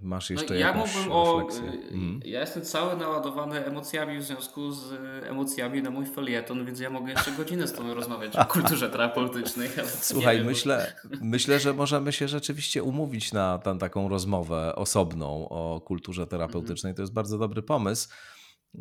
masz 0.02 0.30
jeszcze 0.30 0.54
no, 0.54 0.60
ja 0.60 0.68
jakąś 0.68 0.96
mógłbym 0.96 1.12
o, 1.12 1.48
hmm. 1.90 2.20
Ja 2.26 2.40
jestem 2.40 2.64
cały 2.64 2.96
naładowany 2.96 3.66
emocjami 3.66 4.18
w 4.18 4.24
związku 4.24 4.72
z 4.72 4.94
emocjami 5.24 5.82
na 5.82 5.90
mój 5.90 6.06
felieton, 6.06 6.66
więc 6.66 6.80
ja 6.80 6.90
mogę 6.90 7.12
jeszcze 7.12 7.32
godzinę 7.32 7.68
z 7.68 7.74
tobą 7.74 7.94
rozmawiać 7.94 8.36
o 8.36 8.46
kulturze 8.46 8.90
terapeutycznej. 8.90 9.70
Słuchaj, 9.86 10.44
myślę, 10.44 10.94
myślę, 11.22 11.60
że 11.60 11.74
możemy 11.74 12.12
się 12.12 12.28
rzeczywiście 12.28 12.84
umówić 12.84 13.34
na 13.34 13.58
tam 13.58 13.80
taką 13.80 14.10
rozmowę 14.10 14.76
osobną 14.76 15.50
o 15.50 15.82
kulturze 15.82 16.28
terapeutycznej. 16.28 16.96
To 16.96 17.02
jest 17.02 17.14
bardzo 17.14 17.38
dobry 17.38 17.62
pomysł, 17.62 18.10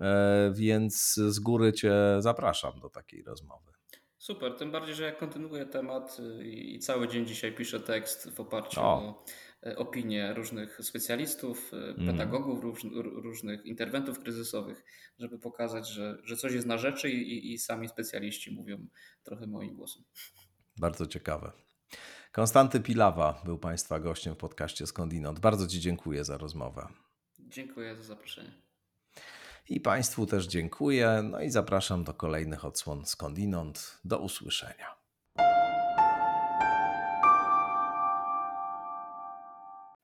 e, 0.00 0.52
więc 0.54 1.14
z 1.14 1.38
góry 1.38 1.72
cię 1.72 1.92
zapraszam 2.18 2.80
do 2.80 2.90
takiej 2.90 3.22
rozmowy. 3.22 3.76
Super, 4.18 4.54
tym 4.54 4.70
bardziej, 4.70 4.94
że 4.94 5.04
jak 5.04 5.18
kontynuuję 5.18 5.66
temat 5.66 6.16
y, 6.40 6.44
i 6.44 6.78
cały 6.78 7.08
dzień 7.08 7.26
dzisiaj 7.26 7.52
piszę 7.52 7.80
tekst 7.80 8.30
w 8.30 8.40
oparciu 8.40 8.80
o, 8.80 8.84
o 8.84 9.08
e, 9.08 9.14
opinie 9.76 10.34
różnych 10.34 10.78
specjalistów, 10.82 11.72
mm. 11.72 12.06
pedagogów, 12.06 12.62
róż, 12.62 12.86
różnych 13.22 13.66
interwentów 13.66 14.18
kryzysowych, 14.18 14.84
żeby 15.18 15.38
pokazać, 15.38 15.88
że, 15.88 16.18
że 16.24 16.36
coś 16.36 16.52
jest 16.52 16.66
na 16.66 16.78
rzeczy 16.78 17.10
i, 17.10 17.52
i 17.52 17.58
sami 17.58 17.88
specjaliści 17.88 18.54
mówią 18.54 18.86
trochę 19.22 19.46
moim 19.46 19.74
głosem. 19.74 20.04
Bardzo 20.76 21.06
ciekawe. 21.06 21.52
Konstanty 22.32 22.80
Pilawa 22.80 23.42
był 23.44 23.58
Państwa 23.58 24.00
gościem 24.00 24.34
w 24.34 24.38
podcaście 24.38 24.86
Skądinąd. 24.86 25.40
Bardzo 25.40 25.66
Ci 25.66 25.80
dziękuję 25.80 26.24
za 26.24 26.38
rozmowę. 26.38 26.88
Dziękuję 27.38 27.96
za 27.96 28.02
zaproszenie. 28.02 28.52
I 29.68 29.80
Państwu 29.80 30.26
też 30.26 30.46
dziękuję. 30.46 31.22
No 31.30 31.40
i 31.40 31.50
zapraszam 31.50 32.04
do 32.04 32.14
kolejnych 32.14 32.64
odsłon 32.64 33.06
skądinąd. 33.06 34.00
Do 34.04 34.18
usłyszenia. 34.18 35.05